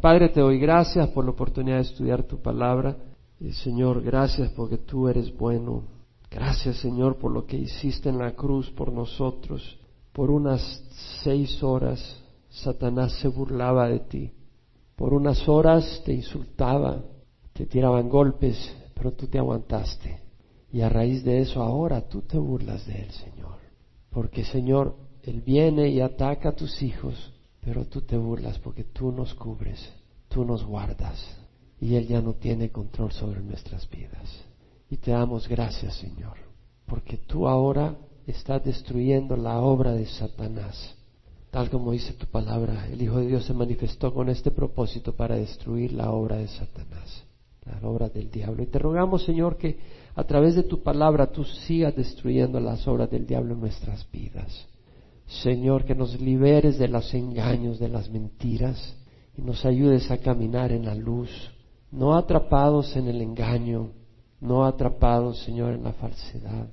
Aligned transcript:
Padre, 0.00 0.28
te 0.28 0.40
doy 0.40 0.58
gracias 0.58 1.08
por 1.08 1.24
la 1.24 1.32
oportunidad 1.32 1.76
de 1.76 1.82
estudiar 1.82 2.22
tu 2.22 2.40
palabra. 2.40 2.96
Señor, 3.64 4.02
gracias 4.02 4.50
porque 4.52 4.78
tú 4.78 5.08
eres 5.08 5.36
bueno. 5.36 5.82
Gracias, 6.30 6.76
Señor, 6.76 7.16
por 7.16 7.32
lo 7.32 7.46
que 7.46 7.56
hiciste 7.56 8.08
en 8.08 8.18
la 8.18 8.32
cruz 8.32 8.70
por 8.70 8.92
nosotros. 8.92 9.78
Por 10.12 10.30
unas 10.30 10.62
seis 11.22 11.62
horas 11.62 12.22
Satanás 12.48 13.12
se 13.20 13.28
burlaba 13.28 13.88
de 13.88 14.00
ti. 14.00 14.32
Por 14.96 15.14
unas 15.14 15.48
horas 15.48 16.02
te 16.04 16.12
insultaba, 16.12 17.02
te 17.52 17.66
tiraban 17.66 18.08
golpes, 18.08 18.56
pero 18.94 19.12
tú 19.12 19.26
te 19.26 19.38
aguantaste. 19.38 20.20
Y 20.72 20.80
a 20.80 20.88
raíz 20.88 21.24
de 21.24 21.40
eso 21.40 21.62
ahora 21.62 22.08
tú 22.08 22.22
te 22.22 22.36
burlas 22.38 22.86
de 22.86 23.02
él, 23.02 23.10
Señor. 23.10 23.58
Porque, 24.10 24.44
Señor, 24.44 24.96
él 25.22 25.40
viene 25.40 25.88
y 25.88 26.00
ataca 26.00 26.50
a 26.50 26.56
tus 26.56 26.82
hijos, 26.82 27.32
pero 27.60 27.84
tú 27.86 28.02
te 28.02 28.16
burlas 28.16 28.58
porque 28.58 28.84
tú 28.84 29.12
nos 29.12 29.34
cubres, 29.34 29.80
tú 30.28 30.44
nos 30.44 30.64
guardas. 30.64 31.18
Y 31.80 31.94
Él 31.94 32.06
ya 32.06 32.20
no 32.20 32.34
tiene 32.34 32.70
control 32.70 33.12
sobre 33.12 33.40
nuestras 33.40 33.88
vidas. 33.88 34.44
Y 34.90 34.96
te 34.96 35.10
damos 35.10 35.48
gracias, 35.48 35.96
Señor, 35.96 36.36
porque 36.86 37.18
tú 37.18 37.46
ahora 37.46 37.96
estás 38.26 38.64
destruyendo 38.64 39.36
la 39.36 39.60
obra 39.60 39.92
de 39.92 40.06
Satanás. 40.06 40.94
Tal 41.50 41.70
como 41.70 41.92
dice 41.92 42.12
tu 42.12 42.26
palabra, 42.26 42.88
el 42.88 43.00
Hijo 43.00 43.18
de 43.18 43.26
Dios 43.26 43.44
se 43.44 43.54
manifestó 43.54 44.12
con 44.12 44.28
este 44.28 44.50
propósito 44.50 45.14
para 45.14 45.36
destruir 45.36 45.92
la 45.92 46.10
obra 46.10 46.36
de 46.36 46.48
Satanás, 46.48 47.24
la 47.64 47.88
obra 47.88 48.08
del 48.08 48.30
diablo. 48.30 48.62
Y 48.62 48.66
te 48.66 48.78
rogamos, 48.78 49.24
Señor, 49.24 49.56
que 49.56 49.78
a 50.14 50.24
través 50.24 50.56
de 50.56 50.62
tu 50.62 50.82
palabra 50.82 51.32
tú 51.32 51.44
sigas 51.44 51.96
destruyendo 51.96 52.60
las 52.60 52.86
obras 52.86 53.10
del 53.10 53.26
diablo 53.26 53.54
en 53.54 53.60
nuestras 53.60 54.10
vidas. 54.10 54.67
Señor, 55.28 55.84
que 55.84 55.94
nos 55.94 56.18
liberes 56.20 56.78
de 56.78 56.88
los 56.88 57.12
engaños, 57.12 57.78
de 57.78 57.88
las 57.88 58.08
mentiras, 58.08 58.96
y 59.36 59.42
nos 59.42 59.64
ayudes 59.64 60.10
a 60.10 60.18
caminar 60.18 60.72
en 60.72 60.86
la 60.86 60.94
luz, 60.94 61.30
no 61.92 62.16
atrapados 62.16 62.96
en 62.96 63.08
el 63.08 63.20
engaño, 63.20 63.90
no 64.40 64.64
atrapados, 64.64 65.38
Señor, 65.40 65.74
en 65.74 65.84
la 65.84 65.92
falsedad, 65.92 66.68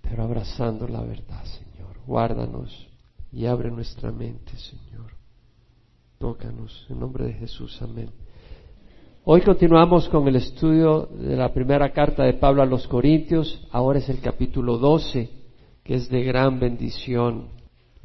pero 0.00 0.22
abrazando 0.22 0.88
la 0.88 1.02
verdad, 1.02 1.44
Señor. 1.44 1.96
Guárdanos 2.06 2.88
y 3.30 3.44
abre 3.44 3.70
nuestra 3.70 4.10
mente, 4.10 4.52
Señor. 4.56 5.12
Tócanos, 6.18 6.86
en 6.88 6.98
nombre 6.98 7.26
de 7.26 7.34
Jesús, 7.34 7.80
amén. 7.82 8.10
Hoy 9.24 9.42
continuamos 9.42 10.08
con 10.08 10.26
el 10.26 10.36
estudio 10.36 11.06
de 11.06 11.36
la 11.36 11.52
primera 11.52 11.92
carta 11.92 12.24
de 12.24 12.32
Pablo 12.32 12.62
a 12.62 12.66
los 12.66 12.88
Corintios, 12.88 13.66
ahora 13.70 13.98
es 13.98 14.08
el 14.08 14.20
capítulo 14.20 14.78
12, 14.78 15.28
que 15.84 15.94
es 15.94 16.08
de 16.08 16.22
gran 16.22 16.58
bendición 16.58 17.57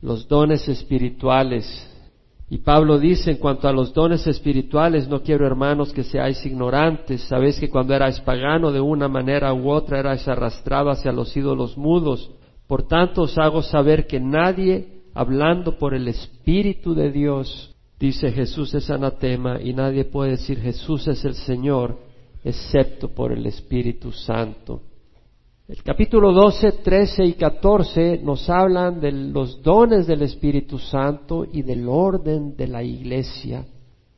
los 0.04 0.28
dones 0.28 0.68
espirituales. 0.68 1.66
Y 2.50 2.58
Pablo 2.58 3.00
dice 3.00 3.32
en 3.32 3.38
cuanto 3.38 3.70
a 3.70 3.72
los 3.72 3.94
dones 3.94 4.28
espirituales, 4.28 5.08
no 5.08 5.24
quiero 5.24 5.48
hermanos 5.48 5.94
que 5.94 6.04
seáis 6.04 6.46
ignorantes, 6.46 7.22
sabéis 7.22 7.58
que 7.58 7.70
cuando 7.70 7.96
erais 7.96 8.20
pagano 8.20 8.72
de 8.72 8.82
una 8.82 9.08
manera 9.08 9.54
u 9.54 9.72
otra 9.72 10.00
erais 10.00 10.28
arrastrado 10.28 10.90
hacia 10.90 11.14
los 11.14 11.36
ídolos 11.36 11.78
mudos. 11.78 12.30
Por 12.68 12.86
tanto 12.86 13.24
os 13.24 13.38
hago 13.38 13.62
saber 13.62 14.06
que 14.06 14.20
nadie, 14.20 15.04
hablando 15.14 15.78
por 15.78 15.94
el 15.94 16.10
Espíritu 16.10 16.94
de 16.94 17.10
Dios, 17.10 17.74
dice 17.98 18.30
Jesús 18.32 18.74
es 18.74 18.90
anatema 18.90 19.62
y 19.62 19.74
nadie 19.74 20.04
puede 20.04 20.32
decir 20.32 20.60
Jesús 20.60 21.08
es 21.08 21.24
el 21.24 21.36
Señor, 21.36 21.98
excepto 22.44 23.08
por 23.08 23.32
el 23.32 23.46
Espíritu 23.46 24.12
Santo. 24.12 24.82
El 25.66 25.82
capítulo 25.82 26.34
12, 26.34 26.74
13 26.84 27.24
y 27.24 27.34
14 27.36 28.20
nos 28.22 28.50
hablan 28.50 29.00
de 29.00 29.14
los 29.14 29.62
dones 29.64 30.06
del 30.06 30.24
Espíritu 30.24 30.78
Santo 30.78 31.46
y 31.50 31.62
del 31.62 31.88
orden 31.88 32.58
de 32.58 32.68
la 32.68 32.84
iglesia, 32.84 33.66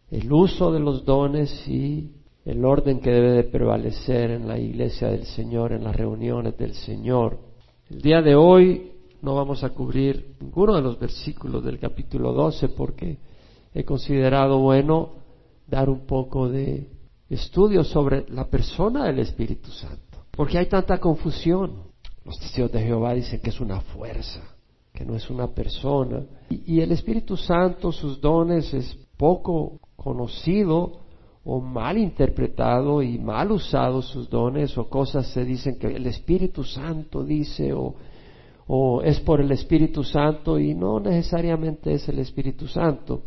el 0.09 0.33
uso 0.33 0.71
de 0.71 0.79
los 0.79 1.05
dones 1.05 1.67
y 1.67 2.11
el 2.45 2.66
orden 2.66 2.99
que 2.99 3.11
debe 3.11 3.33
de 3.33 3.43
prevalecer 3.43 4.31
en 4.31 4.47
la 4.47 4.57
iglesia 4.57 5.09
del 5.09 5.25
Señor, 5.25 5.73
en 5.73 5.83
las 5.83 5.95
reuniones 5.95 6.57
del 6.57 6.73
Señor. 6.73 7.38
El 7.91 8.01
día 8.01 8.23
de 8.23 8.33
hoy 8.33 8.94
no 9.22 9.35
vamos 9.35 9.63
a 9.63 9.69
cubrir 9.69 10.38
ninguno 10.41 10.75
de 10.75 10.81
los 10.81 10.97
versículos 10.97 11.63
del 11.63 11.77
capítulo 11.77 12.33
12 12.33 12.69
porque 12.69 13.19
he 13.72 13.83
considerado 13.83 14.57
bueno 14.57 15.12
dar 15.67 15.91
un 15.91 16.07
poco 16.07 16.50
de 16.50 16.89
estudio 17.29 17.83
sobre 17.83 18.25
la 18.29 18.47
persona 18.47 19.06
del 19.06 19.19
Espíritu 19.19 19.69
Santo. 19.69 20.04
Porque 20.35 20.57
hay 20.57 20.68
tanta 20.68 20.97
confusión. 20.97 21.84
Los 22.25 22.40
testigos 22.40 22.72
de 22.72 22.81
Jehová 22.81 23.13
dicen 23.13 23.40
que 23.40 23.50
es 23.50 23.62
una 23.62 23.81
fuerza, 23.81 24.41
que 24.94 25.06
no 25.06 25.16
es 25.16 25.29
una 25.29 25.47
persona. 25.53 26.23
Y, 26.50 26.81
el 26.81 26.91
Espíritu 26.91 27.38
Santo, 27.38 27.91
sus 27.91 28.19
dones, 28.19 28.74
es 28.74 28.97
poco 29.18 29.79
conocido 29.95 31.00
o 31.44 31.62
mal 31.62 31.97
interpretado 31.97 33.03
y 33.03 33.19
mal 33.19 33.51
usado 33.51 34.01
sus 34.01 34.29
dones 34.29 34.75
o 34.79 34.90
cosas 34.90 35.28
se 35.28 35.45
dicen 35.45 35.78
que 35.78 35.88
el 35.88 36.07
Espíritu 36.07 36.63
Santo 36.63 37.24
dice 37.24 37.72
o, 37.72 37.94
o 38.66 39.03
es 39.03 39.19
por 39.19 39.40
el 39.40 39.51
Espíritu 39.51 40.03
Santo 40.03 40.57
y 40.57 40.74
no 40.74 41.00
necesariamente 41.00 41.94
es 41.94 42.09
el 42.09 42.18
Espíritu 42.18 42.68
Santo. 42.68 43.22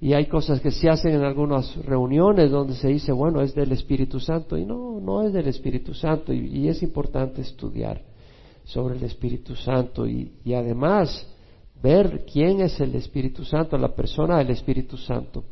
Y 0.00 0.12
hay 0.12 0.26
cosas 0.26 0.60
que 0.60 0.70
se 0.70 0.90
hacen 0.90 1.14
en 1.14 1.22
algunas 1.22 1.74
reuniones 1.84 2.50
donde 2.50 2.74
se 2.74 2.88
dice, 2.88 3.12
bueno, 3.12 3.40
es 3.40 3.54
del 3.54 3.72
Espíritu 3.72 4.20
Santo. 4.20 4.58
Y 4.58 4.66
no, 4.66 5.00
no 5.00 5.22
es 5.22 5.32
del 5.32 5.48
Espíritu 5.48 5.94
Santo. 5.94 6.32
Y, 6.32 6.68
es 6.68 6.82
importante 6.82 7.40
estudiar 7.40 8.02
sobre 8.64 8.96
el 8.96 9.04
Espíritu 9.04 9.54
Santo 9.54 10.06
y, 10.06 10.32
y, 10.44 10.52
además 10.52 11.26
ver 11.82 12.24
quién 12.30 12.60
es 12.60 12.78
el 12.80 12.94
Espíritu 12.94 13.44
Santo, 13.44 13.78
la 13.78 13.94
persona 13.94 14.38
del 14.38 14.50
Espíritu 14.50 14.96
Santo. 14.96 15.44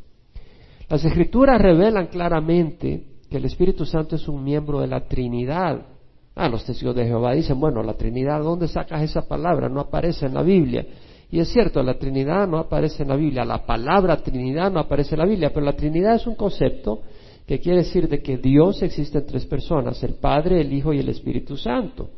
Las 0.89 1.05
Escrituras 1.05 1.61
revelan 1.61 2.09
claramente 2.09 3.05
que 3.31 3.39
el 3.39 3.47
Espíritu 3.47 3.87
Santo 3.87 4.17
es 4.17 4.29
un 4.29 4.45
miembro 4.45 4.81
de 4.81 4.89
la 4.89 5.07
Trinidad. 5.09 5.87
Ah, 6.35 6.49
los 6.49 6.65
testigos 6.65 6.97
de 6.97 7.07
Jehová 7.07 7.33
dicen, 7.33 7.59
bueno, 7.59 7.83
la 7.83 7.95
Trinidad, 7.95 8.43
¿dónde 8.43 8.69
sacas 8.69 9.03
esa 9.03 9.27
palabra? 9.27 9.69
No 9.69 9.81
aparece 9.81 10.27
en 10.27 10.35
la 10.35 10.43
Biblia. 10.43 10.85
Y 11.31 11.41
es 11.41 11.49
cierto, 11.49 11.83
la 11.83 11.99
Trinidad 11.99 12.47
no 12.47 12.59
aparece 12.59 13.03
en 13.03 13.09
la 13.09 13.17
Biblia, 13.17 13.45
la 13.45 13.65
palabra 13.67 14.23
Trinidad 14.23 14.71
no 14.71 14.81
aparece 14.81 15.15
en 15.15 15.21
la 15.21 15.27
Biblia, 15.27 15.51
pero 15.53 15.67
la 15.67 15.75
Trinidad 15.75 16.17
es 16.17 16.27
un 16.27 16.35
concepto 16.35 17.01
que 17.47 17.61
quiere 17.61 17.79
decir 17.79 18.09
de 18.09 18.23
que 18.23 18.39
Dios 18.39 18.83
existe 18.83 19.19
en 19.19 19.27
tres 19.27 19.45
personas, 19.47 20.03
el 20.03 20.15
Padre, 20.15 20.61
el 20.61 20.73
Hijo 20.73 20.93
y 20.93 21.01
el 21.01 21.09
Espíritu 21.09 21.57
Santo. 21.57 22.11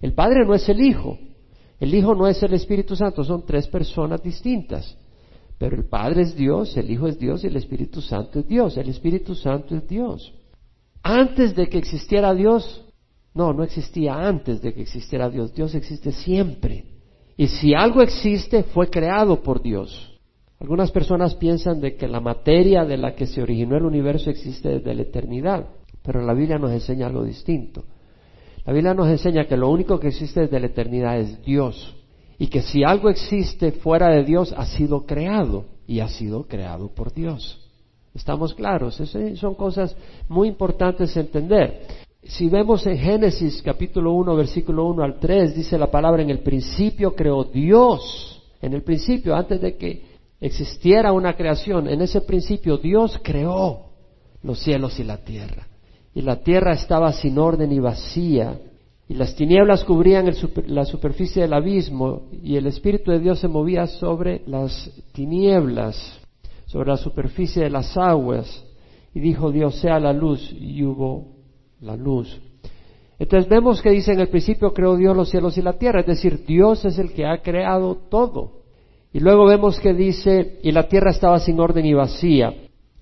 El 0.00 0.14
Padre 0.14 0.44
no 0.46 0.54
es 0.54 0.68
el 0.68 0.80
Hijo, 0.80 1.18
el 1.80 1.94
Hijo 1.94 2.14
no 2.14 2.26
es 2.26 2.42
el 2.42 2.54
Espíritu 2.54 2.96
Santo, 2.96 3.22
son 3.22 3.44
tres 3.46 3.68
personas 3.68 4.22
distintas. 4.22 4.96
Pero 5.58 5.76
el 5.76 5.84
Padre 5.84 6.22
es 6.22 6.36
Dios, 6.36 6.76
el 6.76 6.90
Hijo 6.90 7.08
es 7.08 7.18
Dios 7.18 7.42
y 7.42 7.48
el 7.48 7.56
Espíritu 7.56 8.00
Santo 8.00 8.38
es 8.38 8.46
Dios. 8.46 8.76
El 8.76 8.88
Espíritu 8.88 9.34
Santo 9.34 9.76
es 9.76 9.86
Dios. 9.88 10.32
Antes 11.02 11.54
de 11.54 11.68
que 11.68 11.78
existiera 11.78 12.32
Dios, 12.32 12.84
no, 13.34 13.52
no 13.52 13.64
existía 13.64 14.14
antes 14.14 14.62
de 14.62 14.72
que 14.72 14.82
existiera 14.82 15.28
Dios. 15.28 15.52
Dios 15.52 15.74
existe 15.74 16.12
siempre. 16.12 16.84
Y 17.38 17.46
si 17.46 17.72
algo 17.72 18.02
existe, 18.02 18.64
fue 18.64 18.90
creado 18.90 19.40
por 19.40 19.62
Dios. 19.62 20.20
Algunas 20.58 20.90
personas 20.90 21.36
piensan 21.36 21.80
de 21.80 21.94
que 21.94 22.08
la 22.08 22.18
materia 22.18 22.84
de 22.84 22.96
la 22.96 23.14
que 23.14 23.26
se 23.26 23.40
originó 23.40 23.76
el 23.76 23.84
universo 23.84 24.28
existe 24.28 24.68
desde 24.70 24.92
la 24.92 25.02
eternidad, 25.02 25.68
pero 26.02 26.20
la 26.20 26.34
Biblia 26.34 26.58
nos 26.58 26.72
enseña 26.72 27.06
algo 27.06 27.22
distinto. 27.22 27.84
La 28.66 28.72
Biblia 28.72 28.92
nos 28.92 29.06
enseña 29.06 29.46
que 29.46 29.56
lo 29.56 29.70
único 29.70 30.00
que 30.00 30.08
existe 30.08 30.40
desde 30.40 30.58
la 30.58 30.66
eternidad 30.66 31.20
es 31.20 31.40
Dios 31.44 31.94
y 32.38 32.48
que 32.48 32.60
si 32.60 32.82
algo 32.82 33.08
existe 33.08 33.70
fuera 33.70 34.08
de 34.08 34.24
Dios 34.24 34.52
ha 34.56 34.66
sido 34.66 35.06
creado 35.06 35.64
y 35.86 36.00
ha 36.00 36.08
sido 36.08 36.48
creado 36.48 36.88
por 36.92 37.14
Dios. 37.14 37.64
¿Estamos 38.14 38.52
claros? 38.52 38.98
Esas 38.98 39.38
son 39.38 39.54
cosas 39.54 39.96
muy 40.28 40.48
importantes 40.48 41.16
entender 41.16 41.86
si 42.22 42.48
vemos 42.48 42.86
en 42.86 42.98
Génesis 42.98 43.62
capítulo 43.62 44.12
1, 44.12 44.34
versículo 44.34 44.86
1 44.86 45.02
al 45.02 45.18
3, 45.20 45.54
dice 45.54 45.78
la 45.78 45.90
palabra, 45.90 46.22
en 46.22 46.30
el 46.30 46.40
principio 46.40 47.14
creó 47.14 47.44
Dios, 47.44 48.42
en 48.60 48.74
el 48.74 48.82
principio, 48.82 49.36
antes 49.36 49.60
de 49.60 49.76
que 49.76 50.02
existiera 50.40 51.12
una 51.12 51.36
creación, 51.36 51.88
en 51.88 52.02
ese 52.02 52.20
principio 52.22 52.76
Dios 52.76 53.20
creó 53.22 53.90
los 54.42 54.58
cielos 54.58 54.98
y 54.98 55.04
la 55.04 55.18
tierra. 55.18 55.68
Y 56.12 56.22
la 56.22 56.42
tierra 56.42 56.72
estaba 56.72 57.12
sin 57.12 57.38
orden 57.38 57.70
y 57.70 57.78
vacía, 57.78 58.58
y 59.08 59.14
las 59.14 59.36
tinieblas 59.36 59.84
cubrían 59.84 60.30
la 60.66 60.84
superficie 60.84 61.42
del 61.42 61.52
abismo, 61.52 62.28
y 62.42 62.56
el 62.56 62.66
Espíritu 62.66 63.12
de 63.12 63.20
Dios 63.20 63.38
se 63.38 63.48
movía 63.48 63.86
sobre 63.86 64.42
las 64.46 64.90
tinieblas, 65.12 66.18
sobre 66.66 66.90
la 66.90 66.96
superficie 66.96 67.62
de 67.62 67.70
las 67.70 67.96
aguas, 67.96 68.64
y 69.14 69.20
dijo 69.20 69.52
Dios, 69.52 69.76
sea 69.76 70.00
la 70.00 70.12
luz, 70.12 70.52
y 70.52 70.82
hubo 70.82 71.37
la 71.80 71.96
luz. 71.96 72.40
Entonces 73.18 73.48
vemos 73.48 73.82
que 73.82 73.90
dice 73.90 74.12
en 74.12 74.20
el 74.20 74.28
principio 74.28 74.72
creó 74.72 74.96
Dios 74.96 75.16
los 75.16 75.30
cielos 75.30 75.58
y 75.58 75.62
la 75.62 75.78
tierra, 75.78 76.00
es 76.00 76.06
decir, 76.06 76.44
Dios 76.46 76.84
es 76.84 76.98
el 76.98 77.12
que 77.12 77.26
ha 77.26 77.42
creado 77.42 77.96
todo. 78.08 78.58
Y 79.12 79.20
luego 79.20 79.46
vemos 79.46 79.80
que 79.80 79.92
dice, 79.92 80.60
y 80.62 80.70
la 80.70 80.86
tierra 80.86 81.10
estaba 81.10 81.38
sin 81.40 81.58
orden 81.58 81.84
y 81.84 81.94
vacía. 81.94 82.54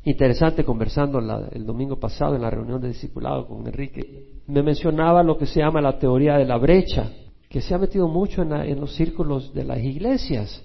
Interesante, 0.04 0.64
conversando 0.64 1.18
el 1.18 1.66
domingo 1.66 1.98
pasado 1.98 2.36
en 2.36 2.42
la 2.42 2.50
reunión 2.50 2.80
de 2.80 2.88
discipulado 2.88 3.46
con 3.46 3.66
Enrique, 3.66 4.40
me 4.46 4.62
mencionaba 4.62 5.22
lo 5.22 5.36
que 5.36 5.46
se 5.46 5.60
llama 5.60 5.80
la 5.80 5.98
teoría 5.98 6.38
de 6.38 6.44
la 6.44 6.56
brecha, 6.58 7.10
que 7.48 7.60
se 7.60 7.74
ha 7.74 7.78
metido 7.78 8.06
mucho 8.06 8.42
en, 8.42 8.52
en 8.52 8.80
los 8.80 8.94
círculos 8.94 9.52
de 9.52 9.64
las 9.64 9.80
iglesias. 9.80 10.62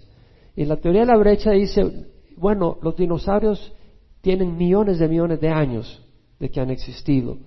Y 0.56 0.66
la 0.66 0.78
teoría 0.78 1.02
de 1.02 1.08
la 1.08 1.18
brecha 1.18 1.52
dice, 1.52 2.08
bueno, 2.38 2.78
los 2.84 2.96
dinosaurios 2.96 3.74
tienen 4.22 4.56
millones 4.56 5.00
de 5.00 5.08
millones 5.08 5.42
de 5.42 5.50
años 5.50 6.02
de 6.40 6.50
que 6.50 6.62
han 6.62 6.70
existido. 6.70 7.38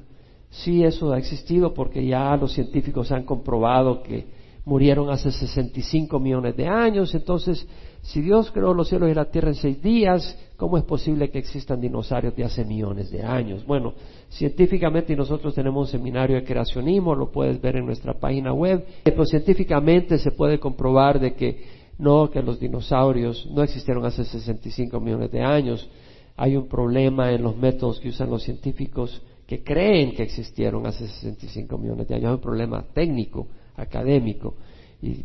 Sí, 0.63 0.85
eso 0.85 1.13
ha 1.13 1.19
existido 1.19 1.75
porque 1.75 2.07
ya 2.07 2.37
los 2.37 2.53
científicos 2.53 3.11
han 3.11 3.25
comprobado 3.25 4.03
que 4.03 4.25
murieron 4.65 5.11
hace 5.11 5.33
65 5.33 6.21
millones 6.21 6.57
de 6.57 6.69
años. 6.69 7.13
Entonces, 7.15 7.67
si 8.03 8.21
Dios 8.21 8.53
creó 8.53 8.73
los 8.73 8.89
cielos 8.89 9.11
y 9.11 9.15
la 9.15 9.25
tierra 9.25 9.49
en 9.49 9.57
seis 9.57 9.83
días, 9.83 10.39
¿cómo 10.57 10.79
es 10.79 10.85
posible 10.85 11.29
que 11.29 11.39
existan 11.39 11.81
dinosaurios 11.81 12.37
de 12.37 12.45
hace 12.45 12.65
millones 12.65 13.11
de 13.11 13.23
años? 13.23 13.67
Bueno, 13.67 13.95
científicamente 14.29 15.17
nosotros 15.17 15.55
tenemos 15.55 15.89
un 15.89 15.99
seminario 15.99 16.37
de 16.37 16.45
creacionismo, 16.45 17.17
lo 17.17 17.33
puedes 17.33 17.61
ver 17.61 17.77
en 17.77 17.87
nuestra 17.87 18.15
página 18.15 18.53
web, 18.53 18.87
pero 19.03 19.25
científicamente 19.25 20.19
se 20.19 20.31
puede 20.31 20.61
comprobar 20.61 21.19
de 21.19 21.35
que 21.35 21.85
no, 21.99 22.31
que 22.31 22.43
los 22.43 22.61
dinosaurios 22.61 23.49
no 23.51 23.63
existieron 23.63 24.05
hace 24.05 24.25
65 24.25 25.01
millones 25.01 25.33
de 25.33 25.43
años. 25.43 25.89
Hay 26.37 26.57
un 26.57 26.69
problema 26.69 27.33
en 27.33 27.43
los 27.43 27.57
métodos 27.57 27.99
que 27.99 28.09
usan 28.09 28.31
los 28.31 28.45
científicos 28.45 29.21
que 29.47 29.63
creen 29.63 30.15
que 30.15 30.23
existieron 30.23 30.87
hace 30.87 31.07
65 31.07 31.77
millones 31.79 32.09
de 32.09 32.15
años. 32.15 32.29
Hay 32.29 32.35
un 32.35 32.41
problema 32.41 32.85
técnico, 32.93 33.49
académico, 33.77 34.55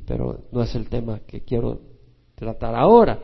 pero 0.06 0.46
no 0.52 0.62
es 0.62 0.76
el 0.76 0.88
tema 0.90 1.22
que 1.26 1.42
quiero 1.42 1.80
tratar 2.36 2.76
ahora. 2.76 3.20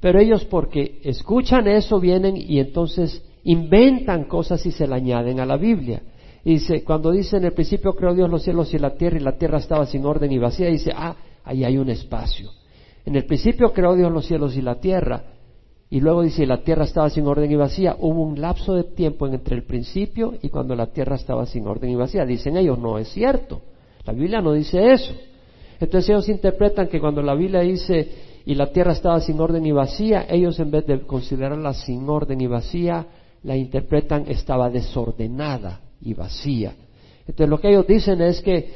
Pero 0.00 0.18
ellos 0.18 0.44
porque 0.46 1.00
escuchan 1.04 1.68
eso 1.68 2.00
vienen 2.00 2.36
y 2.36 2.58
entonces 2.58 3.22
inventan 3.44 4.24
cosas 4.24 4.64
y 4.66 4.72
se 4.72 4.86
le 4.86 4.94
añaden 4.94 5.38
a 5.40 5.46
la 5.46 5.56
Biblia. 5.56 6.02
dice, 6.44 6.82
cuando 6.82 7.12
dice 7.12 7.36
en 7.36 7.44
el 7.44 7.52
principio 7.52 7.94
creó 7.94 8.14
Dios 8.14 8.28
los 8.28 8.42
cielos 8.42 8.74
y 8.74 8.78
la 8.78 8.94
tierra 8.94 9.16
y 9.18 9.20
la 9.20 9.38
tierra 9.38 9.58
estaba 9.58 9.86
sin 9.86 10.04
orden 10.04 10.32
y 10.32 10.38
vacía, 10.38 10.68
dice, 10.68 10.92
ah, 10.94 11.14
ahí 11.44 11.64
hay 11.64 11.78
un 11.78 11.88
espacio. 11.88 12.50
En 13.04 13.16
el 13.16 13.24
principio 13.26 13.72
creó 13.72 13.94
Dios 13.94 14.10
los 14.12 14.26
cielos 14.26 14.56
y 14.56 14.62
la 14.62 14.76
tierra. 14.80 15.24
Y 15.92 16.00
luego 16.00 16.22
dice, 16.22 16.46
la 16.46 16.62
tierra 16.64 16.84
estaba 16.84 17.10
sin 17.10 17.26
orden 17.26 17.52
y 17.52 17.54
vacía. 17.54 17.96
Hubo 18.00 18.22
un 18.22 18.40
lapso 18.40 18.72
de 18.72 18.84
tiempo 18.84 19.26
entre 19.26 19.54
el 19.54 19.64
principio 19.64 20.32
y 20.40 20.48
cuando 20.48 20.74
la 20.74 20.86
tierra 20.86 21.16
estaba 21.16 21.44
sin 21.44 21.66
orden 21.66 21.90
y 21.90 21.94
vacía. 21.94 22.24
Dicen 22.24 22.56
ellos, 22.56 22.78
no 22.78 22.96
es 22.96 23.08
cierto. 23.08 23.60
La 24.06 24.14
Biblia 24.14 24.40
no 24.40 24.54
dice 24.54 24.90
eso. 24.90 25.12
Entonces 25.78 26.08
ellos 26.08 26.30
interpretan 26.30 26.88
que 26.88 26.98
cuando 26.98 27.20
la 27.20 27.34
Biblia 27.34 27.60
dice 27.60 28.08
y 28.46 28.54
la 28.54 28.72
tierra 28.72 28.92
estaba 28.92 29.20
sin 29.20 29.38
orden 29.38 29.66
y 29.66 29.72
vacía, 29.72 30.24
ellos 30.30 30.58
en 30.60 30.70
vez 30.70 30.86
de 30.86 31.00
considerarla 31.00 31.74
sin 31.74 32.08
orden 32.08 32.40
y 32.40 32.46
vacía, 32.46 33.04
la 33.42 33.54
interpretan 33.54 34.24
estaba 34.28 34.70
desordenada 34.70 35.82
y 36.00 36.14
vacía. 36.14 36.72
Entonces 37.28 37.50
lo 37.50 37.60
que 37.60 37.68
ellos 37.68 37.86
dicen 37.86 38.22
es 38.22 38.40
que 38.40 38.66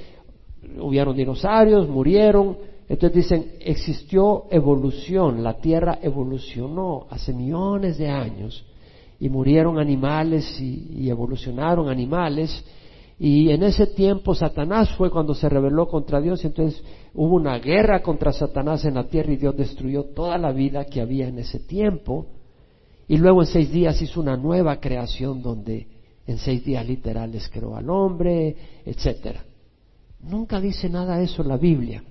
hubieron 0.80 1.16
dinosaurios, 1.16 1.88
murieron, 1.88 2.58
entonces 2.88 3.17
dicen, 3.17 3.53
existió 3.61 4.44
evolución, 4.50 5.43
la 5.43 5.55
Tierra 5.55 5.99
evolucionó 6.00 7.06
hace 7.11 7.33
millones 7.33 7.99
de 7.99 8.09
años 8.09 8.65
y 9.19 9.29
murieron 9.29 9.79
animales 9.79 10.61
y, 10.61 11.09
evolucionaron 11.09 11.88
animales 11.88 12.65
y 13.19 13.50
en 13.50 13.62
ese 13.62 13.87
tiempo 13.88 14.35
Satanás 14.35 14.91
fue 14.97 15.11
cuando 15.11 15.35
se 15.35 15.49
rebeló 15.49 15.88
contra 15.88 16.21
Dios 16.21 16.44
y 16.44 16.49
entonces 16.49 16.83
hubo 17.15 17.35
una 17.35 17.59
guerra 17.59 18.03
contra 18.03 18.33
Satanás 18.33 18.85
en 18.85 18.94
la 18.94 19.09
tierra 19.09 19.33
y 19.33 19.37
Dios 19.37 19.56
destruyó 19.56 20.05
toda 20.05 20.37
la 20.38 20.53
vida 20.53 20.85
que 20.85 21.00
había 21.00 21.27
en 21.27 21.38
ese 21.38 21.61
tiempo 21.61 22.27
y 23.09 23.17
luego 23.17 23.43
en 23.43 23.47
seis 23.47 23.73
días 23.73 24.00
hizo 24.03 24.21
una 24.21 24.37
nueva 24.37 24.81
creación 24.81 25.43
donde 25.43 25.88
en 26.27 26.38
seis 26.38 26.65
días 26.65 26.87
literales 26.87 27.49
creó 27.49 27.77
al 27.77 27.88
hombre, 27.88 28.55
etcétera. 28.85 29.44
Nunca 30.21 30.61
dice 30.61 30.88
nada 30.91 31.19
de 31.19 31.25
eso 31.25 31.43
en 31.43 31.49
la 31.49 31.56
Biblia. 31.56 32.03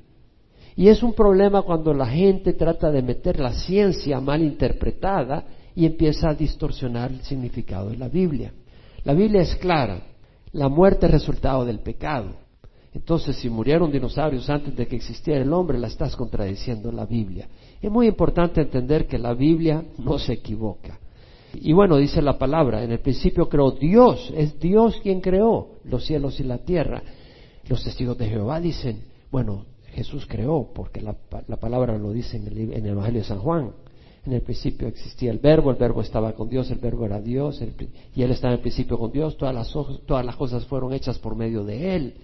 Y 0.75 0.89
es 0.89 1.03
un 1.03 1.13
problema 1.13 1.61
cuando 1.61 1.93
la 1.93 2.05
gente 2.05 2.53
trata 2.53 2.91
de 2.91 3.01
meter 3.01 3.39
la 3.39 3.53
ciencia 3.53 4.19
mal 4.19 4.43
interpretada 4.43 5.45
y 5.73 5.85
empieza 5.85 6.29
a 6.29 6.33
distorsionar 6.33 7.11
el 7.11 7.21
significado 7.21 7.89
de 7.89 7.97
la 7.97 8.09
Biblia. 8.09 8.51
La 9.03 9.13
Biblia 9.13 9.41
es 9.41 9.55
clara, 9.55 10.01
la 10.51 10.67
muerte 10.67 11.05
es 11.05 11.11
resultado 11.11 11.63
del 11.63 11.79
pecado. 11.79 12.31
Entonces, 12.93 13.35
si 13.35 13.49
murieron 13.49 13.91
dinosaurios 13.91 14.49
antes 14.49 14.75
de 14.75 14.87
que 14.87 14.95
existiera 14.95 15.41
el 15.41 15.51
hombre, 15.51 15.77
la 15.77 15.87
estás 15.87 16.15
contradiciendo 16.15 16.91
la 16.91 17.05
Biblia. 17.05 17.47
Es 17.81 17.91
muy 17.91 18.07
importante 18.07 18.61
entender 18.61 19.05
que 19.05 19.17
la 19.17 19.33
Biblia 19.33 19.83
no 19.97 20.17
se 20.17 20.33
equivoca. 20.33 20.97
Y 21.53 21.73
bueno, 21.73 21.97
dice 21.97 22.21
la 22.21 22.37
palabra, 22.37 22.83
en 22.83 22.91
el 22.91 22.99
principio 22.99 23.47
creó 23.47 23.71
Dios, 23.71 24.33
es 24.35 24.59
Dios 24.59 24.99
quien 25.01 25.21
creó 25.21 25.73
los 25.83 26.05
cielos 26.05 26.39
y 26.39 26.43
la 26.43 26.59
tierra. 26.59 27.01
Los 27.67 27.83
testigos 27.83 28.17
de 28.17 28.27
Jehová 28.27 28.59
dicen, 28.59 29.03
bueno, 29.29 29.65
Jesús 29.95 30.25
creó, 30.27 30.71
porque 30.75 31.01
la, 31.01 31.13
palabra 31.13 31.97
lo 31.97 32.11
dice 32.11 32.35
en 32.35 32.47
el, 32.47 32.85
Evangelio 32.85 33.21
de 33.21 33.27
San 33.27 33.39
Juan. 33.39 33.71
En 34.25 34.33
el 34.33 34.41
principio 34.41 34.87
existía 34.87 35.31
el 35.31 35.39
verbo, 35.39 35.71
el 35.71 35.77
verbo 35.77 36.01
estaba 36.01 36.33
con 36.33 36.49
Dios, 36.49 36.69
el 36.69 36.79
verbo 36.79 37.05
era 37.05 37.21
Dios, 37.21 37.61
y 38.13 38.21
Él 38.21 38.31
estaba 38.31 38.53
en 38.53 38.57
el 38.57 38.61
principio 38.61 38.97
con 38.97 39.11
Dios, 39.11 39.37
todas 39.37 39.55
las, 39.55 39.71
todas 40.05 40.25
las 40.25 40.35
cosas 40.35 40.65
fueron 40.65 40.93
hechas 40.93 41.17
por 41.19 41.35
medio 41.35 41.63
de 41.63 41.95
Él. 41.95 42.15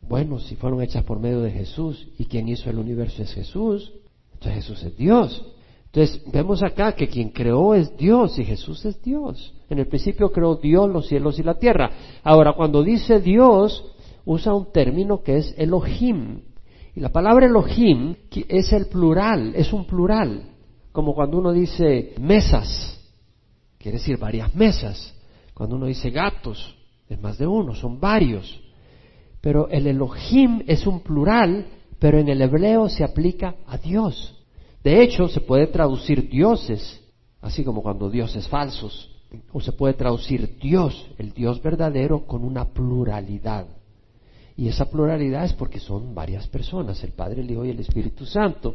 Bueno, 0.00 0.38
si 0.38 0.54
fueron 0.54 0.80
hechas 0.80 1.02
por 1.02 1.18
medio 1.18 1.40
de 1.40 1.50
Jesús, 1.50 2.08
y 2.18 2.26
quien 2.26 2.48
hizo 2.48 2.70
el 2.70 2.78
universo 2.78 3.22
es 3.22 3.32
Jesús, 3.32 3.92
entonces 4.34 4.64
Jesús 4.64 4.82
es 4.84 4.96
Dios. 4.96 5.44
Entonces 5.86 6.22
vemos 6.30 6.62
acá 6.62 6.92
que 6.92 7.08
quien 7.08 7.30
creó 7.30 7.74
es 7.74 7.96
Dios 7.96 8.38
y 8.38 8.44
Jesús 8.44 8.84
es 8.84 9.02
Dios. 9.02 9.54
En 9.68 9.78
el 9.78 9.88
principio 9.88 10.30
creó 10.30 10.56
Dios 10.56 10.88
los 10.88 11.08
cielos 11.08 11.38
y 11.38 11.42
la 11.42 11.58
tierra. 11.58 11.90
Ahora, 12.22 12.52
cuando 12.52 12.84
dice 12.84 13.20
Dios, 13.20 13.84
usa 14.24 14.54
un 14.54 14.70
término 14.70 15.22
que 15.22 15.38
es 15.38 15.54
Elohim. 15.56 16.42
La 16.98 17.10
palabra 17.10 17.46
Elohim 17.46 18.16
es 18.48 18.72
el 18.72 18.86
plural, 18.86 19.52
es 19.54 19.72
un 19.72 19.86
plural, 19.86 20.50
como 20.90 21.14
cuando 21.14 21.38
uno 21.38 21.52
dice 21.52 22.14
mesas, 22.20 23.00
quiere 23.78 23.98
decir 23.98 24.18
varias 24.18 24.52
mesas. 24.56 25.14
Cuando 25.54 25.76
uno 25.76 25.86
dice 25.86 26.10
gatos, 26.10 26.76
es 27.08 27.20
más 27.20 27.38
de 27.38 27.46
uno, 27.46 27.74
son 27.74 28.00
varios. 28.00 28.60
Pero 29.40 29.68
el 29.68 29.86
Elohim 29.86 30.64
es 30.66 30.88
un 30.88 31.00
plural, 31.00 31.68
pero 32.00 32.18
en 32.18 32.28
el 32.28 32.42
hebreo 32.42 32.88
se 32.88 33.04
aplica 33.04 33.54
a 33.68 33.78
Dios. 33.78 34.34
De 34.82 35.00
hecho, 35.00 35.28
se 35.28 35.40
puede 35.40 35.68
traducir 35.68 36.28
dioses, 36.28 37.00
así 37.40 37.62
como 37.62 37.80
cuando 37.80 38.10
dioses 38.10 38.48
falsos, 38.48 39.08
o 39.52 39.60
se 39.60 39.70
puede 39.70 39.94
traducir 39.94 40.58
Dios, 40.58 41.10
el 41.18 41.32
Dios 41.32 41.62
verdadero, 41.62 42.26
con 42.26 42.42
una 42.42 42.64
pluralidad. 42.64 43.77
Y 44.58 44.66
esa 44.66 44.90
pluralidad 44.90 45.44
es 45.44 45.52
porque 45.52 45.78
son 45.78 46.16
varias 46.16 46.48
personas, 46.48 47.02
el 47.04 47.12
Padre, 47.12 47.42
el 47.42 47.50
Hijo 47.50 47.64
y 47.64 47.70
el 47.70 47.78
Espíritu 47.78 48.26
Santo. 48.26 48.74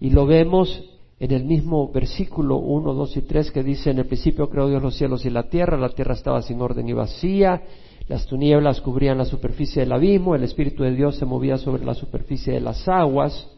Y 0.00 0.08
lo 0.08 0.24
vemos 0.24 0.82
en 1.20 1.32
el 1.32 1.44
mismo 1.44 1.92
versículo 1.92 2.56
1, 2.56 2.94
2 2.94 3.16
y 3.18 3.22
3 3.22 3.50
que 3.50 3.62
dice, 3.62 3.90
en 3.90 3.98
el 3.98 4.06
principio 4.06 4.48
creó 4.48 4.70
Dios 4.70 4.82
los 4.82 4.96
cielos 4.96 5.26
y 5.26 5.30
la 5.30 5.50
tierra, 5.50 5.76
la 5.76 5.90
tierra 5.90 6.14
estaba 6.14 6.40
sin 6.40 6.62
orden 6.62 6.88
y 6.88 6.94
vacía, 6.94 7.62
las 8.08 8.26
tinieblas 8.26 8.80
cubrían 8.80 9.18
la 9.18 9.26
superficie 9.26 9.82
del 9.82 9.92
abismo, 9.92 10.34
el 10.34 10.44
Espíritu 10.44 10.82
de 10.82 10.94
Dios 10.94 11.16
se 11.16 11.26
movía 11.26 11.58
sobre 11.58 11.84
la 11.84 11.92
superficie 11.92 12.54
de 12.54 12.62
las 12.62 12.88
aguas, 12.88 13.50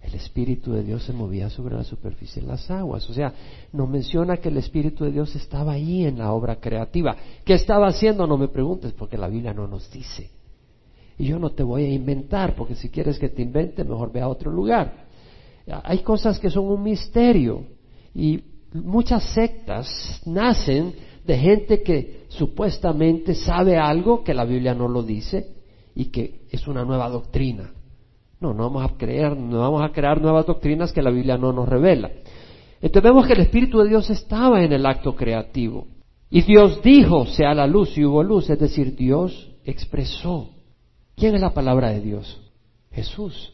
el 0.00 0.14
Espíritu 0.14 0.72
de 0.72 0.84
Dios 0.84 1.02
se 1.02 1.12
movía 1.12 1.50
sobre 1.50 1.74
la 1.74 1.82
superficie 1.82 2.42
de 2.42 2.46
las 2.46 2.70
aguas. 2.70 3.10
O 3.10 3.12
sea, 3.12 3.34
nos 3.72 3.88
menciona 3.88 4.36
que 4.36 4.50
el 4.50 4.56
Espíritu 4.58 5.04
de 5.04 5.10
Dios 5.10 5.34
estaba 5.34 5.72
ahí 5.72 6.04
en 6.04 6.18
la 6.18 6.32
obra 6.32 6.60
creativa. 6.60 7.16
¿Qué 7.44 7.54
estaba 7.54 7.88
haciendo? 7.88 8.24
No 8.24 8.38
me 8.38 8.46
preguntes, 8.46 8.92
porque 8.92 9.18
la 9.18 9.26
Biblia 9.26 9.52
no 9.52 9.66
nos 9.66 9.90
dice. 9.90 10.35
Y 11.18 11.26
yo 11.26 11.38
no 11.38 11.50
te 11.50 11.62
voy 11.62 11.84
a 11.84 11.92
inventar, 11.92 12.54
porque 12.54 12.74
si 12.74 12.90
quieres 12.90 13.18
que 13.18 13.28
te 13.28 13.42
invente, 13.42 13.84
mejor 13.84 14.12
ve 14.12 14.20
a 14.20 14.28
otro 14.28 14.50
lugar. 14.50 15.06
Hay 15.84 15.98
cosas 15.98 16.38
que 16.38 16.50
son 16.50 16.66
un 16.66 16.82
misterio 16.82 17.64
y 18.14 18.40
muchas 18.72 19.24
sectas 19.34 20.22
nacen 20.26 20.94
de 21.24 21.38
gente 21.38 21.82
que 21.82 22.26
supuestamente 22.28 23.34
sabe 23.34 23.76
algo 23.76 24.22
que 24.22 24.34
la 24.34 24.44
Biblia 24.44 24.74
no 24.74 24.88
lo 24.88 25.02
dice 25.02 25.56
y 25.94 26.06
que 26.06 26.42
es 26.50 26.68
una 26.68 26.84
nueva 26.84 27.08
doctrina. 27.08 27.72
No, 28.38 28.52
no 28.52 28.64
vamos 28.64 28.84
a 28.84 28.96
creer, 28.96 29.36
no 29.36 29.60
vamos 29.60 29.82
a 29.82 29.92
crear 29.92 30.20
nuevas 30.20 30.46
doctrinas 30.46 30.92
que 30.92 31.02
la 31.02 31.10
Biblia 31.10 31.38
no 31.38 31.52
nos 31.52 31.68
revela. 31.68 32.10
Entonces 32.80 33.02
vemos 33.02 33.26
que 33.26 33.32
el 33.32 33.40
Espíritu 33.40 33.78
de 33.78 33.88
Dios 33.88 34.08
estaba 34.10 34.62
en 34.62 34.72
el 34.72 34.84
acto 34.84 35.16
creativo. 35.16 35.86
Y 36.30 36.42
Dios 36.42 36.82
dijo, 36.82 37.24
sea 37.26 37.54
la 37.54 37.66
luz 37.66 37.96
y 37.96 38.04
hubo 38.04 38.22
luz, 38.22 38.50
es 38.50 38.58
decir, 38.58 38.94
Dios 38.94 39.52
expresó 39.64 40.50
¿Quién 41.16 41.34
es 41.34 41.40
la 41.40 41.54
palabra 41.54 41.90
de 41.90 42.00
Dios? 42.00 42.38
Jesús. 42.92 43.52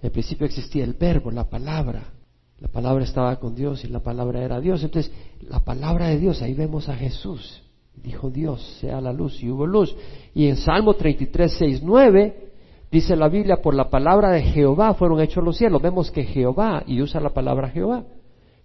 En 0.00 0.06
el 0.06 0.12
principio 0.12 0.46
existía 0.46 0.84
el 0.84 0.92
verbo, 0.92 1.30
la 1.30 1.48
palabra. 1.48 2.12
La 2.58 2.68
palabra 2.68 3.04
estaba 3.04 3.36
con 3.36 3.54
Dios 3.54 3.82
y 3.84 3.88
la 3.88 4.00
palabra 4.00 4.44
era 4.44 4.60
Dios. 4.60 4.82
Entonces, 4.82 5.10
la 5.40 5.60
palabra 5.60 6.08
de 6.08 6.18
Dios, 6.18 6.42
ahí 6.42 6.52
vemos 6.52 6.88
a 6.88 6.96
Jesús. 6.96 7.62
Dijo 7.94 8.30
Dios, 8.30 8.62
sea 8.80 9.00
la 9.00 9.12
luz 9.12 9.42
y 9.42 9.50
hubo 9.50 9.66
luz. 9.66 9.96
Y 10.34 10.48
en 10.48 10.56
Salmo 10.56 10.94
33, 10.94 11.52
6, 11.58 11.82
9, 11.82 12.50
dice 12.90 13.16
la 13.16 13.28
Biblia, 13.28 13.56
por 13.56 13.74
la 13.74 13.88
palabra 13.88 14.30
de 14.30 14.42
Jehová 14.42 14.94
fueron 14.94 15.20
hechos 15.20 15.42
los 15.42 15.56
cielos. 15.56 15.80
Vemos 15.80 16.10
que 16.10 16.24
Jehová, 16.24 16.84
y 16.86 17.00
usa 17.00 17.20
la 17.20 17.30
palabra 17.30 17.70
Jehová. 17.70 18.04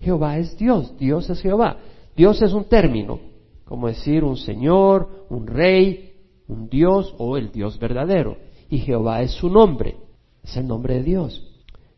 Jehová 0.01 0.37
es 0.37 0.57
Dios, 0.57 0.93
Dios 0.99 1.29
es 1.29 1.41
Jehová. 1.41 1.77
Dios 2.15 2.41
es 2.41 2.51
un 2.51 2.65
término, 2.65 3.19
como 3.65 3.87
decir 3.87 4.23
un 4.23 4.37
Señor, 4.37 5.25
un 5.29 5.47
Rey, 5.47 6.12
un 6.47 6.69
Dios 6.69 7.13
o 7.17 7.37
el 7.37 7.51
Dios 7.51 7.79
verdadero. 7.79 8.37
Y 8.69 8.79
Jehová 8.79 9.21
es 9.21 9.31
su 9.31 9.49
nombre, 9.49 9.97
es 10.43 10.57
el 10.57 10.67
nombre 10.67 10.95
de 10.95 11.03
Dios. 11.03 11.41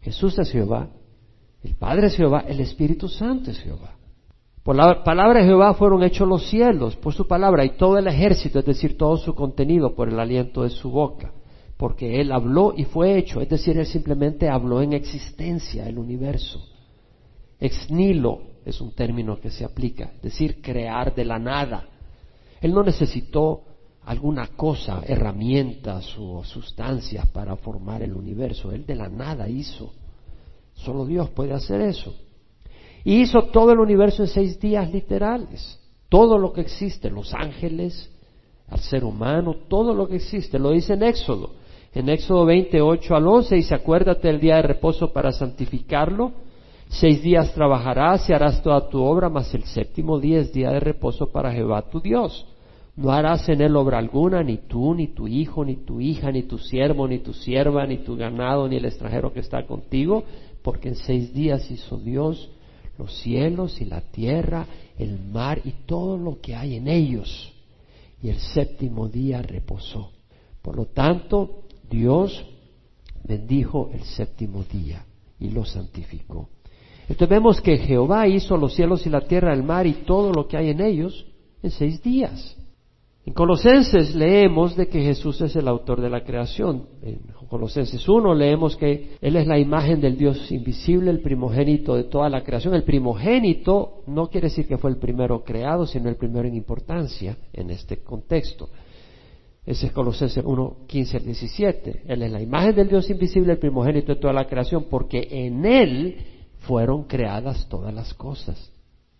Jesús 0.01 0.37
es 0.37 0.51
Jehová, 0.51 0.89
el 1.63 1.75
Padre 1.75 2.07
es 2.07 2.15
Jehová, 2.15 2.45
el 2.47 2.59
Espíritu 2.59 3.07
Santo 3.07 3.49
es 3.49 3.59
Jehová. 3.59 3.95
Por 4.63 4.75
la 4.75 5.03
palabra 5.03 5.39
de 5.39 5.45
Jehová 5.45 5.73
fueron 5.73 6.03
hechos 6.03 6.27
los 6.27 6.47
cielos, 6.49 6.95
por 6.95 7.13
su 7.13 7.27
palabra, 7.27 7.65
y 7.65 7.77
todo 7.77 7.97
el 7.97 8.07
ejército, 8.07 8.59
es 8.59 8.65
decir, 8.65 8.97
todo 8.97 9.17
su 9.17 9.33
contenido, 9.35 9.93
por 9.95 10.09
el 10.09 10.19
aliento 10.19 10.63
de 10.63 10.69
su 10.69 10.89
boca, 10.89 11.31
porque 11.77 12.19
Él 12.19 12.31
habló 12.31 12.73
y 12.75 12.85
fue 12.85 13.17
hecho, 13.17 13.41
es 13.41 13.49
decir, 13.49 13.77
Él 13.77 13.85
simplemente 13.85 14.49
habló 14.49 14.81
en 14.81 14.93
existencia 14.93 15.87
el 15.87 15.97
universo. 15.97 16.63
Ex 17.59 17.89
nilo 17.89 18.41
es 18.65 18.81
un 18.81 18.91
término 18.93 19.39
que 19.39 19.51
se 19.51 19.65
aplica, 19.65 20.11
es 20.15 20.21
decir, 20.21 20.61
crear 20.61 21.13
de 21.13 21.25
la 21.25 21.39
nada. 21.39 21.87
Él 22.59 22.73
no 22.73 22.83
necesitó 22.83 23.61
alguna 24.05 24.47
cosa, 24.55 25.01
herramientas 25.05 26.15
o 26.19 26.43
sustancias 26.43 27.27
para 27.27 27.55
formar 27.55 28.03
el 28.03 28.13
universo, 28.13 28.71
Él 28.71 28.85
de 28.85 28.95
la 28.95 29.09
nada 29.09 29.49
hizo. 29.49 29.91
Solo 30.73 31.05
Dios 31.05 31.29
puede 31.31 31.53
hacer 31.53 31.81
eso. 31.81 32.13
Y 33.03 33.21
hizo 33.21 33.43
todo 33.45 33.71
el 33.71 33.79
universo 33.79 34.23
en 34.23 34.27
seis 34.27 34.59
días 34.59 34.91
literales. 34.91 35.79
Todo 36.09 36.37
lo 36.37 36.53
que 36.53 36.61
existe, 36.61 37.09
los 37.09 37.33
ángeles, 37.33 38.11
al 38.69 38.79
ser 38.79 39.03
humano, 39.03 39.55
todo 39.67 39.93
lo 39.93 40.07
que 40.07 40.17
existe. 40.17 40.59
Lo 40.59 40.71
dice 40.71 40.93
en 40.93 41.03
Éxodo. 41.03 41.51
En 41.93 42.09
Éxodo 42.09 42.45
28 42.45 43.15
al 43.15 43.27
11 43.27 43.55
dice, 43.55 43.75
acuérdate 43.75 44.27
del 44.27 44.39
día 44.39 44.57
de 44.57 44.63
reposo 44.63 45.13
para 45.13 45.31
santificarlo. 45.31 46.31
Seis 46.89 47.21
días 47.21 47.53
trabajarás 47.53 48.29
y 48.29 48.33
harás 48.33 48.61
toda 48.61 48.87
tu 48.89 49.01
obra, 49.01 49.29
mas 49.29 49.53
el 49.53 49.63
séptimo 49.63 50.19
día 50.19 50.39
es 50.39 50.51
día 50.51 50.69
de 50.69 50.79
reposo 50.79 51.31
para 51.31 51.51
Jehová 51.51 51.83
tu 51.89 51.99
Dios. 51.99 52.45
No 52.95 53.11
harás 53.11 53.47
en 53.49 53.61
él 53.61 53.75
obra 53.75 53.97
alguna, 53.97 54.41
ni 54.41 54.57
tú, 54.57 54.95
ni 54.95 55.07
tu 55.07 55.27
hijo, 55.27 55.65
ni 55.65 55.75
tu 55.75 55.99
hija, 55.99 56.31
ni 56.31 56.43
tu 56.43 56.57
siervo, 56.57 57.07
ni 57.07 57.19
tu 57.19 57.33
sierva, 57.33 57.85
ni 57.85 57.97
tu 57.97 58.15
ganado, 58.15 58.67
ni 58.69 58.77
el 58.77 58.85
extranjero 58.85 59.33
que 59.33 59.41
está 59.41 59.65
contigo, 59.65 60.23
porque 60.61 60.89
en 60.89 60.95
seis 60.95 61.33
días 61.33 61.69
hizo 61.69 61.97
Dios 61.97 62.49
los 62.97 63.13
cielos 63.19 63.81
y 63.81 63.85
la 63.85 63.99
tierra, 63.99 64.65
el 64.97 65.19
mar 65.19 65.61
y 65.65 65.71
todo 65.85 66.17
lo 66.17 66.39
que 66.39 66.55
hay 66.55 66.75
en 66.75 66.87
ellos. 66.87 67.51
Y 68.21 68.29
el 68.29 68.39
séptimo 68.39 69.09
día 69.09 69.41
reposó. 69.41 70.11
Por 70.61 70.77
lo 70.77 70.85
tanto, 70.85 71.63
Dios 71.89 72.45
bendijo 73.27 73.89
el 73.93 74.03
séptimo 74.03 74.63
día 74.63 75.05
y 75.37 75.49
lo 75.49 75.65
santificó. 75.65 76.49
Entonces 77.09 77.29
vemos 77.29 77.61
que 77.61 77.77
Jehová 77.77 78.27
hizo 78.27 78.55
los 78.57 78.73
cielos 78.73 79.05
y 79.05 79.09
la 79.09 79.21
tierra, 79.21 79.53
el 79.53 79.63
mar 79.63 79.85
y 79.85 79.93
todo 80.05 80.31
lo 80.31 80.47
que 80.47 80.57
hay 80.57 80.69
en 80.69 80.81
ellos 80.81 81.25
en 81.61 81.71
seis 81.71 82.01
días. 82.01 82.55
En 83.25 83.33
Colosenses 83.33 84.13
leemos 84.13 84.75
de 84.75 84.87
que 84.87 85.01
Jesús 85.01 85.41
es 85.41 85.55
el 85.55 85.67
autor 85.67 85.99
de 85.99 86.11
la 86.11 86.23
creación. 86.23 86.85
En 87.01 87.21
Colosenses 87.49 88.07
1 88.07 88.35
leemos 88.35 88.77
que 88.77 89.17
Él 89.19 89.35
es 89.35 89.47
la 89.47 89.57
imagen 89.57 89.99
del 89.99 90.15
Dios 90.15 90.51
invisible, 90.51 91.09
el 91.09 91.21
primogénito 91.21 91.95
de 91.95 92.03
toda 92.03 92.29
la 92.29 92.43
creación. 92.43 92.75
El 92.75 92.83
primogénito 92.83 94.03
no 94.05 94.27
quiere 94.27 94.49
decir 94.49 94.67
que 94.67 94.77
fue 94.77 94.91
el 94.91 94.97
primero 94.97 95.43
creado, 95.43 95.87
sino 95.87 96.07
el 96.07 96.17
primero 96.17 96.47
en 96.47 96.53
importancia 96.53 97.35
en 97.51 97.71
este 97.71 98.03
contexto. 98.03 98.69
Ese 99.65 99.87
es 99.87 99.91
Colosenses 99.91 100.43
1, 100.45 100.77
15 100.85 101.17
al 101.17 101.25
17. 101.25 102.03
Él 102.05 102.21
es 102.21 102.31
la 102.31 102.41
imagen 102.43 102.75
del 102.75 102.89
Dios 102.89 103.09
invisible, 103.09 103.53
el 103.53 103.59
primogénito 103.59 104.13
de 104.13 104.21
toda 104.21 104.33
la 104.33 104.45
creación, 104.45 104.85
porque 104.87 105.27
en 105.31 105.65
Él 105.65 106.17
fueron 106.59 107.05
creadas 107.05 107.67
todas 107.69 107.91
las 107.91 108.13
cosas 108.13 108.74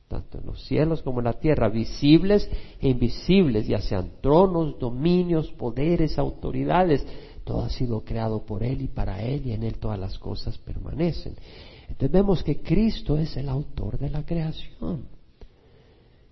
tanto 0.08 0.38
en 0.38 0.46
los 0.46 0.64
cielos 0.66 1.02
como 1.02 1.20
en 1.20 1.26
la 1.26 1.34
tierra, 1.34 1.70
visibles 1.70 2.50
e 2.80 2.90
invisibles, 2.90 3.68
ya 3.68 3.82
sean 3.82 4.12
tronos, 4.22 4.78
dominios, 4.80 5.52
poderes, 5.54 6.20
autoridades, 6.20 7.06
todo 7.44 7.62
ha 7.62 7.70
sido 7.70 8.04
creado 8.04 8.46
por 8.46 8.64
Él 8.64 8.82
y 8.82 8.88
para 8.88 9.22
Él 9.22 9.46
y 9.46 9.52
en 9.52 9.64
Él 9.64 9.78
todas 9.78 10.00
las 10.00 10.18
cosas 10.18 10.58
permanecen. 10.58 11.36
Entonces 11.84 12.12
vemos 12.12 12.44
que 12.44 12.62
Cristo 12.62 13.18
es 13.18 13.38
el 13.38 13.50
autor 13.50 13.98
de 14.00 14.10
la 14.10 14.26
creación. 14.26 15.06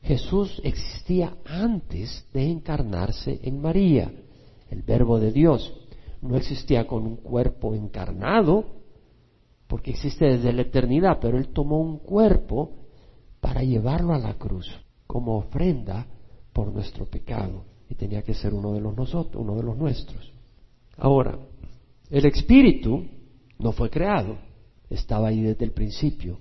Jesús 0.02 0.60
existía 0.64 1.38
antes 1.46 2.28
de 2.34 2.50
encarnarse 2.50 3.40
en 3.44 3.62
María, 3.62 4.12
el 4.70 4.82
verbo 4.82 5.20
de 5.20 5.32
Dios. 5.32 5.74
No 6.22 6.36
existía 6.36 6.88
con 6.88 7.06
un 7.06 7.18
cuerpo 7.18 7.74
encarnado, 7.74 8.66
porque 9.68 9.92
existe 9.92 10.26
desde 10.26 10.52
la 10.52 10.64
eternidad, 10.64 11.20
pero 11.22 11.38
Él 11.38 11.50
tomó 11.50 11.80
un 11.80 12.00
cuerpo 12.00 12.83
para 13.44 13.62
llevarlo 13.62 14.14
a 14.14 14.20
la 14.20 14.36
cruz 14.36 14.72
como 15.06 15.36
ofrenda 15.36 16.08
por 16.54 16.72
nuestro 16.72 17.06
pecado. 17.06 17.66
Y 17.90 17.96
tenía 17.96 18.22
que 18.22 18.34
ser 18.34 18.54
uno 18.54 18.72
de 18.72 18.80
los 18.80 18.96
nosotros, 18.96 19.44
uno 19.44 19.58
de 19.58 19.64
los 19.64 19.78
nuestros. 19.78 20.32
Ahora, 20.96 21.38
el 22.10 22.26
espíritu 22.26 23.04
no 23.60 23.74
fue 23.74 23.90
creado, 23.90 24.38
estaba 24.90 25.28
ahí 25.28 25.42
desde 25.42 25.66
el 25.66 25.74
principio. 25.74 26.40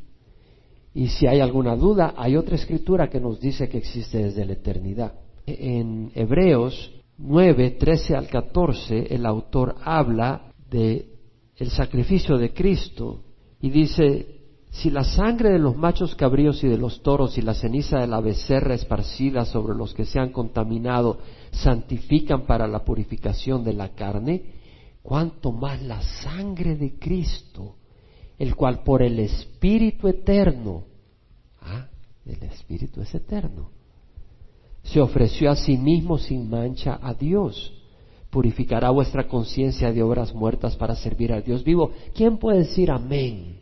Y 0.94 1.08
si 1.08 1.26
hay 1.26 1.40
alguna 1.40 1.74
duda, 1.74 2.14
hay 2.16 2.36
otra 2.36 2.54
escritura 2.54 3.10
que 3.10 3.18
nos 3.18 3.40
dice 3.40 3.68
que 3.68 3.78
existe 3.78 4.18
desde 4.18 4.44
la 4.44 4.52
eternidad. 4.52 5.14
En 5.44 6.12
Hebreos 6.14 6.92
9, 7.18 7.72
13 7.80 8.14
al 8.14 8.28
14, 8.28 9.12
el 9.12 9.26
autor 9.26 9.74
habla 9.82 10.52
de 10.70 11.08
el 11.56 11.70
sacrificio 11.70 12.38
de 12.38 12.52
Cristo 12.52 13.24
y 13.60 13.70
dice, 13.70 14.41
si 14.72 14.90
la 14.90 15.04
sangre 15.04 15.50
de 15.50 15.58
los 15.58 15.76
machos 15.76 16.14
cabríos 16.14 16.64
y 16.64 16.68
de 16.68 16.78
los 16.78 17.02
toros 17.02 17.36
y 17.36 17.42
la 17.42 17.52
ceniza 17.52 17.98
de 17.98 18.06
la 18.06 18.20
becerra 18.20 18.74
esparcida 18.74 19.44
sobre 19.44 19.76
los 19.76 19.92
que 19.92 20.06
se 20.06 20.18
han 20.18 20.32
contaminado 20.32 21.18
santifican 21.50 22.46
para 22.46 22.66
la 22.66 22.82
purificación 22.82 23.64
de 23.64 23.74
la 23.74 23.90
carne, 23.90 24.42
cuanto 25.02 25.52
más 25.52 25.82
la 25.82 26.00
sangre 26.00 26.74
de 26.76 26.98
Cristo, 26.98 27.76
el 28.38 28.56
cual 28.56 28.82
por 28.82 29.02
el 29.02 29.18
Espíritu 29.18 30.08
eterno, 30.08 30.84
ah, 31.60 31.86
el 32.24 32.42
Espíritu 32.44 33.02
es 33.02 33.14
eterno, 33.14 33.68
se 34.84 35.02
ofreció 35.02 35.50
a 35.50 35.56
sí 35.56 35.76
mismo 35.76 36.16
sin 36.16 36.48
mancha 36.48 36.98
a 37.02 37.12
Dios. 37.12 37.74
Purificará 38.30 38.88
vuestra 38.88 39.28
conciencia 39.28 39.92
de 39.92 40.02
obras 40.02 40.34
muertas 40.34 40.76
para 40.76 40.96
servir 40.96 41.34
a 41.34 41.42
Dios 41.42 41.62
vivo. 41.62 41.92
¿Quién 42.14 42.38
puede 42.38 42.60
decir 42.60 42.90
amén? 42.90 43.61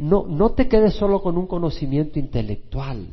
No, 0.00 0.26
no 0.26 0.52
te 0.52 0.66
quedes 0.66 0.94
solo 0.94 1.20
con 1.20 1.36
un 1.36 1.46
conocimiento 1.46 2.18
intelectual. 2.18 3.06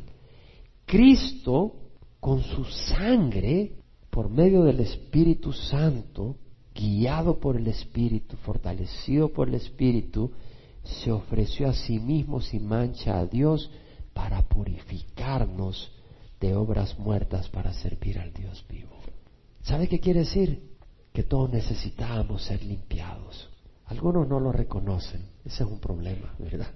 Cristo, 0.86 1.74
con 2.18 2.42
su 2.42 2.64
sangre, 2.64 3.72
por 4.08 4.30
medio 4.30 4.64
del 4.64 4.80
Espíritu 4.80 5.52
Santo, 5.52 6.36
guiado 6.74 7.38
por 7.38 7.56
el 7.56 7.66
Espíritu, 7.66 8.36
fortalecido 8.38 9.28
por 9.28 9.48
el 9.48 9.56
Espíritu, 9.56 10.32
se 10.82 11.12
ofreció 11.12 11.68
a 11.68 11.74
sí 11.74 11.98
mismo 11.98 12.40
sin 12.40 12.66
mancha 12.66 13.18
a 13.18 13.26
Dios 13.26 13.70
para 14.14 14.48
purificarnos 14.48 15.92
de 16.40 16.56
obras 16.56 16.98
muertas 16.98 17.50
para 17.50 17.74
servir 17.74 18.18
al 18.18 18.32
Dios 18.32 18.64
vivo. 18.66 18.96
¿Sabe 19.60 19.88
qué 19.88 20.00
quiere 20.00 20.20
decir? 20.20 20.70
Que 21.12 21.22
todos 21.22 21.52
necesitábamos 21.52 22.44
ser 22.44 22.64
limpiados. 22.64 23.50
Algunos 23.84 24.26
no 24.26 24.40
lo 24.40 24.52
reconocen, 24.52 25.22
ese 25.44 25.64
es 25.64 25.70
un 25.70 25.80
problema, 25.80 26.34
¿verdad? 26.38 26.68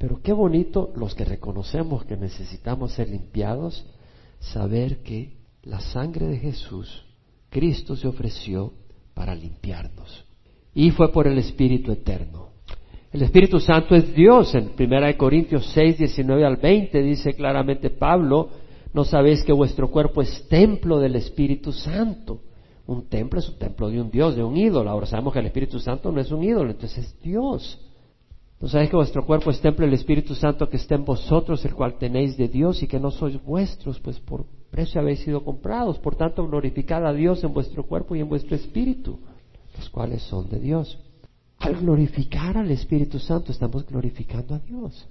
Pero 0.00 0.22
qué 0.22 0.32
bonito 0.32 0.90
los 0.96 1.14
que 1.14 1.26
reconocemos 1.26 2.06
que 2.06 2.16
necesitamos 2.16 2.92
ser 2.92 3.10
limpiados, 3.10 3.84
saber 4.38 5.02
que 5.02 5.36
la 5.62 5.78
sangre 5.80 6.26
de 6.26 6.38
Jesús, 6.38 7.04
Cristo 7.50 7.94
se 7.96 8.08
ofreció 8.08 8.72
para 9.12 9.34
limpiarnos. 9.34 10.24
Y 10.72 10.90
fue 10.90 11.12
por 11.12 11.26
el 11.26 11.36
Espíritu 11.36 11.92
Eterno. 11.92 12.48
El 13.12 13.20
Espíritu 13.20 13.60
Santo 13.60 13.94
es 13.94 14.14
Dios. 14.14 14.54
En 14.54 14.70
1 14.78 15.18
Corintios 15.18 15.70
6, 15.74 15.98
19 15.98 16.46
al 16.46 16.56
20 16.56 17.02
dice 17.02 17.34
claramente 17.34 17.90
Pablo, 17.90 18.48
no 18.94 19.04
sabéis 19.04 19.44
que 19.44 19.52
vuestro 19.52 19.90
cuerpo 19.90 20.22
es 20.22 20.48
templo 20.48 20.98
del 20.98 21.16
Espíritu 21.16 21.72
Santo 21.72 22.40
un 22.90 23.08
templo 23.08 23.38
es 23.38 23.48
un 23.48 23.56
templo 23.56 23.88
de 23.88 24.00
un 24.00 24.10
Dios, 24.10 24.34
de 24.34 24.42
un 24.42 24.56
ídolo. 24.56 24.90
Ahora 24.90 25.06
sabemos 25.06 25.32
que 25.32 25.38
el 25.38 25.46
Espíritu 25.46 25.78
Santo 25.78 26.10
no 26.10 26.20
es 26.20 26.32
un 26.32 26.42
ídolo, 26.42 26.72
entonces 26.72 27.06
es 27.06 27.22
Dios. 27.22 27.78
¿No 28.60 28.68
sabéis 28.68 28.90
que 28.90 28.96
vuestro 28.96 29.24
cuerpo 29.24 29.50
es 29.50 29.60
templo 29.60 29.86
del 29.86 29.94
Espíritu 29.94 30.34
Santo 30.34 30.68
que 30.68 30.76
está 30.76 30.94
en 30.94 31.06
vosotros, 31.06 31.64
el 31.64 31.74
cual 31.74 31.96
tenéis 31.96 32.36
de 32.36 32.46
Dios 32.46 32.82
y 32.82 32.86
que 32.86 33.00
no 33.00 33.10
sois 33.10 33.42
vuestros, 33.42 33.98
pues 34.00 34.20
por 34.20 34.44
precio 34.70 35.00
habéis 35.00 35.20
sido 35.20 35.42
comprados? 35.42 35.98
Por 35.98 36.14
tanto, 36.14 36.46
glorificad 36.46 37.06
a 37.06 37.14
Dios 37.14 37.42
en 37.42 37.54
vuestro 37.54 37.86
cuerpo 37.86 38.14
y 38.14 38.20
en 38.20 38.28
vuestro 38.28 38.54
espíritu, 38.54 39.18
los 39.78 39.88
cuales 39.88 40.20
son 40.22 40.50
de 40.50 40.60
Dios. 40.60 40.98
Al 41.58 41.76
glorificar 41.76 42.58
al 42.58 42.70
Espíritu 42.70 43.18
Santo 43.18 43.50
estamos 43.50 43.86
glorificando 43.86 44.54
a 44.54 44.58
Dios. 44.58 45.08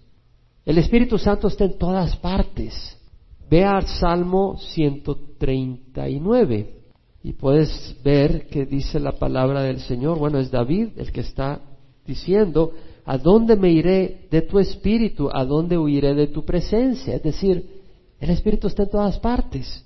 El 0.64 0.78
Espíritu 0.78 1.18
Santo 1.18 1.48
está 1.48 1.66
en 1.66 1.80
todas 1.80 2.16
partes. 2.18 3.00
Vea 3.50 3.78
al 3.78 3.88
Salmo 3.88 4.58
139 4.60 6.76
y 7.24 7.34
puedes 7.34 7.98
ver 8.04 8.46
que 8.48 8.68
dice 8.68 9.00
la 9.00 9.14
palabra 9.14 9.64
del 9.64 9.80
Señor, 9.80 10.20
bueno, 10.20 10.38
es 10.38 10.52
David 10.52 10.90
el 10.98 11.12
que 11.12 11.22
está 11.22 11.62
diciendo, 12.06 12.74
¿a 13.10 13.18
dónde 13.18 13.56
me 13.56 13.72
iré 13.72 14.28
de 14.30 14.44
tu 14.44 14.60
espíritu? 14.60 15.32
¿A 15.34 15.44
dónde 15.44 15.80
huiré 15.80 16.14
de 16.14 16.28
tu 16.28 16.46
presencia? 16.46 17.16
Es 17.16 17.24
decir, 17.24 17.68
el 18.20 18.30
espíritu 18.30 18.68
está 18.68 18.84
en 18.84 18.90
todas 18.92 19.18
partes. 19.18 19.84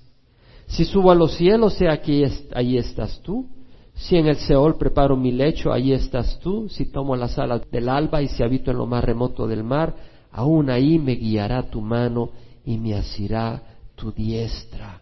Si 0.66 0.84
subo 0.84 1.10
a 1.10 1.14
los 1.14 1.34
cielos, 1.34 1.80
aquí, 1.90 2.22
ahí 2.52 2.76
estás 2.76 3.22
tú. 3.22 3.46
Si 3.94 4.16
en 4.16 4.26
el 4.26 4.36
Seol 4.36 4.76
preparo 4.76 5.16
mi 5.16 5.32
lecho, 5.32 5.72
ahí 5.72 5.94
estás 5.94 6.38
tú. 6.38 6.68
Si 6.68 6.92
tomo 6.92 7.16
las 7.16 7.38
alas 7.38 7.62
del 7.70 7.88
alba 7.88 8.20
y 8.20 8.28
si 8.28 8.42
habito 8.42 8.70
en 8.70 8.76
lo 8.76 8.84
más 8.84 9.02
remoto 9.02 9.46
del 9.46 9.64
mar, 9.64 9.94
aún 10.30 10.68
ahí 10.68 10.98
me 10.98 11.14
guiará 11.14 11.62
tu 11.70 11.80
mano 11.80 12.28
y 12.66 12.76
me 12.76 12.92
asirá 12.92 13.62
tu 13.94 14.12
diestra. 14.12 15.00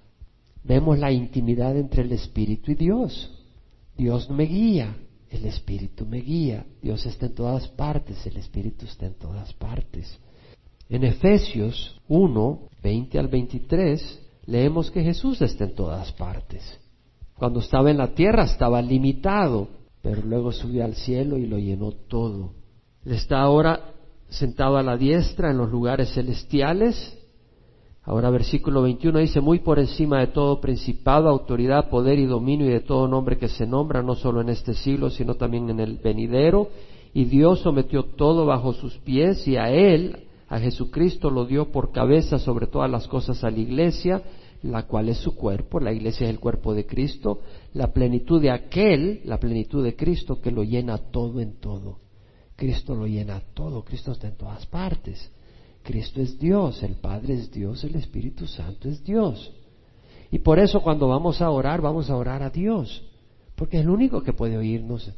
Vemos 0.63 0.97
la 0.97 1.11
intimidad 1.11 1.77
entre 1.77 2.03
el 2.03 2.13
Espíritu 2.13 2.71
y 2.71 2.77
Dios. 2.77 3.33
Dios 3.97 4.31
me 4.31 4.45
guía, 4.45 4.95
el 5.33 5.47
Espíritu 5.47 6.07
me 6.07 6.19
guía. 6.19 6.65
Dios 6.81 7.05
está 7.07 7.27
en 7.27 7.35
todas 7.35 7.67
partes, 7.69 8.25
el 8.27 8.37
Espíritu 8.37 8.85
está 8.85 9.07
en 9.07 9.15
todas 9.15 9.53
partes. 9.55 10.19
En 10.89 11.05
Efesios 11.05 12.01
1, 12.09 12.69
20 12.83 13.19
al 13.19 13.29
23, 13.29 14.21
leemos 14.47 14.91
que 14.91 15.03
Jesús 15.03 15.41
está 15.41 15.65
en 15.65 15.75
todas 15.75 16.13
partes. 16.13 16.79
Cuando 17.35 17.61
estaba 17.61 17.91
en 17.91 17.99
la 17.99 18.15
tierra 18.15 18.45
estaba 18.45 18.83
limitado, 18.83 19.69
pero 20.03 20.23
luego 20.23 20.53
subió 20.53 20.85
al 20.85 20.95
cielo 20.95 21.39
y 21.39 21.47
lo 21.47 21.59
llenó 21.59 21.93
todo. 21.93 22.53
Él 23.05 23.13
está 23.13 23.41
ahora 23.41 23.95
sentado 24.29 24.77
a 24.77 24.83
la 24.83 24.97
diestra 24.97 25.51
en 25.51 25.59
los 25.59 25.71
lugares 25.71 26.13
celestiales. 26.13 27.19
Ahora 28.05 28.31
versículo 28.31 28.83
21 28.83 29.21
dice, 29.21 29.41
muy 29.41 29.61
por 29.61 29.79
encima 29.79 30.19
de 30.19 30.27
todo 30.29 30.61
principado, 30.61 31.29
autoridad, 31.29 31.89
poder 31.89 32.19
y 32.19 32.27
dominio 32.27 32.67
y 32.67 32.71
de 32.71 32.81
todo 32.81 33.07
nombre 33.07 33.39
que 33.39 33.49
se 33.49 33.65
nombra, 33.65 34.03
no 34.03 34.17
solo 34.17 34.41
en 34.41 34.49
este 34.49 34.75
siglo, 34.75 35.09
sino 35.09 35.37
también 35.37 35.71
en 35.71 35.79
el 35.79 35.99
venidero. 35.99 36.69
Y 37.15 37.27
Dios 37.27 37.61
sometió 37.61 38.05
todo 38.05 38.45
bajo 38.45 38.73
sus 38.73 38.97
pies 38.99 39.47
y 39.47 39.57
a 39.57 39.71
Él, 39.71 40.27
a 40.49 40.59
Jesucristo, 40.59 41.31
lo 41.31 41.45
dio 41.45 41.71
por 41.71 41.93
cabeza 41.93 42.41
sobre 42.41 42.67
todas 42.67 42.91
las 42.91 43.07
cosas 43.07 43.45
a 43.45 43.51
la 43.51 43.59
iglesia, 43.59 44.23
la 44.63 44.85
cual 44.89 45.09
es 45.09 45.19
su 45.19 45.37
cuerpo, 45.37 45.79
la 45.79 45.93
iglesia 45.93 46.27
es 46.27 46.31
el 46.31 46.41
cuerpo 46.41 46.75
de 46.75 46.87
Cristo, 46.87 47.41
la 47.75 47.93
plenitud 47.93 48.41
de 48.41 48.51
aquel, 48.51 49.21
la 49.25 49.39
plenitud 49.39 49.85
de 49.85 49.95
Cristo 49.95 50.41
que 50.41 50.51
lo 50.51 50.65
llena 50.65 50.99
todo 50.99 51.41
en 51.41 51.61
todo. 51.61 51.99
Cristo 52.57 52.97
lo 52.97 53.07
llena 53.07 53.41
todo, 53.55 53.85
Cristo 53.85 54.13
está 54.13 54.27
en 54.27 54.37
todas 54.37 54.67
partes. 54.67 55.31
Cristo 55.83 56.21
es 56.21 56.39
Dios, 56.39 56.83
el 56.83 56.95
Padre 56.95 57.35
es 57.35 57.51
Dios, 57.51 57.83
el 57.85 57.97
Espíritu 57.97 58.47
Santo 58.47 58.89
es 58.89 59.03
Dios. 59.03 59.53
Y 60.31 60.39
por 60.39 60.59
eso 60.59 60.81
cuando 60.81 61.09
vamos 61.09 61.41
a 61.41 61.51
orar, 61.51 61.81
vamos 61.81 62.09
a 62.09 62.17
orar 62.17 62.43
a 62.43 62.51
Dios, 62.51 63.05
porque 63.55 63.79
es 63.79 63.83
el 63.83 63.91
único 63.91 64.23
que 64.23 64.33
puede 64.33 64.57
oírnos. 64.57 65.11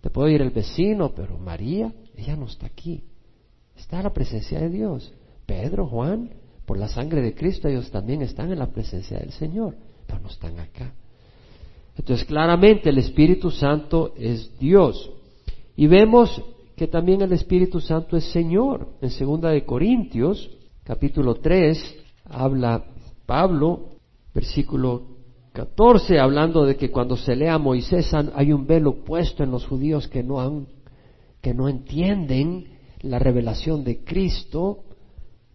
Te 0.00 0.10
puede 0.10 0.32
oír 0.32 0.42
el 0.42 0.50
vecino, 0.50 1.12
pero 1.14 1.38
María, 1.38 1.92
ella 2.16 2.36
no 2.36 2.46
está 2.46 2.66
aquí. 2.66 3.04
Está 3.76 3.98
en 3.98 4.04
la 4.04 4.12
presencia 4.12 4.60
de 4.60 4.68
Dios. 4.68 5.12
Pedro, 5.46 5.86
Juan, 5.86 6.30
por 6.66 6.76
la 6.76 6.88
sangre 6.88 7.22
de 7.22 7.34
Cristo, 7.34 7.68
ellos 7.68 7.90
también 7.90 8.22
están 8.22 8.52
en 8.52 8.58
la 8.58 8.70
presencia 8.70 9.18
del 9.18 9.32
Señor, 9.32 9.76
pero 10.06 10.20
no 10.20 10.28
están 10.28 10.58
acá. 10.58 10.92
Entonces, 11.96 12.26
claramente 12.26 12.90
el 12.90 12.98
Espíritu 12.98 13.50
Santo 13.50 14.14
es 14.16 14.58
Dios. 14.58 15.10
Y 15.76 15.86
vemos 15.86 16.42
que 16.76 16.86
también 16.86 17.22
el 17.22 17.32
Espíritu 17.32 17.80
Santo 17.80 18.16
es 18.16 18.24
Señor. 18.32 18.88
En 19.00 19.10
segunda 19.10 19.50
de 19.50 19.64
Corintios, 19.64 20.50
capítulo 20.84 21.34
3, 21.36 21.96
habla 22.24 22.84
Pablo, 23.26 23.90
versículo 24.34 25.02
14, 25.52 26.18
hablando 26.18 26.64
de 26.64 26.76
que 26.76 26.90
cuando 26.90 27.16
se 27.16 27.36
lea 27.36 27.54
a 27.54 27.58
Moisés 27.58 28.12
hay 28.14 28.52
un 28.52 28.66
velo 28.66 29.04
puesto 29.04 29.44
en 29.44 29.50
los 29.50 29.66
judíos 29.66 30.08
que 30.08 30.22
no 30.22 30.40
han, 30.40 30.66
que 31.40 31.52
no 31.52 31.68
entienden 31.68 32.68
la 33.02 33.18
revelación 33.18 33.84
de 33.84 34.02
Cristo, 34.02 34.84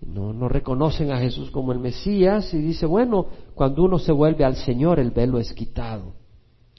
no, 0.02 0.34
no 0.34 0.48
reconocen 0.48 1.12
a 1.12 1.18
Jesús 1.18 1.50
como 1.50 1.72
el 1.72 1.80
Mesías 1.80 2.54
y 2.54 2.60
dice, 2.60 2.86
bueno, 2.86 3.26
cuando 3.56 3.84
uno 3.84 3.98
se 3.98 4.12
vuelve 4.12 4.46
al 4.46 4.56
Señor 4.56 5.00
el 5.00 5.10
velo 5.12 5.40
es 5.40 5.52
quitado. 5.54 6.14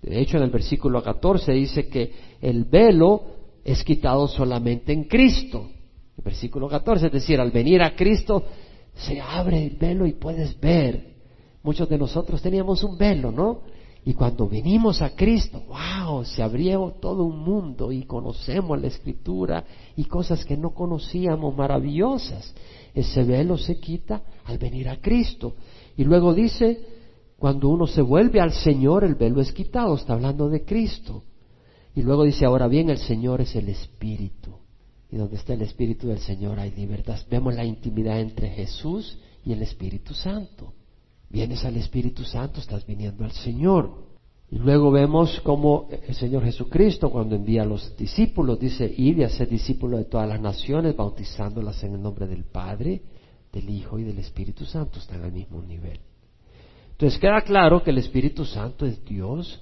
De 0.01 0.21
hecho, 0.21 0.37
en 0.37 0.45
el 0.45 0.51
versículo 0.51 1.03
14 1.03 1.53
dice 1.53 1.89
que 1.89 2.13
el 2.41 2.65
velo 2.65 3.38
es 3.73 3.85
quitado 3.85 4.27
solamente 4.29 4.95
en 4.95 5.05
Cristo. 5.05 5.69
El 6.17 6.25
versículo 6.25 6.69
14, 6.69 7.07
es 7.07 7.13
decir, 7.13 7.39
al 7.39 7.51
venir 7.51 7.83
a 7.83 7.95
Cristo 7.95 8.43
se 8.95 9.21
abre 9.21 9.63
el 9.63 9.77
velo 9.77 10.07
y 10.07 10.15
puedes 10.15 10.59
ver. 10.59 11.17
Muchos 11.63 11.87
de 11.89 11.99
nosotros 11.99 12.41
teníamos 12.41 12.83
un 12.83 12.97
velo, 12.97 13.31
¿no? 13.31 13.61
Y 14.07 14.15
cuando 14.15 14.49
venimos 14.49 15.03
a 15.03 15.15
Cristo, 15.15 15.63
wow, 15.69 16.25
se 16.25 16.43
abrió 16.43 16.95
todo 16.99 17.25
un 17.25 17.41
mundo 17.41 17.93
y 17.93 18.05
conocemos 18.05 18.81
la 18.81 18.87
Escritura 18.87 19.65
y 19.97 20.05
cosas 20.05 20.47
que 20.47 20.57
no 20.57 20.71
conocíamos 20.71 21.55
maravillosas. 21.55 22.55
Ese 22.95 23.23
velo 23.23 23.59
se 23.59 23.79
quita 23.79 24.23
al 24.47 24.57
venir 24.57 24.89
a 24.89 24.97
Cristo. 24.97 25.57
Y 25.95 26.05
luego 26.05 26.33
dice, 26.33 26.81
cuando 27.39 27.69
uno 27.69 27.87
se 27.87 28.01
vuelve 28.01 28.41
al 28.41 28.53
Señor, 28.53 29.05
el 29.05 29.15
velo 29.15 29.43
es 29.43 29.53
quitado, 29.53 29.95
está 29.95 30.15
hablando 30.15 30.49
de 30.49 30.65
Cristo. 30.65 31.23
Y 31.99 32.03
luego 32.03 32.23
dice, 32.23 32.45
ahora 32.45 32.69
bien, 32.69 32.91
el 32.91 32.99
Señor 32.99 33.41
es 33.41 33.57
el 33.57 33.69
Espíritu. 33.69 34.53
Y 35.11 35.17
donde 35.17 35.35
está 35.35 35.55
el 35.55 35.63
Espíritu 35.63 36.07
del 36.07 36.21
Señor 36.21 36.61
hay 36.61 36.71
libertad. 36.71 37.19
Vemos 37.29 37.57
la 37.57 37.65
intimidad 37.65 38.21
entre 38.21 38.51
Jesús 38.51 39.19
y 39.45 39.53
el 39.53 39.63
Espíritu 39.63 40.15
Santo. 40.15 40.75
Vienes 41.29 41.65
al 41.65 41.77
Espíritu 41.77 42.23
Santo, 42.23 42.61
estás 42.61 42.87
viniendo 42.87 43.25
al 43.25 43.33
Señor. 43.33 44.05
Y 44.49 44.59
luego 44.59 44.93
vemos 44.93 45.41
cómo 45.41 45.89
el 45.91 46.15
Señor 46.15 46.45
Jesucristo, 46.45 47.11
cuando 47.11 47.35
envía 47.35 47.63
a 47.63 47.67
los 47.67 47.97
discípulos, 47.97 48.61
dice, 48.61 48.95
id 48.97 49.19
y 49.19 49.25
hacer 49.25 49.49
discípulos 49.49 49.99
de 49.99 50.05
todas 50.05 50.29
las 50.29 50.41
naciones, 50.41 50.95
bautizándolas 50.95 51.83
en 51.83 51.95
el 51.95 52.01
nombre 52.01 52.29
del 52.29 52.45
Padre, 52.45 53.03
del 53.53 53.69
Hijo 53.69 53.99
y 53.99 54.05
del 54.05 54.21
Espíritu 54.21 54.65
Santo, 54.67 55.01
están 55.01 55.25
al 55.25 55.33
mismo 55.33 55.61
nivel. 55.63 55.99
Entonces 56.93 57.19
queda 57.19 57.41
claro 57.41 57.83
que 57.83 57.91
el 57.91 57.99
Espíritu 57.99 58.45
Santo 58.45 58.87
es 58.87 59.05
Dios, 59.05 59.61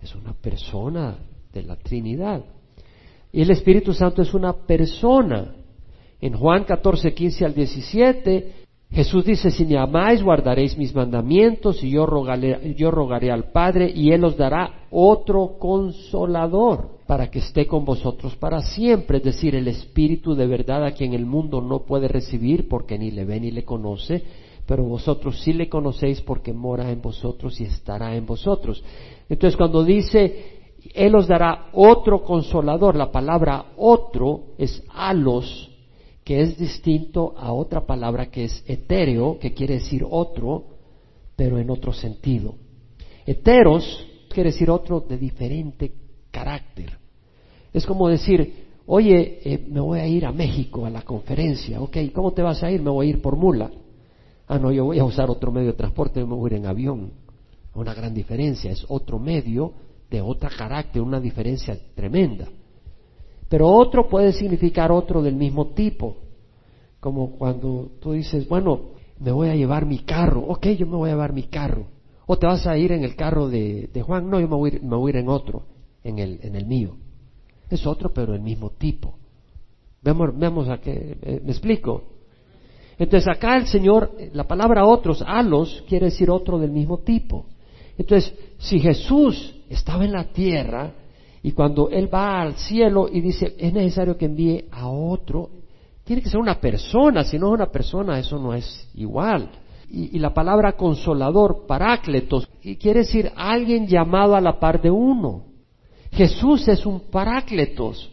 es 0.00 0.14
una 0.14 0.32
persona 0.32 1.18
de 1.52 1.62
la 1.62 1.76
Trinidad. 1.76 2.44
Y 3.32 3.42
el 3.42 3.50
Espíritu 3.50 3.92
Santo 3.92 4.22
es 4.22 4.34
una 4.34 4.52
persona. 4.52 5.54
En 6.20 6.34
Juan 6.34 6.64
14, 6.64 7.14
15 7.14 7.44
al 7.44 7.54
17, 7.54 8.52
Jesús 8.92 9.24
dice, 9.24 9.50
si 9.50 9.64
me 9.64 9.78
amáis, 9.78 10.22
guardaréis 10.22 10.76
mis 10.76 10.94
mandamientos 10.94 11.82
y 11.82 11.90
yo 11.90 12.04
rogaré, 12.04 12.74
yo 12.76 12.90
rogaré 12.90 13.30
al 13.30 13.50
Padre 13.50 13.90
y 13.90 14.12
Él 14.12 14.22
os 14.22 14.36
dará 14.36 14.86
otro 14.90 15.56
consolador 15.58 16.98
para 17.06 17.30
que 17.30 17.38
esté 17.38 17.66
con 17.66 17.86
vosotros 17.86 18.36
para 18.36 18.60
siempre, 18.60 19.18
es 19.18 19.24
decir, 19.24 19.54
el 19.54 19.66
Espíritu 19.66 20.34
de 20.34 20.46
verdad 20.46 20.84
a 20.84 20.92
quien 20.92 21.14
el 21.14 21.24
mundo 21.24 21.62
no 21.62 21.80
puede 21.86 22.06
recibir 22.06 22.68
porque 22.68 22.98
ni 22.98 23.10
le 23.10 23.24
ve 23.24 23.40
ni 23.40 23.50
le 23.50 23.64
conoce, 23.64 24.22
pero 24.66 24.84
vosotros 24.84 25.40
sí 25.40 25.54
le 25.54 25.70
conocéis 25.70 26.20
porque 26.20 26.52
mora 26.52 26.90
en 26.90 27.00
vosotros 27.00 27.58
y 27.62 27.64
estará 27.64 28.14
en 28.14 28.26
vosotros. 28.26 28.84
Entonces 29.26 29.56
cuando 29.56 29.84
dice, 29.84 30.61
Él 30.94 31.14
os 31.14 31.28
dará 31.28 31.68
otro 31.72 32.22
consolador, 32.22 32.96
la 32.96 33.12
palabra 33.12 33.66
otro 33.76 34.54
es 34.58 34.82
alos, 34.92 35.70
que 36.24 36.40
es 36.40 36.56
distinto 36.56 37.34
a 37.36 37.52
otra 37.52 37.86
palabra 37.86 38.30
que 38.30 38.44
es 38.44 38.64
etéreo, 38.66 39.38
que 39.38 39.54
quiere 39.54 39.74
decir 39.74 40.04
otro, 40.08 40.64
pero 41.36 41.58
en 41.58 41.70
otro 41.70 41.92
sentido. 41.92 42.54
Heteros 43.26 44.06
quiere 44.28 44.50
decir 44.50 44.70
otro 44.70 45.00
de 45.00 45.18
diferente 45.18 45.92
carácter. 46.30 46.98
Es 47.72 47.86
como 47.86 48.08
decir, 48.08 48.66
oye, 48.86 49.40
eh, 49.44 49.66
me 49.68 49.80
voy 49.80 50.00
a 50.00 50.06
ir 50.06 50.26
a 50.26 50.32
México 50.32 50.84
a 50.84 50.90
la 50.90 51.02
conferencia, 51.02 51.80
ok, 51.80 51.96
¿cómo 52.12 52.32
te 52.32 52.42
vas 52.42 52.62
a 52.62 52.70
ir? 52.70 52.82
Me 52.82 52.90
voy 52.90 53.06
a 53.06 53.10
ir 53.10 53.22
por 53.22 53.36
mula. 53.36 53.70
Ah, 54.48 54.58
no, 54.58 54.72
yo 54.72 54.84
voy 54.86 54.98
a 54.98 55.04
usar 55.04 55.30
otro 55.30 55.50
medio 55.52 55.68
de 55.68 55.78
transporte, 55.78 56.24
me 56.24 56.34
voy 56.34 56.50
a 56.50 56.54
ir 56.54 56.60
en 56.60 56.66
avión. 56.66 57.12
Una 57.74 57.94
gran 57.94 58.12
diferencia, 58.12 58.70
es 58.70 58.84
otro 58.88 59.18
medio 59.18 59.72
de 60.12 60.20
otro 60.20 60.50
carácter, 60.56 61.00
una 61.00 61.18
diferencia 61.18 61.76
tremenda. 61.94 62.46
Pero 63.48 63.68
otro 63.68 64.08
puede 64.08 64.32
significar 64.32 64.92
otro 64.92 65.22
del 65.22 65.34
mismo 65.34 65.68
tipo. 65.68 66.18
Como 67.00 67.32
cuando 67.32 67.92
tú 68.00 68.12
dices, 68.12 68.46
bueno, 68.48 68.92
me 69.18 69.32
voy 69.32 69.48
a 69.48 69.54
llevar 69.54 69.86
mi 69.86 70.00
carro. 70.00 70.44
Ok, 70.48 70.68
yo 70.68 70.86
me 70.86 70.96
voy 70.96 71.08
a 71.08 71.14
llevar 71.14 71.32
mi 71.32 71.44
carro. 71.44 71.86
O 72.26 72.38
te 72.38 72.46
vas 72.46 72.66
a 72.66 72.76
ir 72.76 72.92
en 72.92 73.04
el 73.04 73.16
carro 73.16 73.48
de, 73.48 73.88
Juan. 74.04 74.28
No, 74.30 74.38
yo 74.38 74.48
me 74.48 74.56
voy, 74.56 74.70
a 74.70 74.74
ir, 74.74 74.82
me 74.82 74.96
voy 74.96 75.10
a 75.10 75.14
ir 75.14 75.16
en 75.16 75.28
otro, 75.28 75.64
en 76.04 76.18
el, 76.18 76.38
en 76.42 76.56
el 76.56 76.66
mío. 76.66 76.96
Es 77.70 77.86
otro, 77.86 78.12
pero 78.12 78.34
el 78.34 78.40
mismo 78.40 78.70
tipo. 78.70 79.14
Vemos, 80.02 80.36
vemos 80.36 80.68
a 80.68 80.78
qué, 80.78 81.16
eh, 81.22 81.40
me 81.42 81.52
explico. 81.52 82.04
Entonces 82.98 83.28
acá 83.28 83.56
el 83.56 83.66
Señor, 83.66 84.12
la 84.32 84.44
palabra 84.44 84.84
otros, 84.84 85.24
alos, 85.26 85.82
quiere 85.88 86.06
decir 86.06 86.30
otro 86.30 86.58
del 86.58 86.70
mismo 86.70 86.98
tipo. 86.98 87.46
Entonces, 87.98 88.34
si 88.58 88.78
Jesús 88.78 89.54
estaba 89.74 90.04
en 90.04 90.12
la 90.12 90.24
tierra 90.24 90.92
y 91.42 91.52
cuando 91.52 91.90
Él 91.90 92.12
va 92.12 92.40
al 92.40 92.54
cielo 92.54 93.08
y 93.10 93.20
dice, 93.20 93.54
es 93.58 93.72
necesario 93.72 94.16
que 94.16 94.26
envíe 94.26 94.66
a 94.70 94.88
otro, 94.88 95.50
tiene 96.04 96.22
que 96.22 96.28
ser 96.28 96.40
una 96.40 96.60
persona, 96.60 97.24
si 97.24 97.38
no 97.38 97.48
es 97.48 97.54
una 97.54 97.70
persona, 97.70 98.18
eso 98.18 98.38
no 98.38 98.54
es 98.54 98.88
igual. 98.94 99.50
Y, 99.88 100.18
la 100.18 100.32
palabra 100.32 100.72
consolador, 100.72 101.66
parácletos, 101.66 102.48
quiere 102.80 103.00
decir 103.00 103.30
alguien 103.36 103.86
llamado 103.86 104.34
a 104.34 104.40
la 104.40 104.58
par 104.58 104.80
de 104.80 104.90
uno. 104.90 105.44
Jesús 106.12 106.66
es 106.68 106.86
un 106.86 107.10
parácletos. 107.10 108.10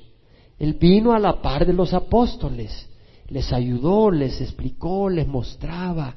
Él 0.58 0.74
vino 0.74 1.14
a 1.14 1.20
la 1.20 1.42
par 1.42 1.66
de 1.66 1.72
los 1.72 1.94
apóstoles. 1.94 2.90
Les 3.30 3.54
ayudó, 3.54 4.12
les 4.12 4.42
explicó, 4.42 5.10
les 5.10 5.26
mostraba, 5.26 6.16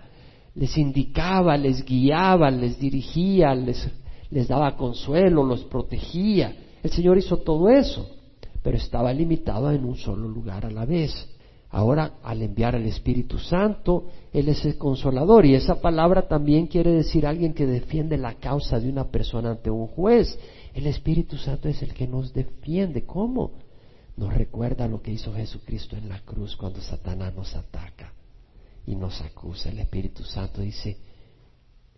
les 0.56 0.76
indicaba, 0.76 1.56
les 1.56 1.84
guiaba, 1.84 2.50
les 2.50 2.80
dirigía, 2.80 3.54
les, 3.54 3.88
les 4.32 4.48
daba 4.48 4.76
consuelo, 4.76 5.44
los 5.44 5.64
protegía. 5.64 6.56
El 6.82 6.90
Señor 6.90 7.18
hizo 7.18 7.36
todo 7.36 7.68
eso, 7.68 8.08
pero 8.62 8.78
estaba 8.78 9.12
limitado 9.12 9.70
en 9.70 9.84
un 9.84 9.96
solo 9.96 10.26
lugar 10.26 10.64
a 10.64 10.70
la 10.70 10.86
vez. 10.86 11.12
Ahora, 11.68 12.14
al 12.22 12.40
enviar 12.42 12.74
al 12.74 12.86
Espíritu 12.86 13.38
Santo, 13.38 14.06
Él 14.32 14.48
es 14.48 14.64
el 14.64 14.78
consolador. 14.78 15.44
Y 15.44 15.54
esa 15.54 15.80
palabra 15.80 16.28
también 16.28 16.66
quiere 16.66 16.92
decir 16.92 17.26
alguien 17.26 17.52
que 17.52 17.66
defiende 17.66 18.16
la 18.16 18.34
causa 18.34 18.80
de 18.80 18.88
una 18.88 19.04
persona 19.04 19.50
ante 19.50 19.70
un 19.70 19.86
juez. 19.86 20.38
El 20.74 20.86
Espíritu 20.86 21.36
Santo 21.36 21.68
es 21.68 21.82
el 21.82 21.92
que 21.92 22.06
nos 22.06 22.32
defiende. 22.32 23.04
¿Cómo? 23.04 23.52
Nos 24.16 24.32
recuerda 24.34 24.88
lo 24.88 25.02
que 25.02 25.12
hizo 25.12 25.32
Jesucristo 25.34 25.96
en 25.96 26.08
la 26.08 26.20
cruz 26.20 26.56
cuando 26.56 26.80
Satanás 26.80 27.34
nos 27.34 27.54
ataca 27.54 28.12
y 28.86 28.94
nos 28.94 29.20
acusa. 29.20 29.68
El 29.68 29.78
Espíritu 29.78 30.24
Santo 30.24 30.62
dice, 30.62 30.96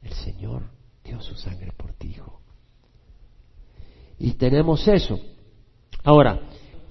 el 0.03 0.13
Señor 0.13 0.63
dio 1.05 1.21
su 1.21 1.35
sangre 1.35 1.73
por 1.77 1.93
ti, 1.93 2.09
hijo. 2.09 2.41
Y 4.19 4.33
tenemos 4.33 4.87
eso. 4.89 5.21
Ahora, 6.03 6.41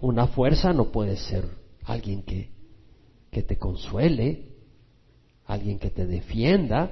una 0.02 0.28
fuerza 0.28 0.74
no 0.74 0.92
puede 0.92 1.18
ser 1.18 1.46
alguien 1.86 2.24
que, 2.24 2.50
que 3.32 3.44
te 3.44 3.58
consuele, 3.58 4.50
alguien 5.46 5.80
que 5.80 5.90
te 5.90 6.06
defienda. 6.06 6.92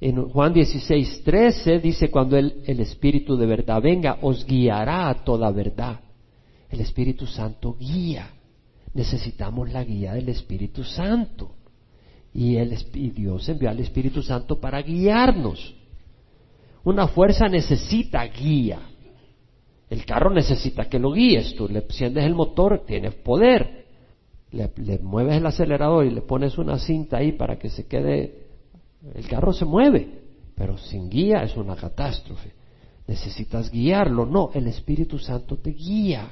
En 0.00 0.28
Juan 0.28 0.52
16, 0.52 1.22
13 1.24 1.78
dice, 1.80 2.10
cuando 2.10 2.36
el, 2.36 2.62
el 2.66 2.80
Espíritu 2.80 3.36
de 3.36 3.46
verdad 3.46 3.82
venga, 3.82 4.18
os 4.22 4.44
guiará 4.46 5.08
a 5.08 5.24
toda 5.24 5.50
verdad. 5.50 6.00
El 6.70 6.80
Espíritu 6.80 7.26
Santo 7.26 7.76
guía. 7.78 8.30
Necesitamos 8.94 9.70
la 9.72 9.84
guía 9.84 10.14
del 10.14 10.28
Espíritu 10.28 10.84
Santo. 10.84 11.52
Y, 12.32 12.56
el, 12.56 12.76
y 12.94 13.10
Dios 13.10 13.48
envió 13.48 13.70
al 13.70 13.80
Espíritu 13.80 14.22
Santo 14.22 14.60
para 14.60 14.82
guiarnos. 14.82 15.74
Una 16.86 17.08
fuerza 17.08 17.48
necesita 17.48 18.24
guía. 18.26 18.78
El 19.90 20.04
carro 20.04 20.30
necesita 20.30 20.84
que 20.84 21.00
lo 21.00 21.10
guíes. 21.10 21.56
Tú 21.56 21.66
le 21.66 21.80
enciendes 21.80 22.24
el 22.24 22.36
motor, 22.36 22.84
tienes 22.86 23.12
poder. 23.12 23.86
Le, 24.52 24.70
le, 24.76 25.00
mueves 25.00 25.38
el 25.38 25.46
acelerador 25.46 26.06
y 26.06 26.10
le 26.10 26.20
pones 26.20 26.56
una 26.58 26.78
cinta 26.78 27.16
ahí 27.16 27.32
para 27.32 27.58
que 27.58 27.70
se 27.70 27.88
quede. 27.88 28.46
El 29.16 29.26
carro 29.26 29.52
se 29.52 29.64
mueve, 29.64 30.20
pero 30.54 30.78
sin 30.78 31.10
guía 31.10 31.42
es 31.42 31.56
una 31.56 31.74
catástrofe. 31.74 32.52
Necesitas 33.08 33.68
guiarlo. 33.68 34.24
No, 34.24 34.50
el 34.54 34.68
Espíritu 34.68 35.18
Santo 35.18 35.56
te 35.56 35.70
guía. 35.70 36.30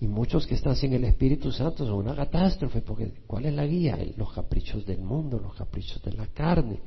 Y 0.00 0.06
muchos 0.06 0.46
que 0.46 0.54
están 0.54 0.76
sin 0.76 0.92
el 0.92 1.02
Espíritu 1.02 1.50
Santo 1.50 1.84
son 1.84 1.96
una 1.96 2.14
catástrofe, 2.14 2.80
porque 2.80 3.12
¿cuál 3.26 3.46
es 3.46 3.54
la 3.54 3.66
guía? 3.66 3.98
Los 4.16 4.32
caprichos 4.32 4.86
del 4.86 5.00
mundo, 5.00 5.40
los 5.40 5.56
caprichos 5.56 6.00
de 6.04 6.12
la 6.12 6.28
carne. 6.28 6.78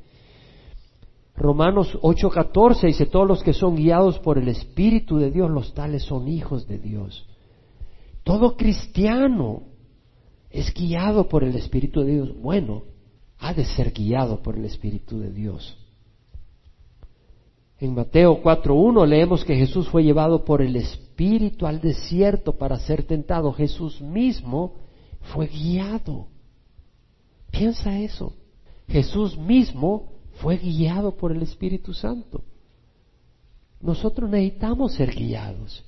Romanos 1.40 1.98
8:14 2.02 2.88
dice, 2.88 3.06
todos 3.06 3.26
los 3.26 3.42
que 3.42 3.54
son 3.54 3.76
guiados 3.76 4.20
por 4.20 4.38
el 4.38 4.50
Espíritu 4.50 5.18
de 5.18 5.32
Dios, 5.32 5.50
los 5.50 5.74
tales 5.74 6.04
son 6.04 6.28
hijos 6.28 6.68
de 6.68 6.78
Dios. 6.78 7.26
Todo 8.24 8.58
cristiano 8.58 9.64
es 10.50 10.74
guiado 10.74 11.30
por 11.30 11.46
el 11.46 11.56
Espíritu 11.56 12.02
de 12.02 12.12
Dios. 12.12 12.42
Bueno, 12.42 12.84
ha 13.40 13.54
de 13.54 13.64
ser 13.64 13.92
guiado 13.92 14.42
por 14.42 14.58
el 14.58 14.66
Espíritu 14.66 15.20
de 15.20 15.32
Dios. 15.32 15.78
En 17.80 17.96
Mateo 17.96 18.44
4.1 18.44 19.08
leemos 19.08 19.46
que 19.46 19.56
Jesús 19.56 19.88
fue 19.88 20.04
llevado 20.04 20.44
por 20.44 20.62
el 20.62 20.76
Espíritu 20.76 21.66
al 21.66 21.80
desierto 21.80 22.58
para 22.58 22.78
ser 22.80 23.04
tentado. 23.04 23.54
Jesús 23.54 24.02
mismo 24.02 24.74
fue 25.34 25.48
guiado. 25.48 26.28
Piensa 27.50 27.98
eso. 27.98 28.34
Jesús 28.90 29.38
mismo 29.38 30.19
fue 30.42 30.58
guiado 30.58 31.16
por 31.16 31.32
el 31.32 31.42
Espíritu 31.42 31.94
Santo. 31.94 32.42
Nosotros 33.82 34.30
necesitamos 34.30 34.94
ser 34.94 35.14
guiados. 35.14 35.84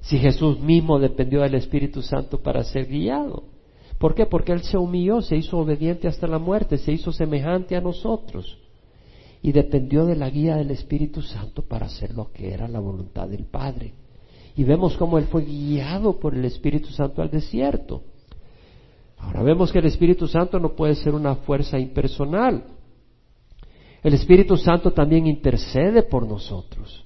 Si 0.00 0.18
Jesús 0.18 0.60
mismo 0.60 0.98
dependió 0.98 1.42
del 1.42 1.54
Espíritu 1.54 2.02
Santo 2.02 2.40
para 2.40 2.62
ser 2.64 2.86
guiado. 2.86 3.44
¿Por 3.98 4.14
qué? 4.14 4.26
Porque 4.26 4.52
Él 4.52 4.62
se 4.62 4.76
humilló, 4.76 5.22
se 5.22 5.36
hizo 5.36 5.58
obediente 5.58 6.06
hasta 6.06 6.26
la 6.26 6.38
muerte, 6.38 6.78
se 6.78 6.92
hizo 6.92 7.12
semejante 7.12 7.76
a 7.76 7.80
nosotros 7.80 8.58
y 9.42 9.52
dependió 9.52 10.06
de 10.06 10.16
la 10.16 10.28
guía 10.30 10.56
del 10.56 10.70
Espíritu 10.70 11.22
Santo 11.22 11.62
para 11.62 11.86
hacer 11.86 12.14
lo 12.14 12.30
que 12.32 12.52
era 12.52 12.68
la 12.68 12.80
voluntad 12.80 13.28
del 13.28 13.44
Padre. 13.44 13.92
Y 14.54 14.64
vemos 14.64 14.96
cómo 14.96 15.18
Él 15.18 15.26
fue 15.26 15.44
guiado 15.44 16.18
por 16.18 16.34
el 16.34 16.44
Espíritu 16.44 16.88
Santo 16.88 17.22
al 17.22 17.30
desierto. 17.30 18.02
Ahora 19.18 19.42
vemos 19.42 19.72
que 19.72 19.78
el 19.78 19.86
Espíritu 19.86 20.28
Santo 20.28 20.58
no 20.60 20.74
puede 20.74 20.94
ser 20.94 21.14
una 21.14 21.36
fuerza 21.36 21.78
impersonal. 21.78 22.75
El 24.02 24.14
Espíritu 24.14 24.56
Santo 24.56 24.92
también 24.92 25.26
intercede 25.26 26.02
por 26.02 26.26
nosotros. 26.26 27.04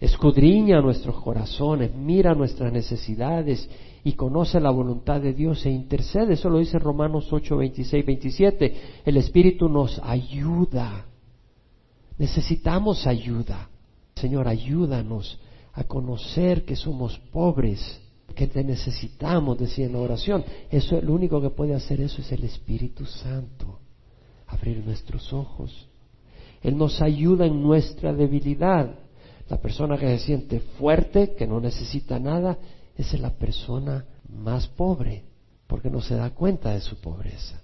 Escudriña 0.00 0.80
nuestros 0.80 1.16
corazones, 1.20 1.94
mira 1.94 2.34
nuestras 2.34 2.72
necesidades 2.72 3.68
y 4.02 4.12
conoce 4.12 4.60
la 4.60 4.70
voluntad 4.70 5.20
de 5.20 5.32
Dios 5.32 5.64
e 5.66 5.70
intercede. 5.70 6.34
Eso 6.34 6.50
lo 6.50 6.58
dice 6.58 6.78
Romanos 6.78 7.32
8, 7.32 7.56
26, 7.56 8.06
27. 8.06 8.76
El 9.04 9.16
Espíritu 9.16 9.68
nos 9.68 9.98
ayuda 10.02 11.06
Necesitamos 12.18 13.06
ayuda. 13.06 13.68
Señor, 14.14 14.46
ayúdanos 14.46 15.38
a 15.72 15.84
conocer 15.84 16.64
que 16.64 16.76
somos 16.76 17.18
pobres, 17.32 18.00
que 18.34 18.46
te 18.46 18.62
necesitamos, 18.62 19.58
decía 19.58 19.86
en 19.86 19.94
la 19.94 19.98
oración. 19.98 20.44
Eso, 20.70 21.00
lo 21.00 21.14
único 21.14 21.40
que 21.40 21.50
puede 21.50 21.74
hacer 21.74 22.00
eso 22.00 22.20
es 22.20 22.30
el 22.32 22.44
Espíritu 22.44 23.04
Santo. 23.04 23.73
Abrir 24.54 24.84
nuestros 24.84 25.32
ojos. 25.32 25.88
Él 26.62 26.76
nos 26.76 27.02
ayuda 27.02 27.46
en 27.46 27.62
nuestra 27.62 28.12
debilidad. 28.12 28.94
La 29.48 29.60
persona 29.60 29.98
que 29.98 30.06
se 30.06 30.24
siente 30.24 30.60
fuerte, 30.60 31.34
que 31.34 31.46
no 31.46 31.60
necesita 31.60 32.18
nada, 32.18 32.58
es 32.96 33.18
la 33.20 33.30
persona 33.30 34.04
más 34.28 34.66
pobre, 34.68 35.24
porque 35.66 35.90
no 35.90 36.00
se 36.00 36.14
da 36.14 36.30
cuenta 36.30 36.70
de 36.70 36.80
su 36.80 36.96
pobreza. 37.00 37.60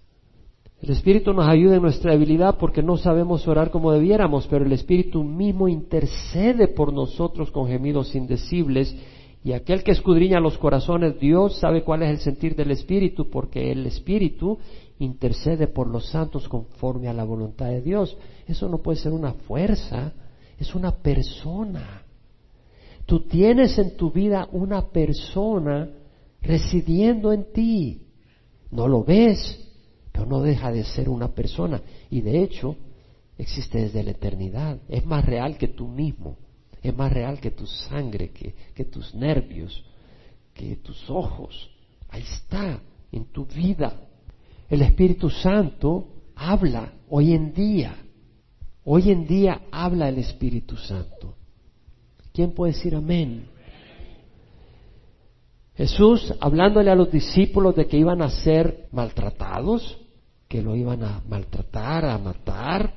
El 0.83 0.90
Espíritu 0.90 1.35
nos 1.35 1.46
ayuda 1.46 1.76
en 1.76 1.83
nuestra 1.83 2.12
debilidad 2.12 2.57
porque 2.59 2.83
no 2.83 2.96
sabemos 2.96 3.46
orar 3.46 3.70
como 3.70 3.92
debiéramos, 3.92 4.46
pero 4.46 4.64
el 4.64 4.72
Espíritu 4.72 5.22
mismo 5.22 5.68
intercede 5.68 6.68
por 6.68 6.92
nosotros 6.92 7.50
con 7.50 7.68
gemidos 7.68 8.14
indecibles 8.14 8.96
y 9.44 9.53
aquel 9.53 9.83
que 9.83 9.92
escudriña 9.92 10.40
los 10.40 10.59
corazones, 10.59 11.18
Dios 11.18 11.59
sabe 11.59 11.83
cuál 11.83 12.03
es 12.03 12.11
el 12.11 12.18
sentir 12.18 12.55
del 12.55 12.70
Espíritu 12.70 13.29
porque 13.31 13.72
el 13.72 13.87
Espíritu 13.87 14.59
intercede 15.00 15.66
por 15.66 15.88
los 15.88 16.08
santos 16.10 16.48
conforme 16.48 17.08
a 17.08 17.12
la 17.12 17.24
voluntad 17.24 17.66
de 17.66 17.82
Dios. 17.82 18.16
Eso 18.46 18.68
no 18.68 18.78
puede 18.78 18.98
ser 18.98 19.12
una 19.12 19.32
fuerza, 19.32 20.12
es 20.58 20.74
una 20.74 20.94
persona. 20.96 22.02
Tú 23.06 23.26
tienes 23.26 23.76
en 23.78 23.96
tu 23.96 24.12
vida 24.12 24.48
una 24.52 24.88
persona 24.90 25.90
residiendo 26.42 27.32
en 27.32 27.52
ti. 27.52 28.02
No 28.70 28.86
lo 28.86 29.02
ves, 29.02 29.58
pero 30.12 30.26
no 30.26 30.42
deja 30.42 30.70
de 30.70 30.84
ser 30.84 31.08
una 31.08 31.28
persona 31.34 31.82
y 32.08 32.20
de 32.20 32.42
hecho 32.42 32.76
existe 33.38 33.78
desde 33.80 34.02
la 34.02 34.10
eternidad. 34.12 34.78
Es 34.88 35.04
más 35.06 35.24
real 35.24 35.56
que 35.56 35.68
tú 35.68 35.88
mismo, 35.88 36.36
es 36.82 36.94
más 36.94 37.12
real 37.12 37.40
que 37.40 37.50
tu 37.50 37.66
sangre, 37.66 38.30
que, 38.30 38.84
tus 38.84 39.14
nervios, 39.14 39.82
que 40.52 40.76
tus 40.76 41.08
ojos. 41.08 41.70
Ahí 42.10 42.22
está, 42.22 42.80
en 43.10 43.24
tu 43.26 43.46
vida. 43.46 44.08
El 44.70 44.83
Espíritu 44.83 45.28
Santo 45.28 46.06
habla 46.37 46.92
hoy 47.09 47.35
en 47.35 47.52
día. 47.52 47.96
Hoy 48.85 49.11
en 49.11 49.26
día 49.26 49.62
habla 49.72 50.09
el 50.09 50.18
Espíritu 50.18 50.76
Santo. 50.76 51.35
¿Quién 52.33 52.52
puede 52.52 52.72
decir 52.72 52.94
amén? 52.94 53.48
Jesús, 55.74 56.33
hablándole 56.40 56.90
a 56.90 56.94
los 56.94 57.11
discípulos 57.11 57.74
de 57.74 57.88
que 57.88 57.96
iban 57.96 58.22
a 58.22 58.30
ser 58.30 58.87
maltratados, 58.92 59.98
que 60.46 60.62
lo 60.62 60.76
iban 60.76 61.02
a 61.02 61.20
maltratar, 61.28 62.04
a 62.04 62.16
matar, 62.18 62.94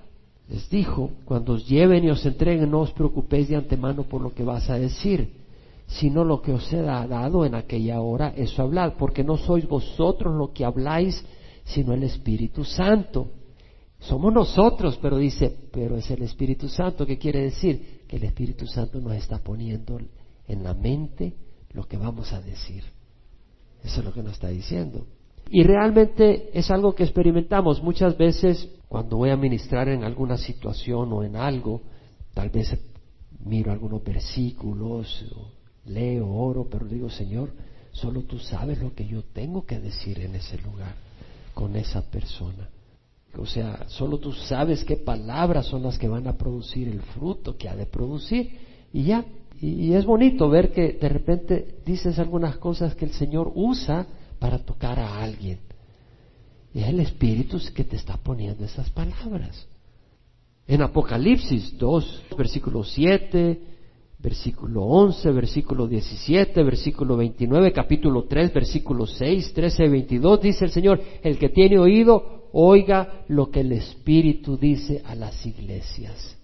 les 0.49 0.69
dijo, 0.69 1.09
cuando 1.25 1.53
os 1.53 1.67
lleven 1.67 2.03
y 2.03 2.09
os 2.12 2.23
entreguen, 2.23 2.69
no 2.69 2.81
os 2.81 2.91
preocupéis 2.91 3.49
de 3.49 3.55
antemano 3.55 4.03
por 4.03 4.21
lo 4.21 4.33
que 4.33 4.43
vas 4.43 4.69
a 4.69 4.77
decir, 4.77 5.41
sino 5.88 6.23
lo 6.23 6.41
que 6.41 6.51
os 6.53 6.71
he 6.71 6.81
dado 6.81 7.45
en 7.45 7.55
aquella 7.55 7.99
hora, 8.01 8.33
eso 8.36 8.62
hablad, 8.62 8.93
porque 8.99 9.23
no 9.23 9.38
sois 9.38 9.67
vosotros 9.67 10.36
lo 10.36 10.51
que 10.51 10.65
habláis, 10.65 11.23
sino 11.63 11.93
el 11.93 12.04
Espíritu 12.04 12.63
Santo. 12.63 13.32
Somos 13.99 14.34
nosotros, 14.34 14.99
pero 15.02 15.17
dice, 15.17 15.56
pero 15.71 15.95
es 15.97 16.10
el 16.12 16.23
Espíritu 16.23 16.67
Santo, 16.67 17.06
¿qué 17.06 17.17
quiere 17.17 17.41
decir? 17.41 18.02
Que 18.08 18.17
el 18.17 18.23
Espíritu 18.26 18.67
Santo 18.67 18.99
nos 18.99 19.13
está 19.13 19.38
poniendo 19.39 19.99
en 20.47 20.63
la 20.63 20.73
mente 20.73 21.34
lo 21.71 21.88
que 21.88 21.97
vamos 21.97 22.34
a 22.34 22.41
decir. 22.41 22.84
Eso 23.84 23.99
es 23.99 24.06
lo 24.06 24.13
que 24.13 24.23
nos 24.23 24.34
está 24.34 24.49
diciendo. 24.49 25.06
Y 25.49 25.63
realmente 25.63 26.58
es 26.58 26.71
algo 26.71 26.95
que 26.95 27.04
experimentamos 27.04 27.82
muchas 27.84 28.17
veces 28.17 28.69
cuando 28.88 29.17
voy 29.17 29.30
a 29.30 29.38
ministrar 29.38 29.89
en 29.89 30.04
alguna 30.04 30.38
situación 30.38 31.12
o 31.13 31.23
en 31.23 31.36
algo, 31.36 31.82
tal 32.34 32.49
vez 32.49 32.78
miro 33.45 33.71
algunos 33.71 34.04
versículos, 34.04 35.26
leo, 35.86 36.30
oro, 36.30 36.67
pero 36.69 36.86
digo, 36.86 37.10
Señor, 37.10 37.52
solo 37.91 38.23
tú 38.23 38.39
sabes 38.39 38.80
lo 38.80 38.93
que 38.93 39.06
yo 39.06 39.23
tengo 39.23 39.65
que 39.65 39.80
decir 39.80 40.19
en 40.19 40.36
ese 40.36 40.58
lugar, 40.60 40.95
con 41.53 41.75
esa 41.75 42.01
persona. 42.01 42.69
O 43.37 43.45
sea, 43.45 43.87
solo 43.87 44.19
tú 44.19 44.31
sabes 44.31 44.83
qué 44.83 44.95
palabras 44.97 45.65
son 45.65 45.83
las 45.83 45.97
que 45.97 46.07
van 46.07 46.27
a 46.27 46.37
producir 46.37 46.87
el 46.87 47.01
fruto 47.01 47.57
que 47.57 47.67
ha 47.67 47.75
de 47.75 47.85
producir. 47.85 48.51
Y 48.91 49.03
ya, 49.03 49.25
y, 49.59 49.93
es 49.93 50.05
bonito 50.05 50.49
ver 50.49 50.71
que 50.71 50.93
de 50.93 51.09
repente 51.09 51.79
dices 51.85 52.19
algunas 52.19 52.57
cosas 52.57 52.95
que 52.95 53.05
el 53.05 53.11
Señor 53.11 53.51
usa 53.55 54.05
para 54.39 54.59
tocar 54.59 54.99
a 54.99 55.23
alguien. 55.23 55.59
Es 56.73 56.87
el 56.87 56.99
Espíritu 56.99 57.59
que 57.73 57.83
te 57.83 57.95
está 57.95 58.17
poniendo 58.17 58.65
esas 58.65 58.89
palabras. 58.91 59.67
En 60.67 60.81
Apocalipsis 60.81 61.77
2, 61.77 62.23
versículo 62.37 62.83
7, 62.83 63.72
versículo 64.23 64.83
11, 64.83 65.31
versículo 65.31 65.86
17, 65.86 66.63
versículo 66.63 67.17
29, 67.17 67.73
capítulo 67.73 68.23
3, 68.23 68.53
versículo 68.53 69.05
6, 69.05 69.53
13, 69.53 69.89
22, 69.89 70.41
dice 70.41 70.65
el 70.65 70.71
Señor, 70.71 71.01
el 71.21 71.38
que 71.38 71.49
tiene 71.49 71.77
oído, 71.77 72.47
oiga 72.53 73.25
lo 73.27 73.51
que 73.51 73.59
el 73.59 73.73
Espíritu 73.73 74.55
dice 74.55 75.01
a 75.05 75.13
las 75.13 75.45
iglesias. 75.45 76.38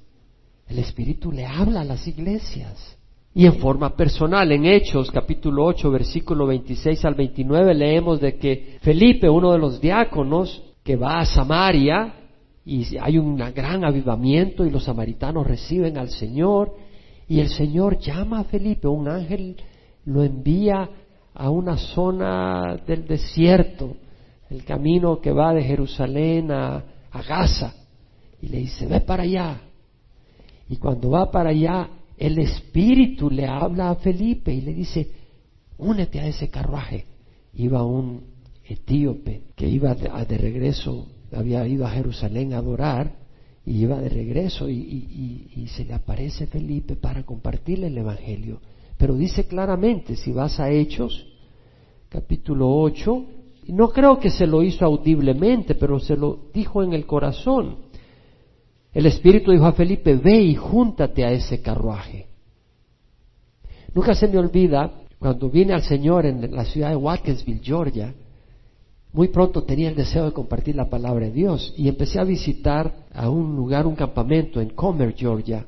El 0.67 0.79
Espíritu 0.79 1.31
le 1.31 1.45
habla 1.45 1.81
a 1.81 1.85
las 1.85 2.05
iglesias. 2.05 2.97
Y 3.33 3.45
en 3.45 3.53
forma 3.59 3.95
personal, 3.95 4.51
en 4.51 4.65
Hechos 4.65 5.09
capítulo 5.09 5.63
8, 5.65 5.89
versículo 5.89 6.47
26 6.47 7.05
al 7.05 7.15
29, 7.15 7.73
leemos 7.73 8.19
de 8.19 8.35
que 8.35 8.77
Felipe, 8.81 9.29
uno 9.29 9.53
de 9.53 9.59
los 9.59 9.79
diáconos, 9.79 10.61
que 10.83 10.97
va 10.97 11.19
a 11.19 11.25
Samaria, 11.25 12.13
y 12.65 12.97
hay 12.97 13.17
un 13.17 13.37
gran 13.37 13.85
avivamiento 13.85 14.65
y 14.65 14.69
los 14.69 14.83
samaritanos 14.83 15.47
reciben 15.47 15.97
al 15.97 16.09
Señor, 16.09 16.73
y 17.29 17.39
el 17.39 17.49
Señor 17.49 17.99
llama 17.99 18.39
a 18.39 18.43
Felipe, 18.45 18.87
un 18.87 19.07
ángel 19.07 19.55
lo 20.05 20.23
envía 20.23 20.89
a 21.35 21.49
una 21.51 21.77
zona 21.77 22.75
del 22.87 23.05
desierto, 23.05 23.95
el 24.49 24.65
camino 24.65 25.21
que 25.21 25.31
va 25.31 25.53
de 25.53 25.61
Jerusalén 25.61 26.51
a, 26.51 26.83
Gaza, 27.27 27.75
y 28.41 28.47
le 28.47 28.57
dice, 28.59 28.87
ve 28.87 29.01
para 29.01 29.23
allá. 29.23 29.61
Y 30.69 30.77
cuando 30.77 31.11
va 31.11 31.29
para 31.29 31.51
allá, 31.51 31.89
el 32.17 32.39
Espíritu 32.39 33.29
le 33.29 33.45
habla 33.45 33.91
a 33.91 33.95
Felipe 33.95 34.51
y 34.51 34.61
le 34.61 34.73
dice, 34.73 35.11
únete 35.77 36.19
a 36.19 36.25
ese 36.25 36.49
carruaje. 36.49 37.05
Iba 37.53 37.83
un 37.83 38.23
etíope 38.65 39.43
que 39.55 39.67
iba 39.67 39.93
de, 39.93 40.37
regreso, 40.37 41.05
había 41.31 41.67
ido 41.67 41.85
a 41.85 41.91
Jerusalén 41.91 42.53
a 42.53 42.57
adorar 42.57 43.13
y 43.65 43.83
iba 43.83 43.99
de 43.99 44.09
regreso 44.09 44.69
y, 44.69 45.67
se 45.75 45.85
le 45.85 45.93
aparece 45.93 46.47
Felipe 46.47 46.95
para 46.95 47.23
compartirle 47.23 47.87
el 47.87 47.97
Evangelio. 47.97 48.59
Pero 48.97 49.15
dice 49.15 49.45
claramente, 49.45 50.15
si 50.15 50.31
vas 50.31 50.59
a 50.59 50.69
Hechos, 50.71 51.27
capítulo 52.09 52.69
8, 52.69 53.25
no 53.67 53.89
creo 53.89 54.19
que 54.19 54.29
se 54.29 54.47
lo 54.47 54.63
hizo 54.63 54.85
audiblemente, 54.85 55.75
pero 55.75 55.99
se 55.99 56.17
lo 56.17 56.47
dijo 56.53 56.81
en 56.83 56.93
el 56.93 57.05
corazón. 57.05 57.77
El 58.91 59.05
Espíritu 59.05 59.51
dijo 59.51 59.65
a 59.65 59.73
Felipe, 59.73 60.15
ve 60.15 60.41
y 60.41 60.55
júntate 60.55 61.23
a 61.23 61.31
ese 61.31 61.61
carruaje. 61.61 62.27
Nunca 63.93 64.15
se 64.15 64.27
me 64.27 64.37
olvida, 64.37 64.91
cuando 65.19 65.49
vine 65.49 65.73
al 65.73 65.83
Señor 65.83 66.25
en 66.25 66.55
la 66.55 66.65
ciudad 66.65 66.89
de 66.89 66.95
Watkinsville, 66.95 67.61
Georgia, 67.61 68.13
muy 69.11 69.29
pronto 69.29 69.63
tenía 69.63 69.89
el 69.89 69.95
deseo 69.95 70.25
de 70.25 70.33
compartir 70.33 70.75
la 70.75 70.89
palabra 70.89 71.25
de 71.25 71.31
Dios 71.31 71.73
y 71.77 71.87
empecé 71.87 72.19
a 72.19 72.23
visitar 72.23 73.05
a 73.13 73.29
un 73.29 73.55
lugar, 73.55 73.87
un 73.87 73.95
campamento 73.95 74.61
en 74.61 74.69
Comer, 74.69 75.15
Georgia. 75.15 75.65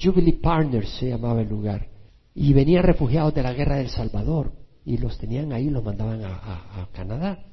Jubilee 0.00 0.40
Partners 0.40 0.88
se 0.98 1.08
llamaba 1.08 1.42
el 1.42 1.48
lugar. 1.48 1.88
Y 2.34 2.52
venían 2.52 2.82
refugiados 2.82 3.34
de 3.34 3.42
la 3.42 3.52
guerra 3.52 3.76
del 3.76 3.88
Salvador 3.88 4.52
y 4.84 4.98
los 4.98 5.18
tenían 5.18 5.52
ahí, 5.52 5.70
los 5.70 5.84
mandaban 5.84 6.22
a 6.22 6.88
Canadá. 6.92 7.46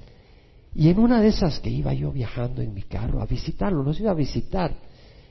Y 0.76 0.90
en 0.90 1.00
una 1.00 1.22
de 1.22 1.28
esas 1.28 1.60
que 1.60 1.70
iba 1.70 1.94
yo 1.94 2.12
viajando 2.12 2.62
en 2.62 2.74
mi 2.74 2.82
carro 2.84 3.22
a 3.22 3.26
visitarlo, 3.26 3.84
nos 3.84 4.00
iba 4.00 4.12
a 4.12 4.16
visitar, 4.16 4.74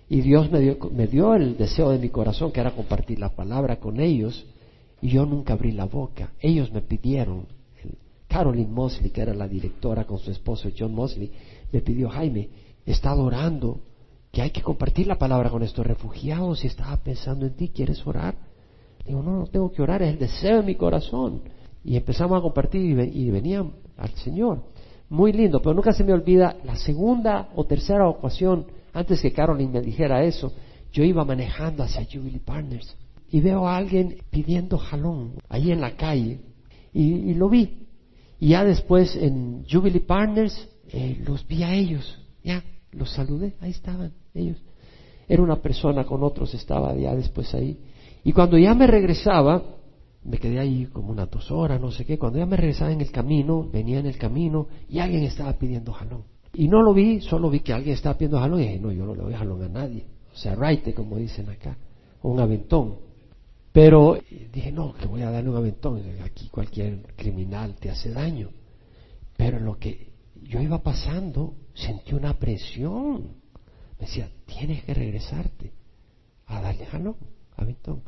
y 0.08 0.20
Dios 0.20 0.50
me 0.50 0.60
dio, 0.60 0.78
me 0.92 1.06
dio 1.06 1.34
el 1.34 1.56
deseo 1.56 1.90
de 1.90 1.98
mi 1.98 2.10
corazón, 2.10 2.52
que 2.52 2.60
era 2.60 2.72
compartir 2.72 3.18
la 3.18 3.30
palabra 3.30 3.80
con 3.80 4.00
ellos, 4.00 4.46
y 5.00 5.08
yo 5.08 5.26
nunca 5.26 5.54
abrí 5.54 5.72
la 5.72 5.86
boca. 5.86 6.32
Ellos 6.40 6.72
me 6.72 6.80
pidieron, 6.80 7.46
Caroline 8.32 8.70
Mosley, 8.70 9.10
que 9.10 9.20
era 9.20 9.34
la 9.34 9.46
directora 9.46 10.04
con 10.04 10.18
su 10.18 10.30
esposo 10.30 10.70
John 10.76 10.94
Mosley, 10.94 11.30
me 11.70 11.80
pidió, 11.80 12.08
Jaime, 12.08 12.48
he 12.86 12.92
estado 12.92 13.24
orando 13.24 13.80
que 14.30 14.40
hay 14.40 14.50
que 14.50 14.62
compartir 14.62 15.06
la 15.06 15.18
palabra 15.18 15.50
con 15.50 15.62
estos 15.62 15.86
refugiados 15.86 16.64
y 16.64 16.68
estaba 16.68 16.96
pensando 16.96 17.44
en 17.44 17.54
ti, 17.54 17.68
¿quieres 17.68 18.06
orar? 18.06 18.34
Digo, 19.04 19.22
no, 19.22 19.40
no 19.40 19.46
tengo 19.46 19.70
que 19.70 19.82
orar, 19.82 20.02
es 20.02 20.14
el 20.14 20.18
deseo 20.18 20.56
de 20.58 20.62
mi 20.62 20.76
corazón. 20.76 21.42
Y 21.84 21.96
empezamos 21.96 22.38
a 22.38 22.40
compartir 22.40 22.80
y 22.80 23.30
venían 23.30 23.72
al 23.98 24.14
Señor 24.14 24.62
muy 25.12 25.30
lindo, 25.34 25.60
pero 25.60 25.74
nunca 25.74 25.92
se 25.92 26.04
me 26.04 26.14
olvida 26.14 26.56
la 26.64 26.74
segunda 26.74 27.50
o 27.54 27.66
tercera 27.66 28.08
ocasión, 28.08 28.64
antes 28.94 29.20
que 29.20 29.30
Caroline 29.30 29.70
me 29.70 29.82
dijera 29.82 30.24
eso, 30.24 30.54
yo 30.90 31.04
iba 31.04 31.22
manejando 31.22 31.82
hacia 31.82 32.06
Jubilee 32.10 32.40
Partners 32.42 32.96
y 33.30 33.40
veo 33.42 33.68
a 33.68 33.76
alguien 33.76 34.16
pidiendo 34.30 34.78
jalón 34.78 35.34
ahí 35.50 35.70
en 35.70 35.82
la 35.82 35.96
calle 35.96 36.40
y, 36.94 37.34
lo 37.34 37.50
vi. 37.50 37.81
Y 38.42 38.48
ya 38.48 38.64
después 38.64 39.14
en 39.14 39.64
Jubilee 39.70 40.00
Partners 40.00 40.68
eh, 40.88 41.22
los 41.24 41.46
vi 41.46 41.62
a 41.62 41.72
ellos, 41.74 42.18
ya 42.42 42.64
los 42.90 43.12
saludé, 43.12 43.54
ahí 43.60 43.70
estaban 43.70 44.14
ellos. 44.34 44.60
Era 45.28 45.44
una 45.44 45.62
persona 45.62 46.02
con 46.02 46.24
otros, 46.24 46.52
estaba 46.52 46.92
ya 46.96 47.14
después 47.14 47.54
ahí. 47.54 47.78
Y 48.24 48.32
cuando 48.32 48.58
ya 48.58 48.74
me 48.74 48.88
regresaba, 48.88 49.62
me 50.24 50.38
quedé 50.38 50.58
ahí 50.58 50.86
como 50.86 51.12
unas 51.12 51.30
dos 51.30 51.52
horas, 51.52 51.80
no 51.80 51.92
sé 51.92 52.04
qué. 52.04 52.18
Cuando 52.18 52.40
ya 52.40 52.46
me 52.46 52.56
regresaba 52.56 52.90
en 52.90 53.00
el 53.00 53.12
camino, 53.12 53.68
venía 53.72 54.00
en 54.00 54.06
el 54.06 54.18
camino 54.18 54.66
y 54.88 54.98
alguien 54.98 55.22
estaba 55.22 55.52
pidiendo 55.52 55.92
jalón. 55.92 56.24
Y 56.52 56.66
no 56.66 56.82
lo 56.82 56.92
vi, 56.92 57.20
solo 57.20 57.48
vi 57.48 57.60
que 57.60 57.72
alguien 57.72 57.94
estaba 57.94 58.18
pidiendo 58.18 58.40
jalón 58.40 58.58
y 58.58 58.64
dije, 58.64 58.80
no, 58.80 58.90
yo 58.90 59.06
no 59.06 59.14
le 59.14 59.22
doy 59.22 59.34
jalón 59.34 59.62
a 59.62 59.68
nadie. 59.68 60.04
O 60.34 60.36
sea, 60.36 60.56
raite, 60.56 60.94
como 60.94 61.16
dicen 61.16 61.48
acá, 61.48 61.76
un 62.22 62.40
aventón. 62.40 62.96
Pero 63.72 64.18
dije, 64.52 64.70
no, 64.70 64.92
que 64.94 65.06
voy 65.06 65.22
a 65.22 65.30
darle 65.30 65.50
un 65.50 65.56
aventón. 65.56 66.02
Aquí 66.22 66.48
cualquier 66.48 67.02
criminal 67.16 67.74
te 67.76 67.90
hace 67.90 68.10
daño. 68.10 68.50
Pero 69.36 69.58
lo 69.58 69.78
que 69.78 70.12
yo 70.42 70.60
iba 70.60 70.82
pasando, 70.82 71.54
sentí 71.74 72.14
una 72.14 72.38
presión. 72.38 73.40
Me 73.98 74.06
decía, 74.06 74.30
tienes 74.46 74.84
que 74.84 74.92
regresarte 74.92 75.72
a 76.46 76.60
darle 76.60 76.84
jalón, 76.86 77.16
aventón. 77.56 78.02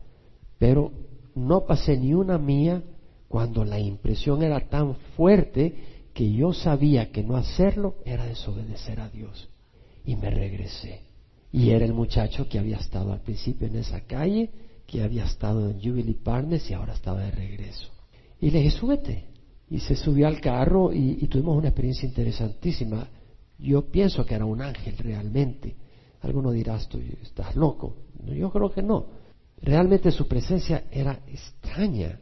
Pero 0.58 0.92
no 1.34 1.64
pasé 1.64 1.96
ni 1.96 2.12
una 2.12 2.36
mía 2.38 2.82
cuando 3.28 3.64
la 3.64 3.78
impresión 3.78 4.42
era 4.42 4.68
tan 4.68 4.94
fuerte 5.16 5.74
que 6.12 6.30
yo 6.30 6.52
sabía 6.52 7.10
que 7.10 7.24
no 7.24 7.36
hacerlo 7.36 7.96
era 8.04 8.26
desobedecer 8.26 9.00
a 9.00 9.08
Dios. 9.08 9.48
Y 10.04 10.16
me 10.16 10.30
regresé. 10.30 11.00
Y 11.50 11.70
era 11.70 11.84
el 11.84 11.94
muchacho 11.94 12.48
que 12.48 12.58
había 12.58 12.76
estado 12.76 13.12
al 13.12 13.20
principio 13.20 13.66
en 13.66 13.76
esa 13.76 14.00
calle, 14.02 14.50
que 14.86 15.02
había 15.02 15.24
estado 15.24 15.68
en 15.68 15.80
Jubilee 15.80 16.18
Partners 16.22 16.70
y 16.70 16.74
ahora 16.74 16.94
estaba 16.94 17.20
de 17.20 17.30
regreso. 17.30 17.88
Y 18.40 18.50
le 18.50 18.58
dije, 18.58 18.70
súbete. 18.70 19.24
Y 19.70 19.80
se 19.80 19.96
subió 19.96 20.26
al 20.26 20.40
carro 20.40 20.92
y, 20.92 21.26
tuvimos 21.26 21.56
una 21.56 21.68
experiencia 21.68 22.06
interesantísima. 22.06 23.08
Yo 23.58 23.90
pienso 23.90 24.24
que 24.24 24.34
era 24.34 24.44
un 24.44 24.60
ángel 24.60 24.96
realmente. 24.98 25.74
Alguno 26.20 26.50
dirá, 26.52 26.76
estás 26.76 27.56
loco. 27.56 27.96
Yo 28.26 28.50
creo 28.50 28.70
que 28.70 28.82
no 28.82 29.06
realmente 29.64 30.10
su 30.10 30.28
presencia 30.28 30.84
era 30.90 31.20
extraña. 31.26 32.18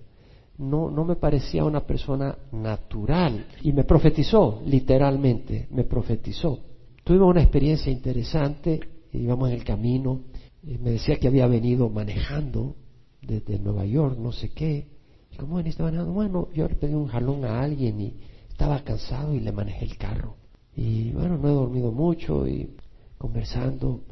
No, 0.59 0.91
no 0.91 1.05
me 1.05 1.17
parecía 1.17 1.65
una 1.65 1.81
persona 1.81 2.37
natural. 2.53 3.47
Y 3.63 3.73
me 3.73 3.85
profetizó, 3.85 4.63
literalmente, 4.65 5.67
me 5.71 5.85
profetizó. 5.85 6.59
Tuvimos 7.03 7.31
una 7.31 7.43
experiencia 7.43 7.91
interesante, 7.91 8.81
íbamos 9.13 9.49
en 9.49 9.57
el 9.57 9.65
camino, 9.65 10.21
y 10.63 10.79
me 10.79 10.91
decía 10.93 11.17
que 11.19 11.29
había 11.29 11.47
venido 11.47 11.89
manejando 11.89 12.77
desde 13.21 13.59
Nueva 13.59 13.85
York, 13.85 14.19
no 14.19 14.33
sé 14.33 14.51
qué. 14.51 14.89
Y 15.31 15.37
como 15.37 15.57
veniste 15.57 15.83
manejando, 15.83 16.13
bueno, 16.13 16.49
yo 16.55 16.69
le 16.69 16.75
pedí 16.75 16.95
un 16.95 17.09
jalón 17.09 17.45
a 17.45 17.61
alguien 17.61 18.01
y 18.01 18.15
estaba 18.49 18.83
cansado 18.85 19.35
y 19.35 19.41
le 19.41 19.53
manejé 19.53 19.85
el 19.85 19.97
carro. 19.97 20.37
Y 20.77 21.11
bueno, 21.13 21.37
no 21.37 21.49
he 21.49 21.53
dormido 21.53 21.91
mucho 21.91 22.47
y 22.47 22.71
conversando 23.19 24.03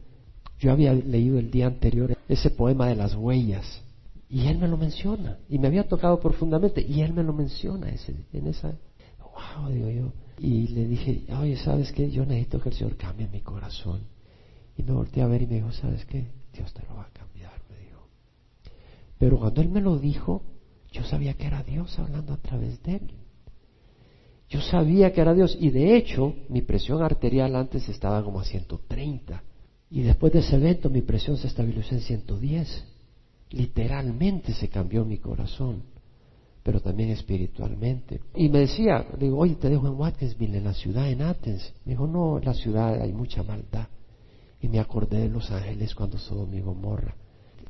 yo 0.58 0.72
había 0.72 0.92
leído 0.92 1.38
el 1.38 1.50
día 1.50 1.66
anterior 1.66 2.16
ese 2.28 2.50
poema 2.50 2.88
de 2.88 2.94
las 2.94 3.14
huellas 3.14 3.82
y 4.28 4.46
él 4.46 4.58
me 4.58 4.68
lo 4.68 4.76
menciona 4.76 5.38
y 5.48 5.58
me 5.58 5.68
había 5.68 5.88
tocado 5.88 6.20
profundamente 6.20 6.84
y 6.86 7.00
él 7.00 7.14
me 7.14 7.24
lo 7.24 7.32
menciona 7.32 7.88
ese, 7.88 8.14
en 8.32 8.46
esa, 8.46 8.74
wow, 9.18 9.70
digo 9.72 9.90
yo. 9.90 10.12
Y 10.38 10.68
le 10.68 10.86
dije, 10.86 11.24
oye, 11.38 11.56
¿sabes 11.56 11.92
qué? 11.92 12.10
Yo 12.10 12.24
necesito 12.24 12.60
que 12.60 12.68
el 12.68 12.74
Señor 12.74 12.96
cambie 12.96 13.28
mi 13.28 13.40
corazón. 13.40 14.00
Y 14.80 14.82
me 14.82 14.92
volteé 14.92 15.22
a 15.22 15.26
ver 15.26 15.42
y 15.42 15.46
me 15.46 15.56
dijo, 15.56 15.72
¿sabes 15.72 16.06
qué? 16.06 16.26
Dios 16.54 16.72
te 16.72 16.82
lo 16.88 16.94
va 16.94 17.02
a 17.02 17.10
cambiar, 17.10 17.52
me 17.68 17.76
dijo. 17.76 18.08
Pero 19.18 19.38
cuando 19.38 19.60
él 19.60 19.68
me 19.68 19.82
lo 19.82 19.98
dijo, 19.98 20.42
yo 20.90 21.04
sabía 21.04 21.34
que 21.34 21.46
era 21.46 21.62
Dios 21.62 21.98
hablando 21.98 22.32
a 22.32 22.38
través 22.38 22.82
de 22.82 22.94
él. 22.96 23.10
Yo 24.48 24.62
sabía 24.62 25.12
que 25.12 25.20
era 25.20 25.34
Dios 25.34 25.54
y 25.60 25.68
de 25.68 25.96
hecho 25.96 26.34
mi 26.48 26.62
presión 26.62 27.02
arterial 27.02 27.54
antes 27.56 27.88
estaba 27.90 28.24
como 28.24 28.40
a 28.40 28.44
130 28.44 29.42
y 29.90 30.00
después 30.00 30.32
de 30.32 30.38
ese 30.38 30.56
evento 30.56 30.88
mi 30.88 31.02
presión 31.02 31.36
se 31.36 31.46
estabilizó 31.46 31.94
en 31.94 32.00
110. 32.00 32.84
Literalmente 33.50 34.54
se 34.54 34.70
cambió 34.70 35.04
mi 35.04 35.18
corazón, 35.18 35.82
pero 36.62 36.80
también 36.80 37.10
espiritualmente. 37.10 38.22
Y 38.34 38.48
me 38.48 38.60
decía, 38.60 39.06
digo, 39.18 39.38
oye, 39.40 39.56
te 39.56 39.68
dejo 39.68 39.86
en 39.86 39.94
Watkinsville, 39.94 40.56
en 40.56 40.64
la 40.64 40.74
ciudad, 40.74 41.10
en 41.10 41.20
Athens. 41.20 41.74
Me 41.84 41.92
dijo, 41.92 42.06
no, 42.06 42.38
en 42.38 42.46
la 42.46 42.54
ciudad 42.54 42.98
hay 43.02 43.12
mucha 43.12 43.42
maldad. 43.42 43.86
Y 44.62 44.68
me 44.68 44.78
acordé 44.78 45.20
de 45.20 45.28
los 45.28 45.50
ángeles 45.50 45.94
cuando 45.94 46.18
Sodom 46.18 46.52
y 46.54 46.60
Gomorra. 46.60 47.14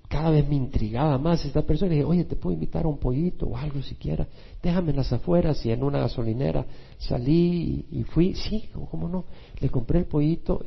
cada 0.09 0.31
vez 0.31 0.49
me 0.49 0.57
intrigaba 0.57 1.19
más 1.19 1.45
esta 1.45 1.63
persona. 1.63 1.93
Y 1.93 1.97
dije, 1.97 2.05
oye, 2.05 2.25
te 2.25 2.35
puedo 2.37 2.55
invitar 2.55 2.85
a 2.85 2.89
un 2.89 2.99
pollito 2.99 3.47
o 3.47 3.57
algo 3.57 3.81
siquiera. 3.81 4.27
Déjame 4.63 4.91
en 4.91 4.97
las 4.97 5.13
afueras 5.13 5.65
y 5.65 5.71
en 5.71 5.85
una 5.85 6.01
gasolinera 6.01 6.67
salí 6.99 7.87
y, 7.93 8.03
fui. 8.05 8.35
Sí, 8.35 8.69
¿cómo 8.91 9.09
no? 9.09 9.25
Le 9.61 9.69
compré 9.69 10.01
el 10.01 10.07
pollito. 10.07 10.65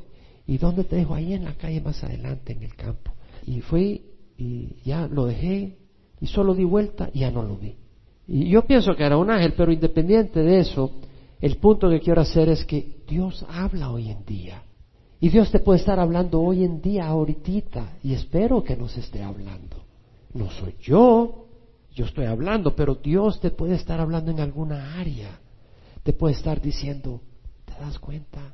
¿Y 0.48 0.58
dónde 0.58 0.86
te 0.86 0.96
dejo? 0.96 1.14
Ahí 1.14 1.34
en 1.34 1.44
la 1.44 1.56
calle 1.56 1.82
más 1.82 2.04
adelante, 2.04 2.54
en 2.54 2.64
el 2.64 2.76
campo. 2.76 3.12
Y 3.46 3.60
fui 3.62 4.02
y 4.38 4.76
ya 4.84 5.08
lo 5.08 5.26
dejé 5.26 5.78
y 6.20 6.28
solo 6.28 6.54
di 6.54 6.64
vuelta 6.64 7.10
y 7.14 7.20
ya 7.20 7.32
no 7.32 7.44
lo 7.44 7.58
vi. 7.58 7.76
Y 8.28 8.48
yo 8.48 8.66
pienso 8.66 8.96
que 8.96 9.04
era 9.04 9.18
un 9.18 9.30
ángel, 9.30 9.54
pero 9.58 9.72
independiente 9.72 10.42
de 10.42 10.60
eso, 10.60 10.92
el 11.42 11.58
punto 11.58 11.90
que 11.90 12.00
quiero 12.00 12.22
hacer 12.22 12.48
es 12.48 12.64
que 12.64 13.04
Dios 13.08 13.46
habla 13.50 13.92
hoy 13.92 14.10
en 14.10 14.24
día. 14.26 14.64
Y 15.24 15.30
Dios 15.30 15.52
te 15.52 15.60
puede 15.60 15.80
estar 15.80 16.02
hablando 16.02 16.42
hoy 16.42 16.66
en 16.66 16.82
día, 16.82 17.08
ahorita, 17.08 17.94
y 18.04 18.12
espero 18.12 18.62
que 18.62 18.76
nos 18.76 18.98
esté 18.98 19.24
hablando. 19.24 19.78
No 20.34 20.52
soy 20.52 20.76
yo, 20.82 21.46
yo 21.94 22.04
estoy 22.04 22.26
hablando, 22.26 22.76
pero 22.76 22.96
Dios 22.96 23.40
te 23.40 23.50
puede 23.50 23.76
estar 23.76 24.02
hablando 24.02 24.32
en 24.32 24.42
alguna 24.42 25.00
área. 25.00 25.40
Te 26.04 26.12
puede 26.12 26.36
estar 26.36 26.60
diciendo, 26.60 27.22
¿te 27.64 27.72
das 27.80 28.00
cuenta? 28.00 28.54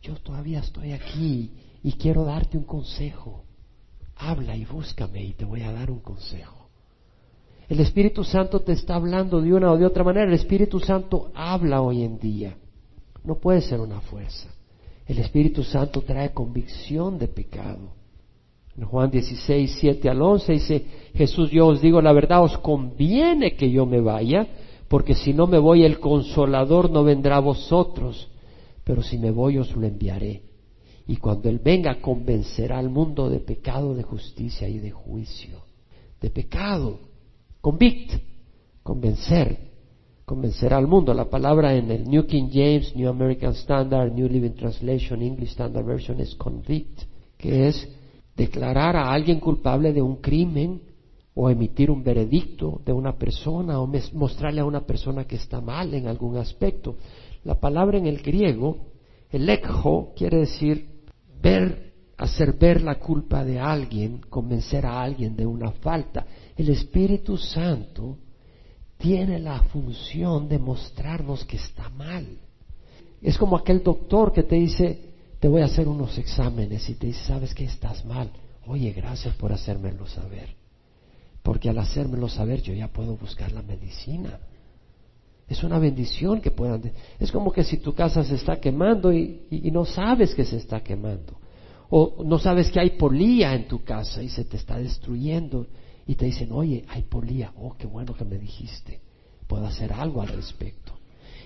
Yo 0.00 0.14
todavía 0.14 0.60
estoy 0.60 0.92
aquí 0.92 1.50
y 1.82 1.92
quiero 1.92 2.24
darte 2.24 2.56
un 2.56 2.64
consejo. 2.64 3.44
Habla 4.16 4.56
y 4.56 4.64
búscame 4.64 5.22
y 5.22 5.34
te 5.34 5.44
voy 5.44 5.60
a 5.64 5.72
dar 5.72 5.90
un 5.90 6.00
consejo. 6.00 6.70
El 7.68 7.78
Espíritu 7.78 8.24
Santo 8.24 8.60
te 8.60 8.72
está 8.72 8.94
hablando 8.94 9.42
de 9.42 9.52
una 9.52 9.70
o 9.70 9.76
de 9.76 9.84
otra 9.84 10.02
manera. 10.02 10.26
El 10.28 10.32
Espíritu 10.32 10.80
Santo 10.80 11.30
habla 11.34 11.82
hoy 11.82 12.04
en 12.04 12.18
día. 12.18 12.56
No 13.22 13.34
puede 13.34 13.60
ser 13.60 13.80
una 13.80 14.00
fuerza. 14.00 14.48
El 15.10 15.18
Espíritu 15.18 15.64
Santo 15.64 16.02
trae 16.02 16.30
convicción 16.32 17.18
de 17.18 17.26
pecado. 17.26 17.94
En 18.76 18.84
Juan 18.84 19.10
16, 19.10 19.78
7 19.80 20.08
al 20.08 20.22
11 20.22 20.52
dice, 20.52 20.86
Jesús, 21.16 21.50
yo 21.50 21.66
os 21.66 21.82
digo 21.82 22.00
la 22.00 22.12
verdad, 22.12 22.44
os 22.44 22.56
conviene 22.58 23.56
que 23.56 23.72
yo 23.72 23.86
me 23.86 24.00
vaya, 24.00 24.46
porque 24.86 25.16
si 25.16 25.34
no 25.34 25.48
me 25.48 25.58
voy 25.58 25.82
el 25.82 25.98
consolador 25.98 26.92
no 26.92 27.02
vendrá 27.02 27.38
a 27.38 27.40
vosotros, 27.40 28.28
pero 28.84 29.02
si 29.02 29.18
me 29.18 29.32
voy 29.32 29.58
os 29.58 29.74
lo 29.74 29.84
enviaré. 29.84 30.42
Y 31.08 31.16
cuando 31.16 31.48
Él 31.48 31.58
venga 31.58 32.00
convencerá 32.00 32.78
al 32.78 32.88
mundo 32.88 33.28
de 33.28 33.40
pecado, 33.40 33.96
de 33.96 34.04
justicia 34.04 34.68
y 34.68 34.78
de 34.78 34.92
juicio. 34.92 35.64
De 36.20 36.30
pecado, 36.30 37.00
convict, 37.60 38.12
convencer, 38.84 39.69
convencer 40.30 40.72
al 40.72 40.86
mundo. 40.86 41.12
La 41.12 41.28
palabra 41.28 41.74
en 41.74 41.90
el 41.90 42.08
New 42.08 42.24
King 42.24 42.50
James, 42.52 42.94
New 42.94 43.08
American 43.08 43.50
Standard, 43.50 44.12
New 44.12 44.28
Living 44.28 44.52
Translation, 44.52 45.22
English 45.22 45.50
Standard 45.50 45.84
Version 45.84 46.20
es 46.20 46.36
convict, 46.36 47.02
que 47.36 47.66
es 47.66 47.88
declarar 48.36 48.94
a 48.94 49.12
alguien 49.12 49.40
culpable 49.40 49.92
de 49.92 50.00
un 50.00 50.18
crimen 50.18 50.82
o 51.34 51.50
emitir 51.50 51.90
un 51.90 52.04
veredicto 52.04 52.80
de 52.86 52.92
una 52.92 53.18
persona 53.18 53.80
o 53.80 53.90
mostrarle 54.12 54.60
a 54.60 54.64
una 54.64 54.82
persona 54.86 55.24
que 55.24 55.34
está 55.34 55.60
mal 55.60 55.92
en 55.94 56.06
algún 56.06 56.36
aspecto. 56.36 56.94
La 57.42 57.58
palabra 57.58 57.98
en 57.98 58.06
el 58.06 58.22
griego, 58.22 58.76
el 59.30 59.48
ekho, 59.48 60.12
quiere 60.14 60.38
decir 60.38 60.90
ver, 61.42 61.92
hacer 62.16 62.52
ver 62.52 62.82
la 62.82 63.00
culpa 63.00 63.44
de 63.44 63.58
alguien, 63.58 64.20
convencer 64.30 64.86
a 64.86 65.02
alguien 65.02 65.34
de 65.34 65.44
una 65.44 65.72
falta. 65.72 66.24
El 66.56 66.68
Espíritu 66.68 67.36
Santo 67.36 68.16
tiene 69.00 69.38
la 69.38 69.62
función 69.64 70.48
de 70.48 70.58
mostrarnos 70.58 71.44
que 71.46 71.56
está 71.56 71.88
mal. 71.88 72.26
Es 73.22 73.38
como 73.38 73.56
aquel 73.56 73.82
doctor 73.82 74.32
que 74.32 74.42
te 74.42 74.56
dice, 74.56 75.10
te 75.40 75.48
voy 75.48 75.62
a 75.62 75.66
hacer 75.66 75.88
unos 75.88 76.16
exámenes 76.18 76.88
y 76.88 76.94
te 76.94 77.06
dice, 77.08 77.24
sabes 77.24 77.54
que 77.54 77.64
estás 77.64 78.04
mal. 78.04 78.30
Oye, 78.66 78.92
gracias 78.92 79.34
por 79.36 79.52
hacérmelo 79.52 80.06
saber. 80.06 80.54
Porque 81.42 81.70
al 81.70 81.78
hacérmelo 81.78 82.28
saber 82.28 82.60
yo 82.60 82.74
ya 82.74 82.88
puedo 82.88 83.16
buscar 83.16 83.50
la 83.52 83.62
medicina. 83.62 84.38
Es 85.48 85.64
una 85.64 85.78
bendición 85.78 86.42
que 86.42 86.50
puedan. 86.50 86.92
Es 87.18 87.32
como 87.32 87.52
que 87.52 87.64
si 87.64 87.78
tu 87.78 87.94
casa 87.94 88.22
se 88.22 88.34
está 88.34 88.60
quemando 88.60 89.12
y, 89.12 89.46
y, 89.50 89.70
no 89.70 89.86
sabes 89.86 90.34
que 90.34 90.44
se 90.44 90.58
está 90.58 90.80
quemando. 90.82 91.38
O 91.88 92.22
no 92.22 92.38
sabes 92.38 92.70
que 92.70 92.78
hay 92.78 92.90
polía 92.90 93.54
en 93.54 93.66
tu 93.66 93.82
casa 93.82 94.22
y 94.22 94.28
se 94.28 94.44
te 94.44 94.58
está 94.58 94.78
destruyendo 94.78 95.66
y 96.10 96.16
te 96.16 96.24
dicen, 96.24 96.50
oye, 96.50 96.84
hay 96.88 97.02
polía, 97.02 97.52
oh, 97.56 97.76
qué 97.78 97.86
bueno 97.86 98.14
que 98.14 98.24
me 98.24 98.36
dijiste, 98.36 99.00
puedo 99.46 99.64
hacer 99.64 99.92
algo 99.92 100.20
al 100.20 100.26
respecto. 100.26 100.92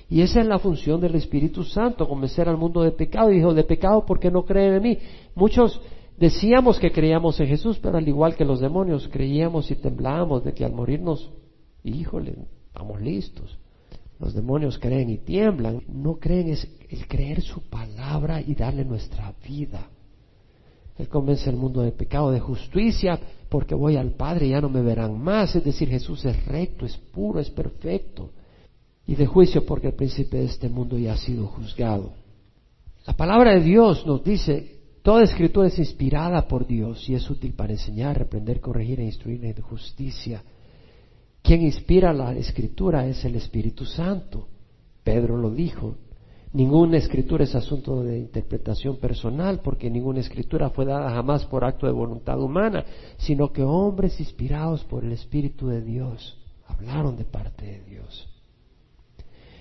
Y 0.09 0.23
esa 0.23 0.41
es 0.41 0.47
la 0.47 0.59
función 0.59 1.03
del 1.03 1.17
Espíritu 1.17 1.65
Santo, 1.65 2.09
convencer 2.09 2.49
al 2.49 2.57
mundo 2.57 2.81
de 2.81 2.91
pecado. 2.91 3.31
Y 3.31 3.37
dijo, 3.37 3.53
de 3.53 3.65
pecado 3.65 4.07
porque 4.07 4.31
no 4.31 4.47
creen 4.47 4.73
en 4.77 4.83
mí. 4.83 4.99
Muchos 5.35 5.83
decíamos 6.17 6.79
que 6.79 6.91
creíamos 6.91 7.39
en 7.41 7.49
Jesús, 7.49 7.79
pero 7.79 7.99
al 7.99 8.09
igual 8.09 8.37
que 8.37 8.47
los 8.47 8.59
demonios, 8.59 9.07
creíamos 9.09 9.71
y 9.71 9.75
temblábamos 9.75 10.43
de 10.45 10.55
que 10.55 10.65
al 10.65 10.73
morirnos, 10.73 11.31
híjole, 11.83 12.35
estamos 12.69 13.03
listos. 13.03 13.59
Los 14.19 14.33
demonios 14.33 14.79
creen 14.79 15.11
y 15.11 15.19
tiemblan. 15.19 15.83
No 15.89 16.15
creen 16.15 16.49
es 16.49 16.67
el 16.89 17.07
creer 17.07 17.43
su 17.43 17.61
palabra 17.69 18.41
y 18.41 18.55
darle 18.55 18.87
nuestra 18.87 19.35
vida. 19.47 19.91
Él 20.99 21.09
convence 21.09 21.51
al 21.51 21.57
mundo 21.57 21.83
de 21.83 21.93
pecado, 21.93 22.31
de 22.31 22.41
justicia, 22.41 23.19
porque 23.49 23.75
voy 23.75 23.97
al 23.97 24.13
Padre 24.13 24.47
y 24.47 24.51
ya 24.51 24.61
no 24.61 24.69
me 24.69 24.83
verán 24.83 25.19
más. 25.21 25.55
Es 25.57 25.65
decir, 25.65 25.89
Jesús 25.89 26.25
es 26.25 26.45
recto, 26.47 26.87
es 26.87 26.97
puro, 26.97 27.41
es 27.41 27.51
perfecto. 27.51 28.31
Y 29.07 29.17
de 29.17 29.27
juicio 29.27 29.67
porque 29.67 29.89
el 29.89 29.95
príncipe 29.95 30.39
de 30.39 30.45
este 30.45 30.69
mundo 30.69 30.97
ya 30.97 31.15
ha 31.15 31.17
sido 31.17 31.47
juzgado. 31.47 32.13
La 33.07 33.15
palabra 33.15 33.55
de 33.55 33.61
Dios 33.61 34.07
nos 34.07 34.25
dice, 34.25 34.79
toda 35.03 35.25
escritura 35.25 35.69
es 35.69 35.79
inspirada 35.79 36.49
por 36.49 36.67
Dios 36.67 37.07
y 37.09 37.15
es 37.15 37.29
útil 37.29 37.53
para 37.53 37.73
enseñar, 37.73 38.17
reprender, 38.17 38.61
corregir 38.61 39.01
e 39.01 39.05
instruir 39.05 39.45
en 39.45 39.61
justicia. 39.61 40.43
Quien 41.43 41.61
inspira 41.61 42.15
la 42.15 42.33
escritura 42.35 43.07
es 43.07 43.23
el 43.27 43.35
Espíritu 43.35 43.85
Santo. 43.85 44.49
Pedro 45.03 45.37
lo 45.37 45.51
dijo, 45.51 45.97
Ninguna 46.55 46.99
escritura 46.99 47.43
es 47.43 47.55
asunto 47.57 48.05
de 48.05 48.17
interpretación 48.17 48.99
personal, 48.99 49.61
porque 49.61 49.91
ninguna 49.91 50.21
escritura 50.21 50.71
fue 50.71 50.85
dada 50.85 51.11
jamás 51.11 51.45
por 51.47 51.65
acto 51.65 51.85
de 51.85 51.93
voluntad 51.93 52.41
humana, 52.41 52.85
sino 53.17 53.53
que 53.53 53.65
hombres 53.65 54.21
inspirados 54.21 54.85
por 54.85 55.05
el 55.05 55.11
Espíritu 55.11 55.67
de 55.67 55.83
Dios 55.83 56.39
hablaron 56.69 57.17
de 57.17 57.25
parte 57.25 57.67
de 57.67 57.81
Dios. 57.83 58.29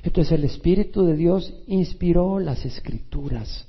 Entonces 0.03 0.33
el 0.33 0.43
Espíritu 0.43 1.03
de 1.03 1.15
Dios 1.15 1.51
inspiró 1.65 2.37
las 2.37 2.63
escrituras. 2.63 3.67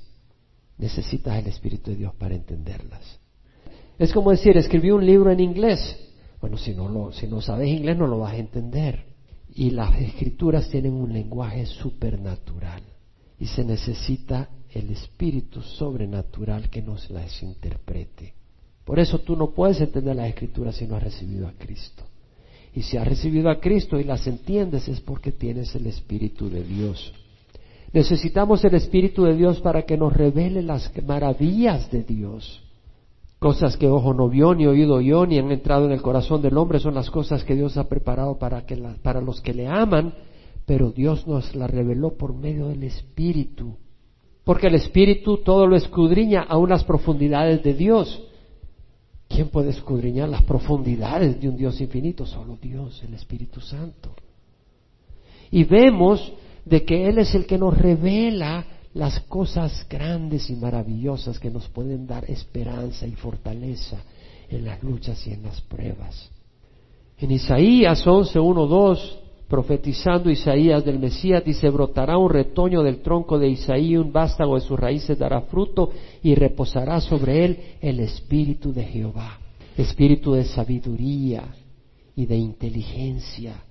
Necesitas 0.77 1.39
el 1.39 1.47
Espíritu 1.47 1.89
de 1.89 1.97
Dios 1.97 2.13
para 2.13 2.35
entenderlas. 2.35 3.19
Es 3.97 4.13
como 4.13 4.29
decir, 4.29 4.55
escribí 4.55 4.91
un 4.91 5.03
libro 5.03 5.31
en 5.31 5.39
inglés. 5.39 5.97
Bueno, 6.39 6.57
si 6.57 6.75
no, 6.75 6.87
lo, 6.87 7.11
si 7.11 7.25
no 7.25 7.41
sabes 7.41 7.69
inglés 7.69 7.97
no 7.97 8.05
lo 8.05 8.19
vas 8.19 8.33
a 8.33 8.37
entender. 8.37 9.03
Y 9.49 9.71
las 9.71 9.99
escrituras 9.99 10.69
tienen 10.69 10.93
un 10.93 11.11
lenguaje 11.11 11.65
supernatural 11.65 12.83
y 13.39 13.47
se 13.47 13.63
necesita 13.63 14.49
el 14.69 14.91
espíritu 14.91 15.61
sobrenatural 15.61 16.69
que 16.69 16.81
nos 16.81 17.09
las 17.09 17.41
interprete. 17.41 18.33
Por 18.83 18.99
eso 18.99 19.19
tú 19.19 19.35
no 19.35 19.51
puedes 19.51 19.81
entender 19.81 20.15
las 20.15 20.29
escrituras 20.29 20.75
si 20.75 20.85
no 20.85 20.95
has 20.95 21.03
recibido 21.03 21.47
a 21.47 21.53
Cristo. 21.53 22.03
Y 22.73 22.83
si 22.83 22.97
has 22.97 23.07
recibido 23.07 23.49
a 23.49 23.59
Cristo 23.59 23.99
y 23.99 24.03
las 24.03 24.27
entiendes 24.27 24.87
es 24.87 24.99
porque 24.99 25.31
tienes 25.31 25.73
el 25.75 25.87
Espíritu 25.87 26.49
de 26.49 26.63
Dios. 26.63 27.13
Necesitamos 27.93 28.63
el 28.65 28.75
Espíritu 28.75 29.23
de 29.23 29.35
Dios 29.35 29.61
para 29.61 29.83
que 29.83 29.97
nos 29.97 30.11
revele 30.11 30.61
las 30.61 30.91
maravillas 31.05 31.89
de 31.89 32.03
Dios. 32.03 32.61
Cosas 33.39 33.77
que 33.77 33.87
ojo 33.87 34.13
no 34.13 34.27
vio, 34.27 34.53
ni 34.53 34.65
oído 34.65 34.95
oyó, 34.95 35.25
ni 35.25 35.39
han 35.39 35.51
entrado 35.51 35.85
en 35.85 35.93
el 35.93 36.01
corazón 36.01 36.41
del 36.41 36.57
hombre 36.57 36.79
son 36.79 36.95
las 36.95 37.09
cosas 37.09 37.43
que 37.43 37.55
Dios 37.55 37.77
ha 37.77 37.87
preparado 37.87 38.37
para, 38.37 38.65
que 38.65 38.75
para 39.01 39.21
los 39.21 39.39
que 39.39 39.53
le 39.53 39.67
aman 39.67 40.13
pero 40.65 40.91
Dios 40.91 41.27
nos 41.27 41.55
la 41.55 41.67
reveló 41.67 42.17
por 42.17 42.33
medio 42.33 42.67
del 42.67 42.83
Espíritu. 42.83 43.77
Porque 44.43 44.67
el 44.67 44.75
Espíritu 44.75 45.37
todo 45.37 45.67
lo 45.67 45.75
escudriña 45.75 46.45
aún 46.47 46.69
las 46.69 46.83
profundidades 46.83 47.63
de 47.63 47.73
Dios. 47.73 48.23
¿Quién 49.27 49.49
puede 49.49 49.69
escudriñar 49.69 50.29
las 50.29 50.43
profundidades 50.43 51.39
de 51.39 51.49
un 51.49 51.57
Dios 51.57 51.79
infinito? 51.81 52.25
Solo 52.25 52.57
Dios, 52.61 53.01
el 53.07 53.13
Espíritu 53.13 53.59
Santo. 53.59 54.15
Y 55.51 55.63
vemos 55.63 56.33
de 56.63 56.83
que 56.83 57.07
Él 57.07 57.19
es 57.19 57.33
el 57.35 57.45
que 57.45 57.57
nos 57.57 57.77
revela 57.77 58.65
las 58.93 59.19
cosas 59.21 59.85
grandes 59.89 60.49
y 60.49 60.55
maravillosas 60.55 61.39
que 61.39 61.51
nos 61.51 61.67
pueden 61.67 62.07
dar 62.07 62.29
esperanza 62.29 63.05
y 63.05 63.11
fortaleza 63.11 63.97
en 64.49 64.65
las 64.65 64.81
luchas 64.81 65.25
y 65.27 65.33
en 65.33 65.43
las 65.43 65.59
pruebas. 65.61 66.29
En 67.17 67.31
Isaías 67.31 68.05
11, 68.05 68.39
1, 68.39 68.67
2 68.67 69.19
profetizando 69.47 70.29
Isaías 70.29 70.83
del 70.83 70.99
Mesías, 70.99 71.43
dice, 71.43 71.69
brotará 71.69 72.17
un 72.17 72.29
retoño 72.29 72.81
del 72.81 73.01
tronco 73.01 73.37
de 73.37 73.49
Isaí, 73.49 73.95
un 73.95 74.11
vástago 74.11 74.55
de 74.55 74.61
sus 74.61 74.79
raíces 74.79 75.17
dará 75.17 75.41
fruto 75.41 75.91
y 76.23 76.33
reposará 76.35 76.99
sobre 76.99 77.45
él 77.45 77.59
el 77.81 77.99
espíritu 77.99 78.73
de 78.73 78.83
Jehová, 78.83 79.39
espíritu 79.77 80.33
de 80.33 80.45
sabiduría 80.45 81.43
y 82.15 82.25
de 82.25 82.37
inteligencia, 82.37 83.63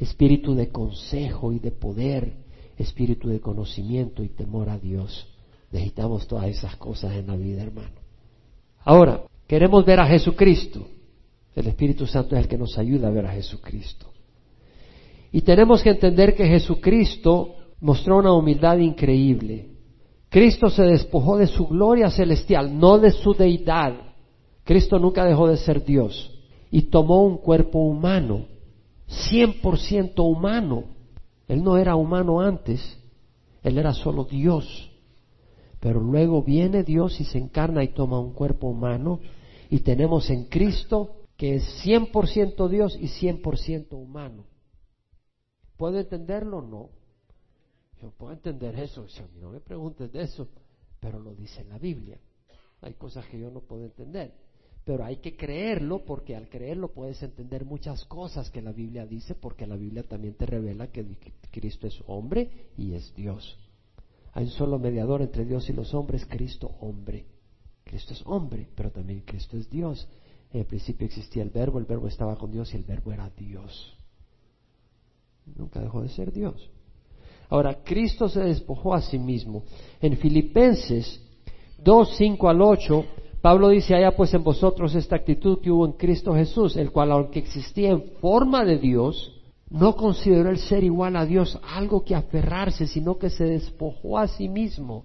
espíritu 0.00 0.54
de 0.54 0.68
consejo 0.68 1.52
y 1.52 1.58
de 1.58 1.72
poder, 1.72 2.32
espíritu 2.78 3.28
de 3.28 3.40
conocimiento 3.40 4.22
y 4.22 4.28
temor 4.28 4.70
a 4.70 4.78
Dios. 4.78 5.26
Necesitamos 5.70 6.26
todas 6.26 6.46
esas 6.46 6.76
cosas 6.76 7.14
en 7.14 7.26
la 7.26 7.36
vida, 7.36 7.62
hermano. 7.62 8.00
Ahora, 8.84 9.24
queremos 9.46 9.84
ver 9.84 10.00
a 10.00 10.06
Jesucristo. 10.06 10.86
El 11.54 11.66
Espíritu 11.66 12.06
Santo 12.06 12.36
es 12.36 12.42
el 12.42 12.48
que 12.48 12.56
nos 12.56 12.78
ayuda 12.78 13.08
a 13.08 13.10
ver 13.10 13.26
a 13.26 13.32
Jesucristo. 13.32 14.06
Y 15.32 15.42
tenemos 15.42 15.82
que 15.82 15.90
entender 15.90 16.34
que 16.34 16.46
Jesucristo 16.46 17.54
mostró 17.80 18.18
una 18.18 18.32
humildad 18.32 18.78
increíble. 18.78 19.68
Cristo 20.28 20.68
se 20.68 20.82
despojó 20.82 21.38
de 21.38 21.46
su 21.46 21.66
gloria 21.66 22.10
celestial, 22.10 22.78
no 22.78 22.98
de 22.98 23.10
su 23.10 23.34
deidad. 23.34 23.94
Cristo 24.64 24.98
nunca 24.98 25.24
dejó 25.24 25.48
de 25.48 25.56
ser 25.56 25.84
Dios 25.84 26.38
y 26.70 26.82
tomó 26.82 27.24
un 27.24 27.38
cuerpo 27.38 27.78
humano, 27.78 28.46
cien 29.06 29.60
por 29.60 29.78
ciento 29.78 30.24
humano. 30.24 30.84
Él 31.46 31.62
no 31.62 31.78
era 31.78 31.96
humano 31.96 32.40
antes, 32.40 32.98
él 33.62 33.78
era 33.78 33.94
solo 33.94 34.24
Dios. 34.24 34.90
Pero 35.80 36.00
luego 36.00 36.42
viene 36.42 36.82
Dios 36.82 37.20
y 37.20 37.24
se 37.24 37.38
encarna 37.38 37.82
y 37.84 37.88
toma 37.88 38.18
un 38.18 38.32
cuerpo 38.32 38.66
humano 38.66 39.20
y 39.70 39.80
tenemos 39.80 40.28
en 40.30 40.44
Cristo 40.44 41.12
que 41.36 41.56
es 41.56 41.64
cien 41.82 42.06
por 42.06 42.26
ciento 42.28 42.68
Dios 42.68 42.98
y 43.00 43.08
cien 43.08 43.40
por 43.40 43.58
ciento 43.58 43.96
humano. 43.96 44.44
¿Puedo 45.78 45.98
entenderlo? 45.98 46.60
No. 46.60 46.90
Yo 48.02 48.10
puedo 48.10 48.32
entender 48.32 48.78
eso, 48.78 49.06
no 49.40 49.50
me 49.50 49.60
preguntes 49.60 50.12
de 50.12 50.22
eso, 50.22 50.48
pero 51.00 51.18
lo 51.18 51.34
dice 51.34 51.62
en 51.62 51.70
la 51.70 51.78
Biblia. 51.78 52.18
Hay 52.82 52.94
cosas 52.94 53.26
que 53.26 53.40
yo 53.40 53.50
no 53.50 53.60
puedo 53.60 53.84
entender, 53.84 54.34
pero 54.84 55.04
hay 55.04 55.16
que 55.16 55.36
creerlo 55.36 56.04
porque 56.04 56.36
al 56.36 56.48
creerlo 56.48 56.92
puedes 56.92 57.22
entender 57.22 57.64
muchas 57.64 58.04
cosas 58.04 58.50
que 58.50 58.62
la 58.62 58.72
Biblia 58.72 59.04
dice 59.06 59.34
porque 59.34 59.66
la 59.66 59.76
Biblia 59.76 60.04
también 60.04 60.34
te 60.34 60.46
revela 60.46 60.88
que 60.92 61.04
Cristo 61.50 61.86
es 61.88 62.00
hombre 62.06 62.70
y 62.76 62.92
es 62.94 63.12
Dios. 63.14 63.58
Hay 64.32 64.44
un 64.44 64.50
solo 64.50 64.78
mediador 64.78 65.22
entre 65.22 65.44
Dios 65.44 65.68
y 65.68 65.72
los 65.72 65.92
hombres, 65.94 66.24
Cristo 66.26 66.70
hombre. 66.80 67.26
Cristo 67.82 68.12
es 68.12 68.22
hombre, 68.26 68.68
pero 68.76 68.92
también 68.92 69.22
Cristo 69.22 69.56
es 69.56 69.68
Dios. 69.68 70.06
En 70.52 70.60
el 70.60 70.66
principio 70.66 71.06
existía 71.06 71.42
el 71.42 71.50
verbo, 71.50 71.80
el 71.80 71.84
verbo 71.84 72.06
estaba 72.06 72.36
con 72.36 72.52
Dios 72.52 72.72
y 72.72 72.76
el 72.76 72.84
verbo 72.84 73.12
era 73.12 73.28
Dios. 73.30 73.97
Nunca 75.56 75.80
dejó 75.80 76.02
de 76.02 76.08
ser 76.08 76.32
Dios. 76.32 76.70
Ahora, 77.48 77.82
Cristo 77.82 78.28
se 78.28 78.40
despojó 78.40 78.94
a 78.94 79.00
sí 79.00 79.18
mismo. 79.18 79.62
En 80.00 80.16
Filipenses 80.16 81.20
2, 81.82 82.16
5 82.16 82.48
al 82.48 82.60
8, 82.60 83.04
Pablo 83.40 83.68
dice, 83.68 83.94
haya 83.94 84.16
pues 84.16 84.34
en 84.34 84.42
vosotros 84.42 84.94
esta 84.94 85.16
actitud 85.16 85.60
que 85.60 85.70
hubo 85.70 85.86
en 85.86 85.92
Cristo 85.92 86.34
Jesús, 86.34 86.76
el 86.76 86.90
cual 86.90 87.12
aunque 87.12 87.38
existía 87.38 87.90
en 87.90 88.02
forma 88.20 88.64
de 88.64 88.78
Dios, 88.78 89.32
no 89.70 89.96
consideró 89.96 90.50
el 90.50 90.58
ser 90.58 90.82
igual 90.82 91.16
a 91.16 91.24
Dios 91.24 91.58
algo 91.62 92.04
que 92.04 92.14
aferrarse, 92.14 92.86
sino 92.86 93.18
que 93.18 93.30
se 93.30 93.44
despojó 93.44 94.18
a 94.18 94.26
sí 94.26 94.48
mismo, 94.48 95.04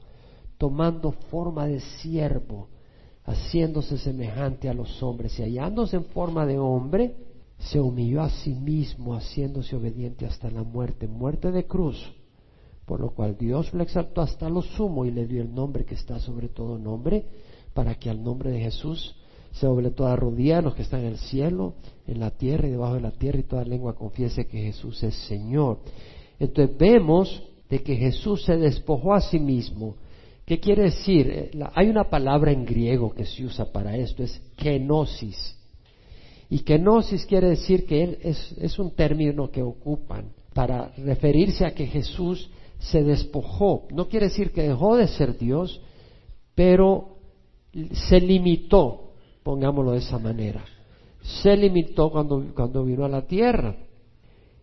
tomando 0.57 1.11
forma 1.11 1.67
de 1.67 1.79
siervo, 1.79 2.69
haciéndose 3.25 3.97
semejante 3.97 4.67
a 4.67 4.73
los 4.73 5.01
hombres 5.03 5.37
y 5.39 5.43
hallándose 5.43 5.97
en 5.97 6.05
forma 6.05 6.45
de 6.45 6.57
hombre, 6.57 7.15
se 7.69 7.79
humilló 7.79 8.21
a 8.21 8.29
sí 8.29 8.53
mismo, 8.53 9.15
haciéndose 9.15 9.75
obediente 9.75 10.25
hasta 10.25 10.49
la 10.49 10.63
muerte, 10.63 11.07
muerte 11.07 11.51
de 11.51 11.65
cruz, 11.65 11.97
por 12.85 12.99
lo 12.99 13.11
cual 13.11 13.37
Dios 13.37 13.73
lo 13.73 13.83
exaltó 13.83 14.21
hasta 14.21 14.49
lo 14.49 14.61
sumo 14.61 15.05
y 15.05 15.11
le 15.11 15.25
dio 15.27 15.41
el 15.41 15.53
nombre 15.53 15.85
que 15.85 15.95
está 15.95 16.19
sobre 16.19 16.49
todo 16.49 16.77
nombre, 16.77 17.25
para 17.73 17.95
que 17.95 18.09
al 18.09 18.21
nombre 18.21 18.51
de 18.51 18.59
Jesús 18.59 19.15
se 19.51 19.65
doble 19.65 19.91
toda 19.91 20.15
rodilla 20.15 20.61
los 20.61 20.75
que 20.75 20.81
están 20.81 21.01
en 21.01 21.07
el 21.07 21.17
cielo, 21.17 21.75
en 22.07 22.19
la 22.19 22.31
tierra 22.31 22.67
y 22.67 22.71
debajo 22.71 22.95
de 22.95 23.01
la 23.01 23.11
tierra, 23.11 23.39
y 23.39 23.43
toda 23.43 23.63
lengua 23.63 23.95
confiese 23.95 24.47
que 24.47 24.57
Jesús 24.57 25.01
es 25.03 25.15
Señor. 25.27 25.79
Entonces 26.39 26.77
vemos 26.77 27.43
de 27.69 27.81
que 27.81 27.95
Jesús 27.95 28.43
se 28.43 28.57
despojó 28.57 29.13
a 29.13 29.21
sí 29.21 29.39
mismo. 29.39 29.95
¿Qué 30.45 30.59
quiere 30.59 30.83
decir? 30.83 31.29
Eh, 31.29 31.51
hay 31.73 31.87
una 31.87 32.09
palabra 32.09 32.51
en 32.51 32.65
griego 32.65 33.13
que 33.13 33.25
se 33.25 33.45
usa 33.45 33.71
para 33.71 33.95
esto, 33.95 34.23
es 34.23 34.41
kenosis. 34.57 35.62
Y 36.53 36.59
kenosis 36.59 37.25
quiere 37.25 37.49
decir 37.49 37.87
que 37.87 38.03
él 38.03 38.19
es, 38.21 38.55
es 38.61 38.77
un 38.77 38.91
término 38.91 39.49
que 39.49 39.63
ocupan 39.63 40.25
para 40.53 40.93
referirse 40.97 41.65
a 41.65 41.73
que 41.73 41.87
Jesús 41.87 42.47
se 42.77 43.01
despojó. 43.01 43.87
No 43.91 44.07
quiere 44.07 44.27
decir 44.27 44.51
que 44.51 44.61
dejó 44.61 44.95
de 44.95 45.07
ser 45.07 45.35
Dios, 45.35 45.81
pero 46.53 47.17
se 48.07 48.21
limitó, 48.21 49.13
pongámoslo 49.41 49.93
de 49.93 49.97
esa 49.97 50.19
manera. 50.19 50.63
Se 51.23 51.57
limitó 51.57 52.11
cuando, 52.11 52.45
cuando 52.53 52.85
vino 52.85 53.03
a 53.03 53.09
la 53.09 53.23
tierra. 53.23 53.75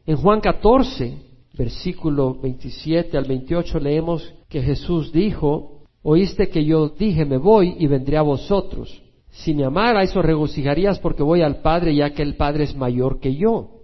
En 0.07 0.17
Juan 0.17 0.41
14, 0.41 1.19
versículo 1.55 2.35
27 2.35 3.19
al 3.19 3.25
28 3.25 3.81
leemos 3.81 4.33
que 4.49 4.63
Jesús 4.63 5.13
dijo, 5.13 5.81
oíste 6.05 6.51
que 6.51 6.65
yo 6.65 6.91
dije, 6.91 7.25
me 7.25 7.39
voy 7.39 7.75
y 7.81 7.89
vendré 7.89 8.17
a 8.17 8.23
vosotros. 8.23 9.03
Si 9.43 9.55
me 9.55 9.65
amarais 9.65 10.15
os 10.15 10.25
regocijarías 10.25 10.99
porque 10.99 11.23
voy 11.23 11.41
al 11.41 11.63
Padre 11.63 11.95
ya 11.95 12.11
que 12.11 12.23
el 12.23 12.37
Padre 12.37 12.65
es 12.65 12.75
mayor 12.77 13.21
que 13.21 13.35
yo. 13.35 13.81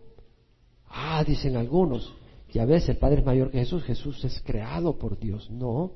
Ah, 0.87 1.25
dicen 1.27 1.57
algunos, 1.57 2.13
ya 2.53 2.67
ves, 2.67 2.89
el 2.91 2.99
Padre 2.99 3.21
es 3.21 3.27
mayor 3.27 3.51
que 3.51 3.61
Jesús, 3.61 3.83
Jesús 3.85 4.23
es 4.25 4.43
creado 4.45 4.99
por 4.99 5.19
Dios. 5.19 5.51
No, 5.51 5.93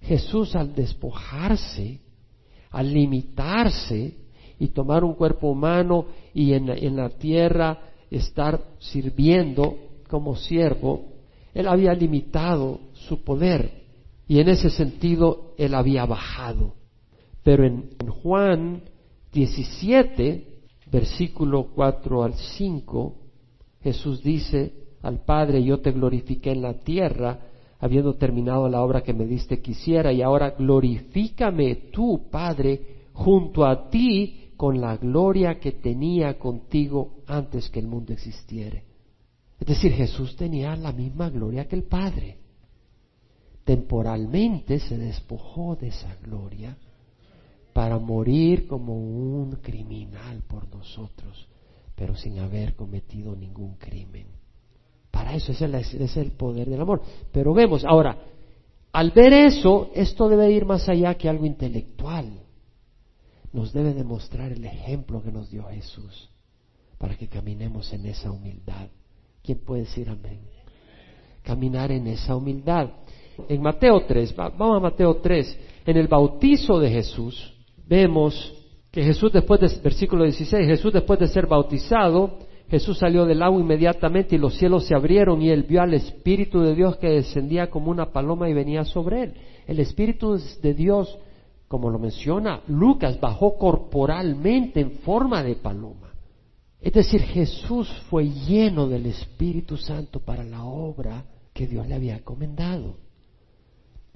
Jesús 0.00 0.56
al 0.56 0.74
despojarse, 0.74 2.00
al 2.70 2.92
limitarse 2.92 4.16
y 4.58 4.68
tomar 4.68 5.04
un 5.04 5.14
cuerpo 5.14 5.48
humano 5.48 6.06
y 6.32 6.52
en, 6.52 6.68
en 6.70 6.96
la 6.96 7.10
tierra 7.10 7.78
estar 8.10 8.64
sirviendo 8.80 9.76
como 10.08 10.34
siervo, 10.34 11.12
él 11.54 11.68
había 11.68 11.94
limitado 11.94 12.80
su 12.94 13.22
poder 13.22 13.84
y 14.26 14.40
en 14.40 14.48
ese 14.48 14.70
sentido 14.70 15.54
él 15.56 15.74
había 15.74 16.04
bajado. 16.04 16.74
Pero 17.44 17.64
en 17.64 17.90
Juan 18.22 18.82
17, 19.34 20.46
versículo 20.90 21.66
4 21.74 22.22
al 22.22 22.34
5, 22.34 23.16
Jesús 23.82 24.22
dice, 24.22 24.72
al 25.02 25.24
Padre, 25.24 25.62
yo 25.62 25.80
te 25.80 25.90
glorifiqué 25.90 26.52
en 26.52 26.62
la 26.62 26.74
tierra, 26.74 27.40
habiendo 27.80 28.14
terminado 28.14 28.68
la 28.68 28.80
obra 28.80 29.02
que 29.02 29.12
me 29.12 29.26
diste 29.26 29.60
quisiera, 29.60 30.12
y 30.12 30.22
ahora 30.22 30.50
glorifícame 30.50 31.90
tú, 31.92 32.28
Padre, 32.30 33.08
junto 33.12 33.66
a 33.66 33.90
ti 33.90 34.52
con 34.56 34.80
la 34.80 34.96
gloria 34.96 35.58
que 35.58 35.72
tenía 35.72 36.38
contigo 36.38 37.16
antes 37.26 37.68
que 37.68 37.80
el 37.80 37.88
mundo 37.88 38.12
existiere. 38.12 38.84
Es 39.58 39.66
decir, 39.66 39.92
Jesús 39.92 40.36
tenía 40.36 40.76
la 40.76 40.92
misma 40.92 41.28
gloria 41.28 41.66
que 41.66 41.76
el 41.76 41.82
Padre. 41.82 42.38
Temporalmente 43.64 44.78
se 44.78 44.96
despojó 44.96 45.74
de 45.74 45.88
esa 45.88 46.16
gloria 46.22 46.76
para 47.74 47.98
morir 47.98 48.66
como 48.66 48.94
un 48.96 49.56
criminal 49.56 50.42
por 50.46 50.68
nosotros, 50.74 51.46
pero 51.94 52.16
sin 52.16 52.38
haber 52.38 52.74
cometido 52.74 53.34
ningún 53.36 53.74
crimen. 53.74 54.28
Para 55.10 55.34
eso 55.34 55.52
es 55.52 55.60
el, 55.60 55.74
es 55.74 56.16
el 56.16 56.32
poder 56.32 56.70
del 56.70 56.80
amor. 56.80 57.02
Pero 57.32 57.52
vemos, 57.52 57.84
ahora, 57.84 58.16
al 58.92 59.10
ver 59.10 59.32
eso, 59.32 59.90
esto 59.94 60.28
debe 60.28 60.52
ir 60.52 60.64
más 60.64 60.88
allá 60.88 61.14
que 61.16 61.28
algo 61.28 61.46
intelectual. 61.46 62.30
Nos 63.52 63.72
debe 63.72 63.92
demostrar 63.92 64.52
el 64.52 64.64
ejemplo 64.64 65.20
que 65.20 65.32
nos 65.32 65.50
dio 65.50 65.64
Jesús 65.64 66.30
para 66.98 67.16
que 67.16 67.28
caminemos 67.28 67.92
en 67.92 68.06
esa 68.06 68.30
humildad. 68.30 68.88
¿Quién 69.42 69.58
puede 69.58 69.82
decir 69.82 70.08
amén? 70.08 70.40
Caminar 71.42 71.90
en 71.90 72.06
esa 72.06 72.36
humildad. 72.36 72.90
En 73.48 73.60
Mateo 73.60 74.04
3, 74.06 74.34
vamos 74.36 74.76
a 74.76 74.80
Mateo 74.80 75.16
3, 75.16 75.58
en 75.86 75.96
el 75.96 76.06
bautizo 76.06 76.78
de 76.78 76.90
Jesús, 76.90 77.53
vemos 77.86 78.52
que 78.90 79.02
Jesús 79.02 79.32
después 79.32 79.60
de, 79.60 79.68
versículo 79.82 80.24
16, 80.24 80.66
Jesús 80.66 80.92
después 80.92 81.18
de 81.18 81.26
ser 81.26 81.46
bautizado, 81.46 82.38
Jesús 82.68 82.98
salió 82.98 83.26
del 83.26 83.42
agua 83.42 83.60
inmediatamente 83.60 84.36
y 84.36 84.38
los 84.38 84.54
cielos 84.54 84.84
se 84.84 84.94
abrieron 84.94 85.42
y 85.42 85.50
él 85.50 85.64
vio 85.64 85.82
al 85.82 85.94
Espíritu 85.94 86.60
de 86.60 86.74
Dios 86.74 86.96
que 86.96 87.08
descendía 87.08 87.70
como 87.70 87.90
una 87.90 88.12
paloma 88.12 88.48
y 88.48 88.54
venía 88.54 88.84
sobre 88.84 89.22
él. 89.22 89.34
El 89.66 89.80
Espíritu 89.80 90.38
de 90.62 90.74
Dios, 90.74 91.18
como 91.68 91.90
lo 91.90 91.98
menciona 91.98 92.62
Lucas, 92.68 93.20
bajó 93.20 93.58
corporalmente 93.58 94.80
en 94.80 94.92
forma 94.98 95.42
de 95.42 95.56
paloma. 95.56 96.12
Es 96.80 96.92
decir, 96.92 97.22
Jesús 97.22 97.88
fue 98.10 98.28
lleno 98.28 98.88
del 98.88 99.06
Espíritu 99.06 99.76
Santo 99.76 100.20
para 100.20 100.44
la 100.44 100.64
obra 100.64 101.24
que 101.52 101.66
Dios 101.66 101.86
le 101.88 101.94
había 101.94 102.16
encomendado. 102.16 102.96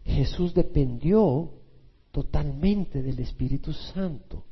Jesús 0.04 0.54
dependió 0.54 1.50
totalmente 2.10 3.02
del 3.02 3.18
Espíritu 3.20 3.72
Santo. 3.72 4.44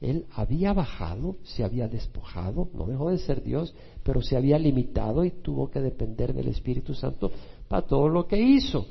Él 0.00 0.26
había 0.34 0.72
bajado, 0.72 1.36
se 1.42 1.62
había 1.62 1.86
despojado, 1.86 2.70
no 2.72 2.86
dejó 2.86 3.10
de 3.10 3.18
ser 3.18 3.42
Dios, 3.42 3.74
pero 4.02 4.22
se 4.22 4.36
había 4.36 4.58
limitado 4.58 5.24
y 5.24 5.30
tuvo 5.30 5.70
que 5.70 5.80
depender 5.80 6.32
del 6.32 6.48
Espíritu 6.48 6.94
Santo 6.94 7.30
para 7.68 7.86
todo 7.86 8.08
lo 8.08 8.26
que 8.26 8.40
hizo. 8.40 8.86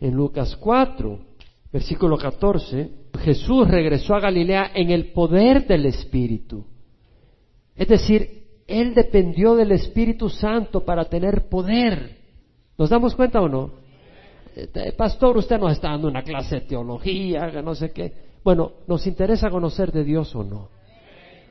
En 0.00 0.14
Lucas 0.14 0.54
4, 0.56 1.18
versículo 1.72 2.18
14, 2.18 2.90
Jesús 3.20 3.66
regresó 3.68 4.14
a 4.14 4.20
Galilea 4.20 4.72
en 4.74 4.90
el 4.90 5.12
poder 5.12 5.66
del 5.66 5.86
Espíritu. 5.86 6.64
Es 7.74 7.88
decir, 7.88 8.44
Él 8.66 8.94
dependió 8.94 9.54
del 9.54 9.72
Espíritu 9.72 10.28
Santo 10.28 10.84
para 10.84 11.06
tener 11.06 11.48
poder. 11.48 12.18
¿Nos 12.76 12.90
damos 12.90 13.14
cuenta 13.14 13.40
o 13.40 13.48
no? 13.48 13.87
Eh, 14.60 14.92
pastor, 14.96 15.36
usted 15.36 15.58
nos 15.58 15.72
está 15.72 15.90
dando 15.90 16.08
una 16.08 16.22
clase 16.22 16.56
de 16.56 16.60
teología, 16.62 17.46
no 17.62 17.74
sé 17.76 17.92
qué. 17.92 18.12
Bueno, 18.42 18.72
¿nos 18.88 19.06
interesa 19.06 19.50
conocer 19.50 19.92
de 19.92 20.02
Dios 20.02 20.34
o 20.34 20.42
no? 20.42 20.68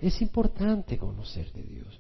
Es 0.02 0.22
importante 0.22 0.98
conocer 0.98 1.52
de 1.54 1.64
Dios. 1.64 2.00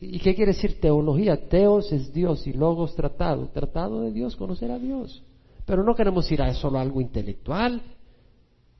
¿Y 0.00 0.18
qué 0.18 0.34
quiere 0.34 0.52
decir 0.52 0.80
teología? 0.80 1.48
Teos 1.48 1.90
es 1.92 2.12
Dios 2.12 2.46
y 2.46 2.52
logos 2.52 2.94
tratado. 2.94 3.48
Tratado 3.48 4.02
de 4.02 4.12
Dios, 4.12 4.36
conocer 4.36 4.70
a 4.70 4.78
Dios. 4.78 5.22
Pero 5.64 5.82
no 5.82 5.94
queremos 5.94 6.30
ir 6.30 6.42
a 6.42 6.52
solo 6.52 6.78
algo 6.78 7.00
intelectual. 7.00 7.80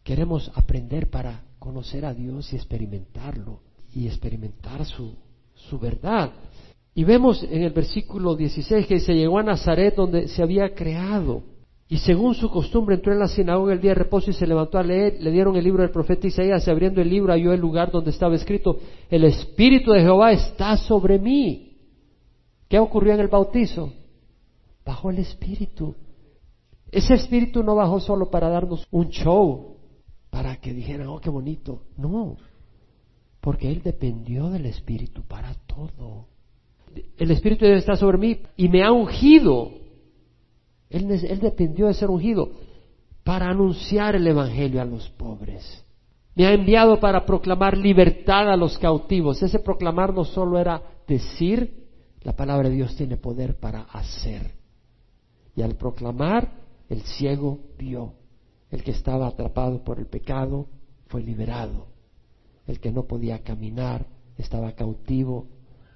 Queremos 0.03 0.51
aprender 0.55 1.09
para 1.09 1.45
conocer 1.59 2.05
a 2.05 2.13
Dios 2.13 2.53
y 2.53 2.57
experimentarlo 2.57 3.61
y 3.95 4.07
experimentar 4.07 4.85
su, 4.85 5.15
su 5.55 5.79
verdad. 5.79 6.31
Y 6.95 7.05
vemos 7.05 7.43
en 7.43 7.63
el 7.63 7.73
versículo 7.73 8.37
16 8.37 8.87
que 8.87 9.01
se 9.01 9.15
llegó 9.15 9.39
a 9.39 9.43
Nazaret 9.43 9.95
donde 9.95 10.29
se 10.29 10.43
había 10.43 10.75
creado. 10.75 11.54
Y 11.89 11.99
según 11.99 12.35
su 12.35 12.51
costumbre 12.51 12.97
entró 12.97 13.13
en 13.13 13.19
la 13.19 13.29
sinagoga 13.29 13.73
el 13.73 13.81
día 13.81 13.91
de 13.91 13.97
reposo 13.97 14.31
y 14.31 14.35
se 14.35 14.47
levantó 14.47 14.79
a 14.79 14.83
leer. 14.83 15.19
Le 15.21 15.31
dieron 15.31 15.55
el 15.57 15.65
libro 15.65 15.83
del 15.83 15.91
profeta 15.91 16.27
Isaías 16.27 16.67
y 16.67 16.71
abriendo 16.71 17.01
el 17.01 17.11
libro 17.11 17.33
halló 17.33 17.53
el 17.53 17.61
lugar 17.61 17.91
donde 17.91 18.11
estaba 18.11 18.35
escrito, 18.35 18.79
el 19.11 19.25
Espíritu 19.25 19.93
de 19.93 20.01
Jehová 20.01 20.33
está 20.33 20.77
sobre 20.77 21.19
mí. 21.19 21.77
¿Qué 22.69 22.79
ocurrió 22.79 23.13
en 23.15 23.21
el 23.21 23.29
bautizo? 23.29 23.93
Bajó 24.85 25.11
el 25.11 25.19
Espíritu. 25.19 25.95
Ese 26.91 27.15
Espíritu 27.15 27.63
no 27.63 27.75
bajó 27.75 28.01
solo 28.01 28.31
para 28.31 28.49
darnos 28.49 28.87
un 28.91 29.09
show, 29.11 29.77
para 30.31 30.57
que 30.57 30.73
dijeran, 30.73 31.09
oh, 31.09 31.21
qué 31.21 31.29
bonito. 31.29 31.83
No, 31.97 32.37
porque 33.41 33.71
Él 33.71 33.83
dependió 33.83 34.49
del 34.49 34.67
Espíritu 34.67 35.23
para 35.23 35.55
todo. 35.67 36.29
El 37.19 37.31
Espíritu 37.31 37.67
debe 37.67 37.79
estar 37.79 37.97
sobre 37.99 38.17
mí 38.17 38.39
y 38.57 38.69
me 38.69 38.83
ha 38.83 38.91
ungido. 38.91 39.84
Él, 40.95 41.41
dependió 41.41 41.89
de 41.89 41.95
ser 41.95 42.09
ungido 42.09 42.53
para 43.25 43.49
anunciar 43.49 44.15
el 44.15 44.27
Evangelio 44.29 44.81
a 44.81 44.85
los 44.85 45.09
pobres. 45.11 45.85
Me 46.37 46.47
ha 46.47 46.53
enviado 46.53 47.01
para 47.01 47.27
proclamar 47.27 47.77
libertad 47.77 48.49
a 48.49 48.57
los 48.57 48.79
cautivos. 48.79 49.43
Ese 49.43 49.59
proclamar 49.59 50.15
no 50.15 50.25
solo 50.25 50.59
era 50.59 50.81
decir, 51.09 51.89
la 52.23 52.35
palabra 52.37 52.69
de 52.69 52.77
Dios 52.77 52.95
tiene 52.95 53.17
poder 53.17 53.57
para 53.57 53.83
hacer. 53.83 54.53
Y 55.57 55.63
al 55.63 55.75
proclamar, 55.75 56.53
el 56.89 57.03
ciego 57.03 57.59
vio. 57.77 58.15
El 58.71 58.85
que 58.85 58.93
estaba 58.93 59.27
atrapado 59.27 59.83
por 59.83 59.99
el 59.99 60.07
pecado 60.07 60.69
fue 61.07 61.23
liberado. 61.23 61.89
El 62.69 62.79
que 62.79 62.93
no 62.93 63.05
podía 63.05 63.43
caminar 63.43 64.07
estaba 64.39 64.73
cautivo 64.73 65.49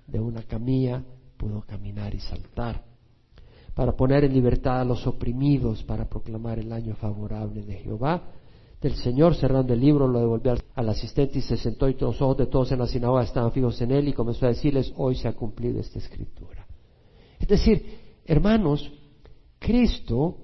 de 0.09 0.19
una 0.19 0.43
camilla, 0.43 1.05
pudo 1.37 1.63
caminar 1.63 2.15
y 2.15 2.21
saltar. 2.21 2.85
Para 3.79 3.93
poner 3.93 4.25
en 4.25 4.33
libertad 4.33 4.81
a 4.81 4.85
los 4.85 5.07
oprimidos, 5.07 5.85
para 5.85 6.09
proclamar 6.09 6.59
el 6.59 6.73
año 6.73 6.97
favorable 6.97 7.63
de 7.63 7.77
Jehová, 7.77 8.25
del 8.81 8.97
Señor, 8.97 9.37
cerrando 9.37 9.73
el 9.73 9.79
libro, 9.79 10.09
lo 10.09 10.19
devolvió 10.19 10.57
al 10.75 10.89
asistente 10.89 11.39
y 11.39 11.43
se 11.43 11.57
sentó 11.57 11.89
y 11.89 11.95
los 11.95 12.21
ojos 12.21 12.39
de 12.39 12.47
todos 12.47 12.73
en 12.73 12.81
la 12.81 12.89
sinagoga 12.89 13.23
estaban 13.23 13.53
fijos 13.53 13.81
en 13.81 13.93
él 13.93 14.09
y 14.09 14.15
comenzó 14.15 14.47
a 14.47 14.49
decirles, 14.49 14.93
hoy 14.97 15.15
se 15.15 15.29
ha 15.29 15.33
cumplido 15.33 15.79
esta 15.79 16.01
escritura. 16.01 16.67
Es 17.39 17.47
decir, 17.47 18.19
hermanos, 18.25 18.93
Cristo 19.61 20.39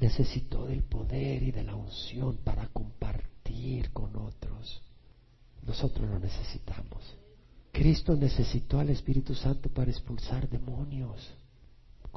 necesitó 0.00 0.66
del 0.66 0.82
poder 0.82 1.44
y 1.44 1.52
de 1.52 1.62
la 1.62 1.76
unción 1.76 2.38
para 2.42 2.66
compartir 2.72 3.92
con 3.92 4.16
otros. 4.16 4.82
Nosotros 5.64 6.10
lo 6.10 6.18
necesitamos. 6.18 7.16
Cristo 7.70 8.16
necesitó 8.16 8.80
al 8.80 8.90
Espíritu 8.90 9.32
Santo 9.36 9.68
para 9.68 9.92
expulsar 9.92 10.48
demonios. 10.48 11.37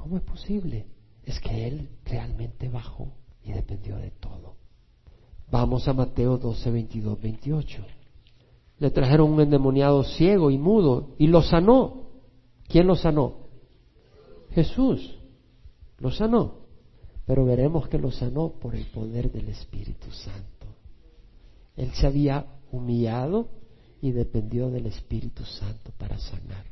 ¿Cómo 0.02 0.18
es 0.18 0.24
posible? 0.24 0.88
Es 1.24 1.40
que 1.40 1.68
Él 1.68 1.88
realmente 2.06 2.68
bajó 2.70 3.14
y 3.44 3.52
dependió 3.52 3.98
de 3.98 4.10
todo. 4.10 4.56
Vamos 5.52 5.88
a 5.88 5.94
Mateo 5.94 6.40
12, 6.40 6.72
22, 6.72 7.22
28. 7.22 7.86
Le 8.80 8.90
trajeron 8.90 9.32
un 9.32 9.42
endemoniado 9.42 10.04
ciego 10.04 10.50
y 10.50 10.58
mudo 10.58 11.14
y 11.20 11.28
lo 11.28 11.44
sanó. 11.44 12.08
¿Quién 12.68 12.88
lo 12.88 12.96
sanó? 12.96 13.42
Jesús. 14.50 15.20
Lo 16.00 16.10
sanó. 16.10 16.62
Pero 17.28 17.46
veremos 17.46 17.88
que 17.88 18.00
lo 18.00 18.10
sanó 18.10 18.54
por 18.60 18.74
el 18.74 18.88
poder 18.88 19.32
del 19.32 19.50
Espíritu 19.50 20.10
Santo. 20.10 20.66
Él 21.76 21.92
se 21.94 22.08
había 22.08 22.48
humillado 22.72 23.50
y 24.02 24.12
dependió 24.12 24.72
del 24.72 24.88
Espíritu 24.88 25.46
Santo 25.46 25.92
para 26.00 26.18
sanar. 26.18 26.66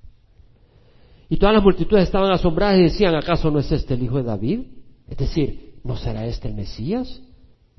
Y 1.29 1.37
todas 1.37 1.53
las 1.53 1.63
multitudes 1.63 2.03
estaban 2.03 2.31
asombradas 2.31 2.79
y 2.79 2.83
decían, 2.83 3.15
¿acaso 3.15 3.51
no 3.51 3.59
es 3.59 3.71
este 3.71 3.93
el 3.93 4.03
hijo 4.03 4.17
de 4.17 4.23
David? 4.23 4.61
Es 5.07 5.17
decir, 5.17 5.75
¿no 5.83 5.95
será 5.95 6.25
este 6.25 6.47
el 6.47 6.55
Mesías? 6.55 7.21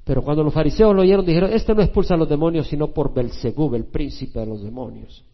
Pero 0.04 0.22
cuando 0.22 0.42
los 0.44 0.54
fariseos 0.54 0.94
lo 0.94 1.02
oyeron, 1.02 1.26
dijeron, 1.26 1.52
este 1.52 1.74
no 1.74 1.82
expulsa 1.82 2.14
a 2.14 2.16
los 2.16 2.28
demonios, 2.28 2.68
sino 2.68 2.92
por 2.92 3.12
Belzebub, 3.12 3.74
el 3.74 3.86
príncipe 3.86 4.38
de 4.38 4.46
los 4.46 4.62
demonios. 4.62 5.24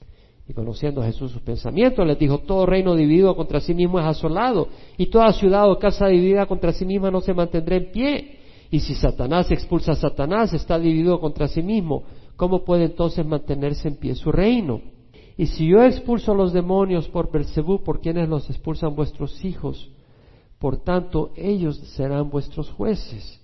Y 0.48 0.54
conociendo 0.54 1.02
Jesús 1.02 1.32
sus 1.32 1.42
pensamientos, 1.42 2.06
les 2.06 2.18
dijo, 2.18 2.38
todo 2.38 2.66
reino 2.66 2.94
dividido 2.94 3.36
contra 3.36 3.60
sí 3.60 3.74
mismo 3.74 3.98
es 3.98 4.06
asolado, 4.06 4.68
y 4.96 5.06
toda 5.06 5.32
ciudad 5.32 5.70
o 5.70 5.78
casa 5.78 6.06
dividida 6.06 6.46
contra 6.46 6.72
sí 6.72 6.84
misma 6.84 7.10
no 7.10 7.20
se 7.20 7.34
mantendrá 7.34 7.76
en 7.76 7.90
pie. 7.90 8.38
Y 8.70 8.80
si 8.80 8.94
Satanás 8.94 9.50
expulsa 9.50 9.92
a 9.92 9.96
Satanás, 9.96 10.52
está 10.52 10.78
dividido 10.78 11.20
contra 11.20 11.48
sí 11.48 11.62
mismo. 11.62 12.04
¿cómo 12.36 12.64
puede 12.64 12.84
entonces 12.84 13.26
mantenerse 13.26 13.88
en 13.88 13.96
pie 13.96 14.14
su 14.14 14.30
reino? 14.30 14.80
Y 15.36 15.46
si 15.46 15.68
yo 15.68 15.82
expulso 15.82 16.32
a 16.32 16.34
los 16.34 16.52
demonios 16.52 17.08
por 17.08 17.30
Bersebú, 17.30 17.82
¿por 17.82 18.00
quienes 18.00 18.28
los 18.28 18.48
expulsan 18.48 18.96
vuestros 18.96 19.44
hijos? 19.44 19.90
Por 20.58 20.78
tanto, 20.78 21.32
ellos 21.36 21.76
serán 21.94 22.30
vuestros 22.30 22.70
jueces. 22.70 23.38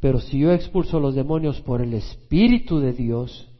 Pero 0.00 0.18
si 0.18 0.38
yo 0.38 0.52
expulso 0.52 0.96
a 0.96 1.00
los 1.00 1.14
demonios 1.14 1.60
por 1.60 1.82
el 1.82 1.92
Espíritu 1.92 2.78
de 2.78 2.94
Dios, 2.94 3.50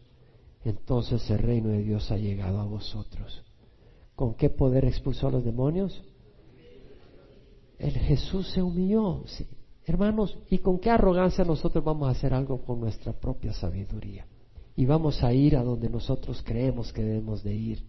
entonces 0.65 1.29
el 1.31 1.39
reino 1.39 1.69
de 1.69 1.83
Dios 1.83 2.11
ha 2.11 2.17
llegado 2.17 2.61
a 2.61 2.65
vosotros. 2.65 3.43
¿Con 4.15 4.35
qué 4.35 4.49
poder 4.49 4.87
expulsó 4.87 5.29
a 5.29 5.31
los 5.31 5.45
demonios? 5.45 6.03
El 7.79 7.93
Jesús 7.93 8.49
se 8.49 8.63
humilló. 8.63 9.23
Hermanos, 9.85 10.39
¿y 10.49 10.59
con 10.59 10.79
qué 10.79 10.91
arrogancia 10.91 11.45
nosotros 11.45 11.85
vamos 11.85 12.09
a 12.09 12.13
hacer 12.13 12.33
algo 12.33 12.63
con 12.63 12.81
nuestra 12.81 13.13
propia 13.13 13.53
sabiduría? 13.53 14.27
Y 14.81 14.87
vamos 14.87 15.23
a 15.23 15.31
ir 15.31 15.59
a 15.59 15.63
donde 15.63 15.91
nosotros 15.91 16.43
creemos 16.43 16.91
que 16.91 17.03
debemos 17.03 17.45
de 17.45 17.55
ir 17.55 17.83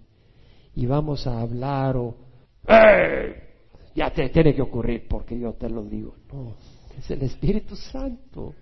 y 0.75 0.85
vamos 0.85 1.25
a 1.25 1.39
hablar 1.39 1.95
o 1.95 2.17
ya 3.95 4.11
te 4.11 4.27
tiene 4.27 4.53
que 4.53 4.61
ocurrir 4.61 5.07
porque 5.07 5.39
yo 5.39 5.53
te 5.53 5.69
lo 5.69 5.85
digo. 5.85 6.15
No, 6.33 6.55
es 6.99 7.09
el 7.09 7.21
Espíritu 7.21 7.77
Santo. 7.77 8.53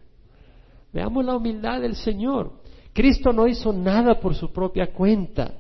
Veamos 0.94 1.26
la 1.26 1.38
humildad 1.38 1.82
del 1.82 1.96
Señor. 1.96 2.52
Cristo 2.94 3.34
no 3.34 3.48
hizo 3.48 3.74
nada 3.74 4.20
por 4.20 4.36
su 4.36 4.54
propia 4.54 4.94
cuenta, 4.94 5.52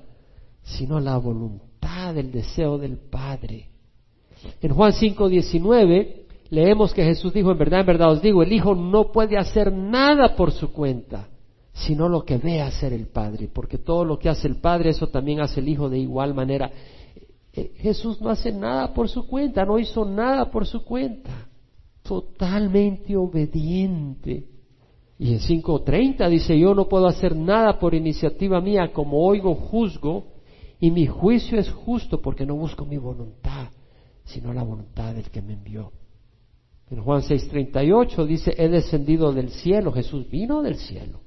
sino 0.62 1.00
la 1.00 1.18
voluntad, 1.18 2.16
el 2.20 2.32
deseo 2.32 2.78
del 2.78 2.98
Padre. 2.98 3.68
En 4.62 4.76
Juan 4.76 4.92
5:19 4.92 6.28
leemos 6.52 6.94
que 6.94 7.04
Jesús 7.04 7.34
dijo, 7.34 7.52
en 7.52 7.58
verdad, 7.58 7.80
en 7.80 7.88
verdad 7.88 8.12
os 8.12 8.22
digo, 8.22 8.44
el 8.44 8.54
Hijo 8.54 8.76
no 8.76 9.12
puede 9.12 9.40
hacer 9.40 9.74
nada 9.74 10.36
por 10.36 10.52
su 10.52 10.72
cuenta 10.72 11.30
sino 11.86 12.10
lo 12.10 12.26
que 12.26 12.38
ve 12.38 12.62
hacer 12.62 12.94
el 12.94 13.08
Padre, 13.08 13.50
porque 13.54 13.78
todo 13.78 14.04
lo 14.04 14.20
que 14.20 14.30
hace 14.30 14.48
el 14.48 14.58
Padre, 14.58 14.90
eso 14.90 15.08
también 15.08 15.40
hace 15.40 15.62
el 15.62 15.70
Hijo 15.70 15.90
de 15.90 16.00
igual 16.00 16.34
manera. 16.34 16.72
Eh, 17.54 17.72
Jesús 17.78 18.20
no 18.22 18.30
hace 18.30 18.52
nada 18.52 18.94
por 18.94 19.08
su 19.08 19.26
cuenta, 19.28 19.66
no 19.66 19.80
hizo 19.80 20.04
nada 20.04 20.52
por 20.52 20.66
su 20.66 20.84
cuenta, 20.84 21.48
totalmente 22.04 23.16
obediente. 23.16 24.46
Y 25.18 25.34
en 25.34 25.40
5.30 25.40 26.30
dice, 26.30 26.58
yo 26.58 26.74
no 26.74 26.88
puedo 26.88 27.08
hacer 27.08 27.36
nada 27.36 27.80
por 27.80 27.94
iniciativa 27.94 28.60
mía, 28.60 28.92
como 28.92 29.26
oigo 29.26 29.56
juzgo, 29.56 30.28
y 30.82 30.92
mi 30.92 31.08
juicio 31.08 31.60
es 31.60 31.70
justo 31.72 32.22
porque 32.22 32.46
no 32.46 32.56
busco 32.56 32.86
mi 32.86 32.98
voluntad, 32.98 33.68
sino 34.24 34.54
la 34.54 34.64
voluntad 34.64 35.14
del 35.14 35.30
que 35.30 35.42
me 35.42 35.54
envió. 35.54 35.92
En 36.90 37.02
Juan 37.02 37.22
6.38 37.22 38.26
dice, 38.26 38.54
he 38.58 38.68
descendido 38.68 39.32
del 39.32 39.50
cielo, 39.50 39.92
Jesús 39.92 40.30
vino 40.30 40.62
del 40.62 40.76
cielo 40.76 41.20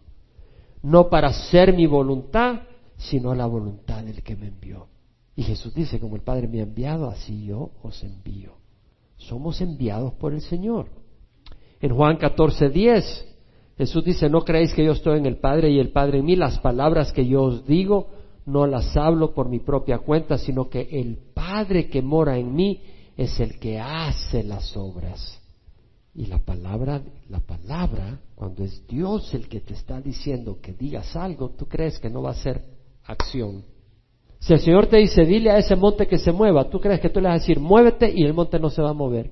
no 0.83 1.09
para 1.09 1.29
hacer 1.29 1.75
mi 1.75 1.87
voluntad, 1.87 2.63
sino 2.97 3.35
la 3.35 3.47
voluntad 3.47 4.03
del 4.05 4.23
que 4.23 4.37
me 4.37 4.49
envió. 4.49 4.89
Y 5.35 5.43
Jesús 5.43 5.75
dice, 5.75 5.99
como 5.99 6.17
el 6.17 6.23
Padre 6.23 6.49
me 6.49 6.61
ha 6.61 6.65
enviado, 6.65 7.09
así 7.09 7.45
yo 7.45 7.71
os 7.83 8.03
envío. 8.03 8.53
Somos 9.17 9.61
enviados 9.61 10.15
por 10.15 10.33
el 10.33 10.41
Señor. 10.41 10.87
En 11.81 11.95
Juan 11.95 12.17
14, 12.17 12.69
10, 12.69 13.29
Jesús 13.79 14.05
dice, 14.05 14.29
no 14.29 14.43
creéis 14.43 14.75
que 14.75 14.85
yo 14.85 14.93
estoy 14.93 15.19
en 15.19 15.27
el 15.27 15.39
Padre 15.39 15.71
y 15.71 15.79
el 15.79 15.91
Padre 15.91 16.19
en 16.19 16.27
mí. 16.27 16.37
Las 16.37 16.59
palabras 16.59 17.13
que 17.13 17.27
yo 17.27 17.43
os 17.43 17.67
digo 17.67 18.11
no 18.45 18.67
las 18.67 18.97
hablo 18.97 19.35
por 19.35 19.49
mi 19.49 19.61
propia 19.61 19.99
cuenta, 19.99 20.37
sino 20.39 20.69
que 20.69 20.89
el 20.91 21.19
Padre 21.35 21.89
que 21.89 22.03
mora 22.03 22.39
en 22.39 22.55
mí 22.55 22.83
es 23.17 23.41
el 23.41 23.59
que 23.59 23.81
hace 23.81 24.43
las 24.43 24.77
obras. 24.77 25.42
Y 26.15 26.27
la 26.27 26.39
palabra, 26.39 27.01
la 27.31 27.41
palabra, 27.41 28.21
cuando 28.35 28.65
es 28.65 28.87
Dios 28.87 29.33
el 29.33 29.49
que 29.49 29.61
te 29.61 29.73
está 29.73 30.01
diciendo 30.01 30.59
que 30.61 30.73
digas 30.73 31.17
algo, 31.17 31.51
tú 31.51 31.67
crees 31.67 31.99
que 31.99 32.11
no 32.11 32.23
va 32.23 32.33
a 32.33 32.35
ser 32.35 32.63
acción. 33.05 33.65
Si 34.39 34.53
el 34.53 34.61
Señor 34.61 34.89
te 34.89 34.99
dice, 34.99 35.25
dile 35.25 35.51
a 35.51 35.59
ese 35.59 35.75
monte 35.75 36.07
que 36.07 36.19
se 36.19 36.33
mueva, 36.33 36.69
tú 36.69 36.81
crees 36.81 37.01
que 37.01 37.09
tú 37.09 37.21
le 37.21 37.29
vas 37.29 37.37
a 37.37 37.41
decir, 37.41 37.61
muévete 37.61 38.13
y 38.15 38.25
el 38.25 38.35
monte 38.35 38.59
no 38.59 38.69
se 38.69 38.83
va 38.83 38.91
a 38.91 38.95
mover. 38.95 39.31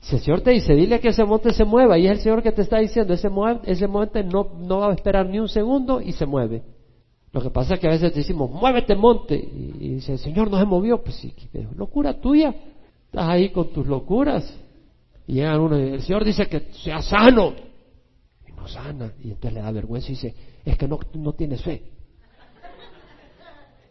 Si 0.00 0.16
el 0.16 0.22
Señor 0.22 0.40
te 0.42 0.50
dice, 0.50 0.74
dile 0.74 1.00
que 1.00 1.08
ese 1.08 1.24
monte 1.24 1.52
se 1.52 1.64
mueva 1.64 1.96
y 1.96 2.06
es 2.06 2.12
el 2.12 2.18
Señor 2.18 2.42
que 2.42 2.52
te 2.52 2.62
está 2.62 2.78
diciendo, 2.78 3.14
ese, 3.14 3.30
ese 3.64 3.86
monte 3.86 4.22
no, 4.24 4.50
no 4.58 4.80
va 4.80 4.90
a 4.90 4.94
esperar 4.94 5.28
ni 5.28 5.38
un 5.38 5.48
segundo 5.48 6.00
y 6.00 6.12
se 6.12 6.26
mueve. 6.26 6.62
Lo 7.32 7.40
que 7.40 7.50
pasa 7.50 7.74
es 7.74 7.80
que 7.80 7.86
a 7.86 7.90
veces 7.90 8.14
decimos, 8.14 8.50
muévete 8.50 8.94
monte, 8.94 9.34
y, 9.36 9.94
dice, 9.94 10.12
el 10.12 10.18
Señor 10.18 10.50
no 10.50 10.58
se 10.58 10.66
movió, 10.66 11.02
pues 11.02 11.16
sí, 11.16 11.32
locura 11.76 12.20
tuya, 12.20 12.54
estás 13.06 13.28
ahí 13.28 13.48
con 13.50 13.72
tus 13.72 13.86
locuras. 13.86 14.52
Y 15.26 15.34
llega 15.34 15.58
uno 15.58 15.78
y 15.78 15.94
el 15.94 16.02
Señor 16.02 16.24
dice 16.24 16.48
que 16.48 16.72
sea 16.72 17.00
sano, 17.00 17.54
y 18.46 18.52
no 18.52 18.66
sana, 18.66 19.12
y 19.22 19.30
entonces 19.30 19.52
le 19.54 19.60
da 19.60 19.70
vergüenza 19.70 20.08
y 20.08 20.14
dice, 20.14 20.34
es 20.64 20.76
que 20.76 20.88
no, 20.88 20.98
no 21.14 21.32
tienes 21.32 21.62
fe. 21.62 21.82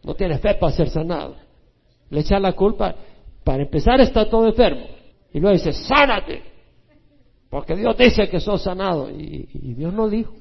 No 0.04 0.16
tienes 0.16 0.42
fe 0.42 0.56
para 0.56 0.72
ser 0.74 0.90
sanado. 0.90 1.36
Le 2.10 2.22
echa 2.22 2.40
la 2.40 2.54
culpa, 2.54 2.96
para 3.44 3.64
empezar 3.64 4.00
está 4.02 4.30
todo 4.30 4.48
enfermo, 4.48 4.86
y 5.34 5.40
luego 5.40 5.56
dice, 5.56 5.74
sánate, 5.74 6.42
porque 7.50 7.76
Dios 7.76 7.98
dice 7.98 8.30
que 8.30 8.40
sos 8.40 8.62
sanado, 8.62 9.10
y, 9.10 9.48
y 9.54 9.74
Dios 9.74 9.94
no 9.94 10.10
dijo. 10.10 10.34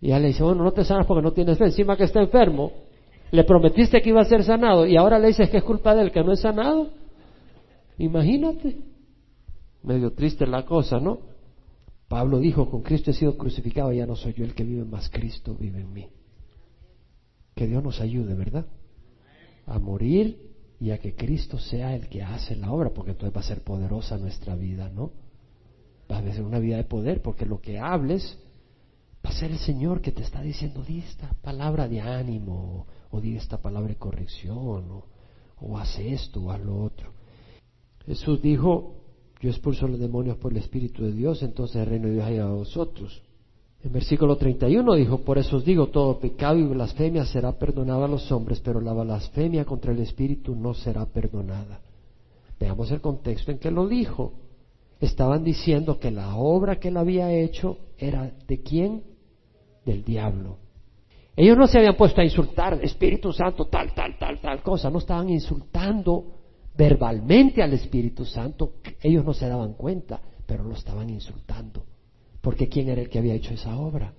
Y 0.00 0.06
ella 0.06 0.18
le 0.18 0.28
dice, 0.28 0.42
bueno, 0.42 0.64
no 0.64 0.72
te 0.72 0.84
sanas 0.84 1.06
porque 1.06 1.22
no 1.22 1.32
tienes 1.32 1.58
fe, 1.58 1.64
encima 1.64 1.96
que 1.96 2.04
está 2.04 2.20
enfermo, 2.20 2.72
le 3.30 3.44
prometiste 3.44 4.00
que 4.00 4.08
iba 4.08 4.20
a 4.20 4.24
ser 4.24 4.42
sanado 4.42 4.86
y 4.86 4.96
ahora 4.96 5.18
le 5.18 5.28
dices 5.28 5.48
que 5.50 5.58
es 5.58 5.64
culpa 5.64 5.94
de 5.94 6.02
él 6.02 6.12
que 6.12 6.22
no 6.22 6.32
es 6.32 6.40
sanado. 6.40 6.88
Imagínate. 7.98 8.76
Medio 9.82 10.12
triste 10.12 10.46
la 10.46 10.64
cosa, 10.64 11.00
¿no? 11.00 11.20
Pablo 12.08 12.38
dijo, 12.38 12.70
con 12.70 12.82
Cristo 12.82 13.10
he 13.10 13.14
sido 13.14 13.36
crucificado, 13.36 13.92
ya 13.92 14.06
no 14.06 14.16
soy 14.16 14.32
yo 14.34 14.44
el 14.44 14.54
que 14.54 14.64
vive, 14.64 14.84
más 14.84 15.08
Cristo 15.10 15.54
vive 15.54 15.80
en 15.80 15.92
mí. 15.92 16.08
Que 17.54 17.66
Dios 17.66 17.82
nos 17.82 18.00
ayude, 18.00 18.34
¿verdad? 18.34 18.66
A 19.66 19.78
morir 19.78 20.50
y 20.80 20.90
a 20.90 20.98
que 20.98 21.14
Cristo 21.14 21.58
sea 21.58 21.94
el 21.94 22.08
que 22.08 22.22
hace 22.22 22.56
la 22.56 22.72
obra, 22.72 22.90
porque 22.90 23.12
entonces 23.12 23.36
va 23.36 23.40
a 23.40 23.44
ser 23.44 23.62
poderosa 23.62 24.18
nuestra 24.18 24.56
vida, 24.56 24.88
¿no? 24.88 25.12
Va 26.10 26.18
a 26.18 26.32
ser 26.32 26.42
una 26.42 26.58
vida 26.58 26.76
de 26.76 26.84
poder, 26.84 27.22
porque 27.22 27.46
lo 27.46 27.60
que 27.60 27.78
hables 27.78 28.38
Va 29.24 29.30
a 29.30 29.34
ser 29.34 29.50
el 29.50 29.58
Señor 29.58 30.00
que 30.00 30.12
te 30.12 30.22
está 30.22 30.40
diciendo, 30.40 30.82
di 30.82 31.00
esta 31.00 31.30
palabra 31.42 31.86
de 31.86 32.00
ánimo, 32.00 32.86
o, 33.10 33.20
di 33.20 33.36
esta 33.36 33.60
palabra 33.60 33.88
de 33.88 33.96
corrección, 33.96 34.90
o, 34.90 35.04
o 35.60 35.78
haz 35.78 35.98
esto, 35.98 36.42
o 36.42 36.50
haz 36.50 36.60
lo 36.60 36.82
otro. 36.82 37.12
Jesús 38.06 38.40
dijo, 38.40 38.99
yo 39.40 39.50
expulso 39.50 39.86
a 39.86 39.88
los 39.88 39.98
demonios 39.98 40.36
por 40.36 40.52
el 40.52 40.58
Espíritu 40.58 41.02
de 41.04 41.12
Dios, 41.12 41.42
entonces 41.42 41.76
el 41.76 41.86
reino 41.86 42.08
de 42.08 42.14
Dios 42.14 42.26
ha 42.26 42.30
llegado 42.30 42.50
a 42.50 42.56
vosotros. 42.56 43.22
En 43.82 43.92
versículo 43.92 44.36
31 44.36 44.94
dijo, 44.94 45.18
por 45.22 45.38
eso 45.38 45.56
os 45.56 45.64
digo, 45.64 45.86
todo 45.86 46.18
pecado 46.18 46.58
y 46.58 46.64
blasfemia 46.64 47.24
será 47.24 47.52
perdonado 47.58 48.04
a 48.04 48.08
los 48.08 48.30
hombres, 48.30 48.60
pero 48.60 48.80
la 48.80 48.92
blasfemia 48.92 49.64
contra 49.64 49.92
el 49.92 50.00
Espíritu 50.00 50.54
no 50.54 50.74
será 50.74 51.06
perdonada. 51.06 51.80
Veamos 52.58 52.90
el 52.90 53.00
contexto 53.00 53.50
en 53.50 53.58
que 53.58 53.70
lo 53.70 53.88
dijo. 53.88 54.34
Estaban 55.00 55.42
diciendo 55.42 55.98
que 55.98 56.10
la 56.10 56.36
obra 56.36 56.78
que 56.78 56.88
él 56.88 56.98
había 56.98 57.32
hecho 57.32 57.78
era 57.96 58.30
de 58.46 58.60
quién? 58.60 59.02
del 59.84 60.04
diablo. 60.04 60.58
Ellos 61.36 61.56
no 61.56 61.66
se 61.66 61.78
habían 61.78 61.96
puesto 61.96 62.20
a 62.20 62.24
insultar, 62.24 62.78
Espíritu 62.82 63.32
Santo, 63.32 63.66
tal, 63.66 63.94
tal, 63.94 64.18
tal, 64.18 64.40
tal 64.40 64.62
cosa. 64.62 64.90
No 64.90 64.98
estaban 64.98 65.30
insultando 65.30 66.39
verbalmente 66.76 67.62
al 67.62 67.72
Espíritu 67.72 68.24
Santo. 68.24 68.74
Ellos 69.02 69.24
no 69.24 69.34
se 69.34 69.48
daban 69.48 69.74
cuenta, 69.74 70.20
pero 70.46 70.64
lo 70.64 70.74
estaban 70.74 71.10
insultando. 71.10 71.84
Porque 72.40 72.68
¿quién 72.68 72.88
era 72.88 73.02
el 73.02 73.08
que 73.08 73.18
había 73.18 73.34
hecho 73.34 73.54
esa 73.54 73.76
obra? 73.78 74.14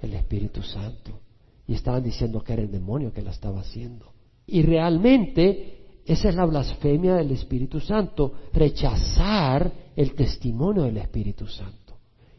El 0.00 0.14
Espíritu 0.14 0.62
Santo. 0.62 1.20
Y 1.66 1.74
estaban 1.74 2.02
diciendo 2.02 2.40
que 2.42 2.52
era 2.52 2.62
el 2.62 2.70
demonio 2.70 3.12
que 3.12 3.22
la 3.22 3.30
estaba 3.30 3.60
haciendo. 3.60 4.12
Y 4.46 4.62
realmente 4.62 5.78
esa 6.08 6.30
es 6.30 6.34
la 6.34 6.46
blasfemia 6.46 7.16
del 7.16 7.32
Espíritu 7.32 7.80
Santo, 7.80 8.32
rechazar 8.54 9.70
el 9.94 10.14
testimonio 10.14 10.84
del 10.84 10.96
Espíritu 10.96 11.46
Santo. 11.46 11.98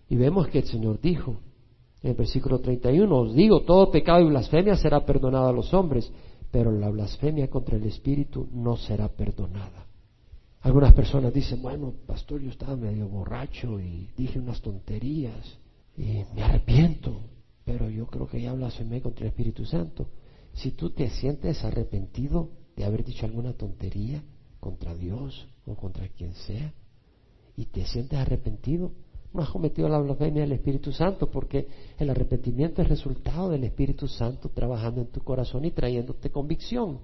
Y 0.10 0.16
vemos 0.16 0.48
que 0.48 0.60
el 0.60 0.66
Señor 0.66 1.00
dijo, 1.00 1.40
en 2.02 2.10
el 2.10 2.16
versículo 2.16 2.60
31 2.60 3.16
os 3.16 3.36
digo, 3.36 3.62
todo 3.62 3.92
pecado 3.92 4.22
y 4.22 4.30
blasfemia 4.30 4.76
será 4.76 5.06
perdonado 5.06 5.50
a 5.50 5.54
los 5.54 5.72
hombres, 5.72 6.12
pero 6.52 6.72
la 6.72 6.90
blasfemia 6.90 7.50
contra 7.50 7.78
el 7.78 7.84
Espíritu 7.86 8.48
no 8.52 8.78
será 8.78 9.10
perdonada. 9.10 9.86
Algunas 10.62 10.94
personas 10.94 11.34
dicen, 11.34 11.62
bueno, 11.62 11.94
pastor, 12.06 12.42
yo 12.42 12.50
estaba 12.50 12.76
medio 12.76 13.08
borracho 13.08 13.80
y 13.80 14.10
dije 14.18 14.40
unas 14.40 14.62
tonterías 14.62 15.58
y 15.98 16.24
me 16.36 16.44
arrepiento, 16.44 17.22
pero 17.64 17.90
yo 17.90 18.08
creo 18.08 18.28
que 18.28 18.42
ya 18.42 18.54
blasfemé 18.54 19.02
contra 19.02 19.26
el 19.26 19.30
Espíritu 19.30 19.66
Santo. 19.66 20.10
Si 20.54 20.72
tú 20.72 20.90
te 20.90 21.10
sientes 21.10 21.64
arrepentido 21.64 22.50
de 22.76 22.84
haber 22.84 23.06
dicho 23.06 23.26
alguna 23.26 23.54
tontería 23.54 24.24
contra 24.60 24.96
Dios 24.96 25.48
o 25.66 25.76
contra 25.76 26.08
quien 26.10 26.34
sea, 26.34 26.74
y 27.56 27.66
te 27.66 27.86
sientes 27.86 28.18
arrepentido, 28.18 28.94
no 29.34 29.42
has 29.44 29.50
cometido 29.50 29.88
la 29.88 30.00
blasfemia 30.00 30.42
del 30.42 30.54
Espíritu 30.54 30.92
Santo, 30.92 31.30
porque 31.30 31.68
el 31.98 32.10
arrepentimiento 32.10 32.82
es 32.82 32.90
resultado 32.90 33.50
del 33.50 33.64
Espíritu 33.64 34.08
Santo 34.08 34.50
trabajando 34.50 35.02
en 35.02 35.08
tu 35.08 35.22
corazón 35.22 35.66
y 35.66 35.72
trayéndote 35.72 36.32
convicción. 36.32 37.00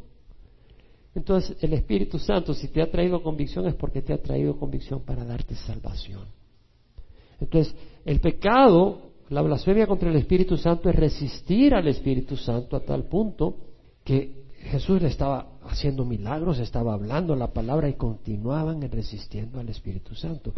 Entonces, 1.14 1.56
el 1.62 1.74
Espíritu 1.74 2.20
Santo, 2.20 2.54
si 2.54 2.68
te 2.68 2.82
ha 2.82 2.92
traído 2.92 3.22
convicción, 3.24 3.68
es 3.68 3.76
porque 3.76 4.02
te 4.02 4.12
ha 4.12 4.22
traído 4.22 4.58
convicción 4.58 5.02
para 5.02 5.24
darte 5.24 5.56
salvación. 5.56 6.26
Entonces, 7.40 7.76
el 8.04 8.20
pecado, 8.20 9.12
la 9.30 9.42
blasfemia 9.42 9.88
contra 9.88 10.10
el 10.10 10.16
Espíritu 10.16 10.58
Santo 10.58 10.90
es 10.90 10.96
resistir 10.96 11.74
al 11.74 11.88
Espíritu 11.88 12.36
Santo 12.36 12.76
a 12.76 12.82
tal 12.82 13.04
punto 13.04 13.58
que 14.04 14.46
Jesús 14.66 15.02
le 15.02 15.10
estaba 15.10 15.60
haciendo 15.64 16.06
milagros, 16.06 16.60
estaba 16.60 16.94
hablando 16.94 17.36
la 17.36 17.54
palabra 17.54 17.88
y 17.88 17.94
continuaban 17.94 18.82
resistiendo 18.92 19.60
al 19.60 19.70
Espíritu 19.70 20.16
Santo. 20.16 20.54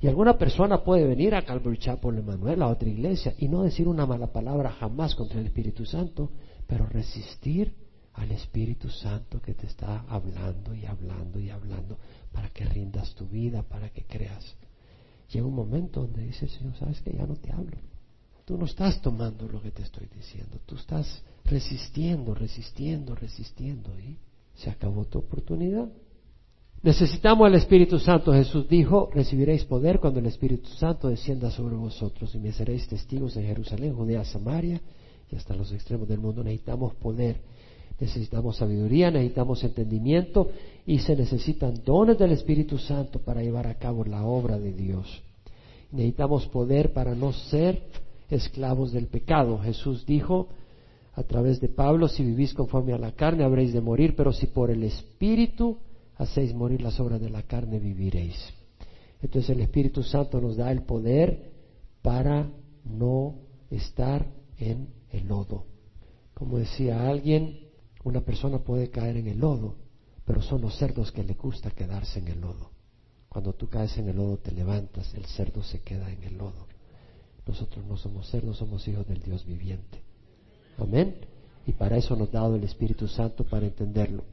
Y 0.00 0.08
alguna 0.08 0.38
persona 0.38 0.82
puede 0.82 1.06
venir 1.06 1.34
a 1.34 1.44
Calvary 1.44 1.76
Chapel 1.76 2.18
Emanuel, 2.18 2.62
a 2.62 2.68
otra 2.68 2.88
iglesia, 2.88 3.34
y 3.38 3.48
no 3.48 3.62
decir 3.62 3.86
una 3.86 4.06
mala 4.06 4.28
palabra 4.32 4.70
jamás 4.70 5.14
contra 5.14 5.40
el 5.40 5.46
Espíritu 5.46 5.84
Santo, 5.84 6.30
pero 6.66 6.86
resistir 6.86 7.74
al 8.14 8.32
Espíritu 8.32 8.88
Santo 8.88 9.40
que 9.40 9.54
te 9.54 9.66
está 9.66 10.04
hablando 10.08 10.74
y 10.74 10.86
hablando 10.86 11.38
y 11.38 11.50
hablando 11.50 11.98
para 12.32 12.48
que 12.48 12.64
rindas 12.64 13.14
tu 13.14 13.26
vida, 13.26 13.62
para 13.62 13.90
que 13.90 14.04
creas. 14.04 14.56
Llega 15.30 15.46
un 15.46 15.54
momento 15.54 16.00
donde 16.02 16.24
dice 16.24 16.48
Señor, 16.48 16.74
sabes 16.76 17.00
que 17.02 17.12
ya 17.12 17.26
no 17.26 17.36
te 17.36 17.52
hablo. 17.52 17.76
Tú 18.44 18.58
no 18.58 18.64
estás 18.64 19.00
tomando 19.00 19.46
lo 19.46 19.62
que 19.62 19.70
te 19.70 19.82
estoy 19.82 20.08
diciendo, 20.14 20.58
tú 20.66 20.76
estás 20.76 21.22
resistiendo, 21.44 22.34
resistiendo, 22.34 23.14
resistiendo 23.14 23.98
y 24.00 24.16
se 24.54 24.70
acabó 24.70 25.04
tu 25.04 25.18
oportunidad. 25.18 25.88
Necesitamos 26.82 27.46
al 27.46 27.54
Espíritu 27.56 27.98
Santo. 27.98 28.32
Jesús 28.32 28.66
dijo, 28.66 29.10
recibiréis 29.12 29.64
poder 29.64 30.00
cuando 30.00 30.18
el 30.18 30.26
Espíritu 30.26 30.70
Santo 30.70 31.08
descienda 31.08 31.50
sobre 31.50 31.76
vosotros 31.76 32.34
y 32.34 32.38
me 32.38 32.52
seréis 32.52 32.88
testigos 32.88 33.36
en 33.36 33.44
Jerusalén, 33.44 33.94
Judea, 33.94 34.24
Samaria 34.24 34.80
y 35.30 35.36
hasta 35.36 35.54
los 35.54 35.70
extremos 35.72 36.08
del 36.08 36.20
mundo. 36.20 36.42
Necesitamos 36.42 36.94
poder, 36.94 37.36
necesitamos 38.00 38.56
sabiduría, 38.56 39.10
necesitamos 39.10 39.62
entendimiento 39.62 40.48
y 40.86 41.00
se 41.00 41.14
necesitan 41.14 41.82
dones 41.84 42.18
del 42.18 42.32
Espíritu 42.32 42.78
Santo 42.78 43.18
para 43.18 43.42
llevar 43.42 43.66
a 43.66 43.74
cabo 43.74 44.02
la 44.04 44.24
obra 44.24 44.58
de 44.58 44.72
Dios. 44.72 45.22
Necesitamos 45.92 46.46
poder 46.46 46.94
para 46.94 47.14
no 47.14 47.34
ser 47.34 47.82
esclavos 48.30 48.90
del 48.92 49.06
pecado. 49.06 49.58
Jesús 49.58 50.06
dijo 50.06 50.48
a 51.12 51.24
través 51.24 51.60
de 51.60 51.68
Pablo, 51.68 52.08
si 52.08 52.24
vivís 52.24 52.54
conforme 52.54 52.94
a 52.94 52.98
la 52.98 53.12
carne 53.12 53.44
habréis 53.44 53.74
de 53.74 53.82
morir, 53.82 54.14
pero 54.16 54.32
si 54.32 54.46
por 54.46 54.70
el 54.70 54.82
Espíritu 54.82 55.76
hacéis 56.20 56.54
morir 56.54 56.82
las 56.82 57.00
obras 57.00 57.18
de 57.18 57.30
la 57.30 57.42
carne, 57.44 57.78
viviréis. 57.78 58.36
Entonces 59.22 59.50
el 59.50 59.60
Espíritu 59.60 60.02
Santo 60.02 60.38
nos 60.40 60.56
da 60.56 60.70
el 60.70 60.82
poder 60.82 61.50
para 62.02 62.50
no 62.84 63.36
estar 63.70 64.26
en 64.58 64.88
el 65.12 65.26
lodo. 65.26 65.64
Como 66.34 66.58
decía 66.58 67.08
alguien, 67.08 67.60
una 68.04 68.20
persona 68.20 68.58
puede 68.58 68.90
caer 68.90 69.16
en 69.16 69.28
el 69.28 69.38
lodo, 69.38 69.76
pero 70.26 70.42
son 70.42 70.60
los 70.60 70.76
cerdos 70.76 71.10
que 71.10 71.24
le 71.24 71.34
gusta 71.34 71.70
quedarse 71.70 72.18
en 72.18 72.28
el 72.28 72.40
lodo. 72.40 72.70
Cuando 73.30 73.54
tú 73.54 73.68
caes 73.68 73.96
en 73.96 74.08
el 74.08 74.16
lodo 74.16 74.36
te 74.38 74.52
levantas, 74.52 75.14
el 75.14 75.24
cerdo 75.24 75.62
se 75.62 75.80
queda 75.80 76.10
en 76.10 76.22
el 76.22 76.36
lodo. 76.36 76.66
Nosotros 77.46 77.84
no 77.86 77.96
somos 77.96 78.28
cerdos, 78.28 78.58
somos 78.58 78.86
hijos 78.86 79.06
del 79.08 79.22
Dios 79.22 79.46
viviente. 79.46 80.02
Amén. 80.76 81.16
Y 81.66 81.72
para 81.72 81.96
eso 81.96 82.14
nos 82.14 82.28
ha 82.30 82.32
dado 82.32 82.56
el 82.56 82.64
Espíritu 82.64 83.08
Santo 83.08 83.44
para 83.44 83.66
entenderlo. 83.66 84.24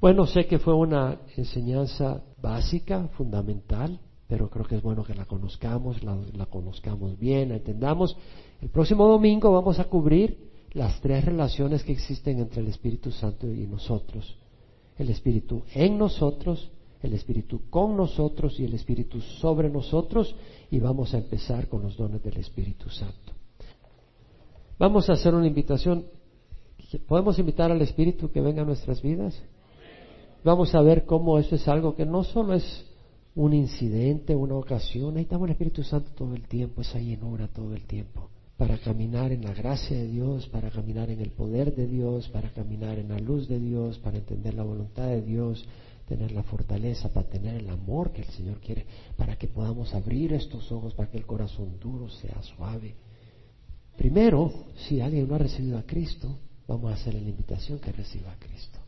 Bueno, 0.00 0.26
sé 0.26 0.46
que 0.46 0.60
fue 0.60 0.74
una 0.74 1.18
enseñanza 1.36 2.22
básica, 2.40 3.08
fundamental, 3.16 3.98
pero 4.28 4.48
creo 4.48 4.64
que 4.64 4.76
es 4.76 4.82
bueno 4.82 5.02
que 5.02 5.14
la 5.14 5.24
conozcamos, 5.24 6.04
la, 6.04 6.46
conozcamos 6.46 7.18
bien, 7.18 7.48
la 7.48 7.56
entendamos. 7.56 8.16
El 8.60 8.68
próximo 8.68 9.08
domingo 9.08 9.50
vamos 9.50 9.80
a 9.80 9.84
cubrir 9.84 10.50
las 10.72 11.00
tres 11.00 11.24
relaciones 11.24 11.82
que 11.82 11.92
existen 11.92 12.38
entre 12.38 12.60
el 12.60 12.68
Espíritu 12.68 13.10
Santo 13.10 13.52
y 13.52 13.66
nosotros. 13.66 14.36
El 14.96 15.10
Espíritu 15.10 15.64
en 15.74 15.98
nosotros, 15.98 16.70
el 17.02 17.14
Espíritu 17.14 17.62
con 17.68 17.96
nosotros 17.96 18.60
y 18.60 18.64
el 18.64 18.74
Espíritu 18.74 19.20
sobre 19.20 19.68
nosotros 19.68 20.36
y 20.70 20.78
vamos 20.78 21.12
a 21.12 21.18
empezar 21.18 21.66
con 21.68 21.82
los 21.82 21.96
dones 21.96 22.22
del 22.22 22.36
Espíritu 22.36 22.88
Santo. 22.88 23.32
Vamos 24.78 25.10
a 25.10 25.14
hacer 25.14 25.34
una 25.34 25.48
invitación. 25.48 26.06
¿Podemos 27.08 27.36
invitar 27.40 27.72
al 27.72 27.82
Espíritu 27.82 28.30
que 28.30 28.40
venga 28.40 28.62
a 28.62 28.64
nuestras 28.64 29.02
vidas? 29.02 29.42
Vamos 30.44 30.74
a 30.74 30.80
ver 30.82 31.04
cómo 31.04 31.38
eso 31.38 31.54
es 31.54 31.66
algo 31.68 31.94
que 31.94 32.06
no 32.06 32.24
solo 32.24 32.54
es 32.54 32.84
un 33.34 33.54
incidente, 33.54 34.34
una 34.34 34.56
ocasión, 34.56 35.14
necesitamos 35.14 35.46
el 35.46 35.52
Espíritu 35.52 35.82
Santo 35.84 36.10
todo 36.14 36.34
el 36.34 36.48
tiempo, 36.48 36.82
esa 36.82 36.98
llenura 36.98 37.48
todo 37.48 37.74
el 37.74 37.86
tiempo. 37.86 38.30
para 38.58 38.76
caminar 38.78 39.30
en 39.30 39.44
la 39.44 39.54
gracia 39.54 39.96
de 39.96 40.08
Dios, 40.08 40.48
para 40.48 40.68
caminar 40.70 41.10
en 41.10 41.20
el 41.20 41.30
poder 41.30 41.76
de 41.76 41.86
Dios, 41.86 42.28
para 42.28 42.52
caminar 42.52 42.98
en 42.98 43.08
la 43.10 43.18
luz 43.20 43.46
de 43.46 43.60
Dios, 43.60 43.98
para 43.98 44.18
entender 44.18 44.54
la 44.54 44.64
voluntad 44.64 45.06
de 45.06 45.22
Dios, 45.22 45.64
tener 46.08 46.32
la 46.32 46.42
fortaleza, 46.42 47.12
para 47.12 47.28
tener 47.28 47.54
el 47.54 47.70
amor 47.70 48.10
que 48.10 48.22
el 48.22 48.28
Señor 48.30 48.58
quiere, 48.58 48.84
para 49.16 49.36
que 49.36 49.46
podamos 49.46 49.94
abrir 49.94 50.32
estos 50.32 50.72
ojos, 50.72 50.92
para 50.94 51.08
que 51.08 51.18
el 51.18 51.26
corazón 51.26 51.78
duro 51.78 52.08
sea 52.08 52.42
suave. 52.42 52.96
Primero, 53.96 54.52
si 54.88 55.00
alguien 55.00 55.28
no 55.28 55.36
ha 55.36 55.38
recibido 55.38 55.78
a 55.78 55.84
Cristo, 55.84 56.40
vamos 56.66 56.90
a 56.90 56.94
hacerle 56.94 57.20
la 57.20 57.30
invitación 57.30 57.78
que 57.78 57.92
reciba 57.92 58.32
a 58.32 58.38
Cristo. 58.40 58.80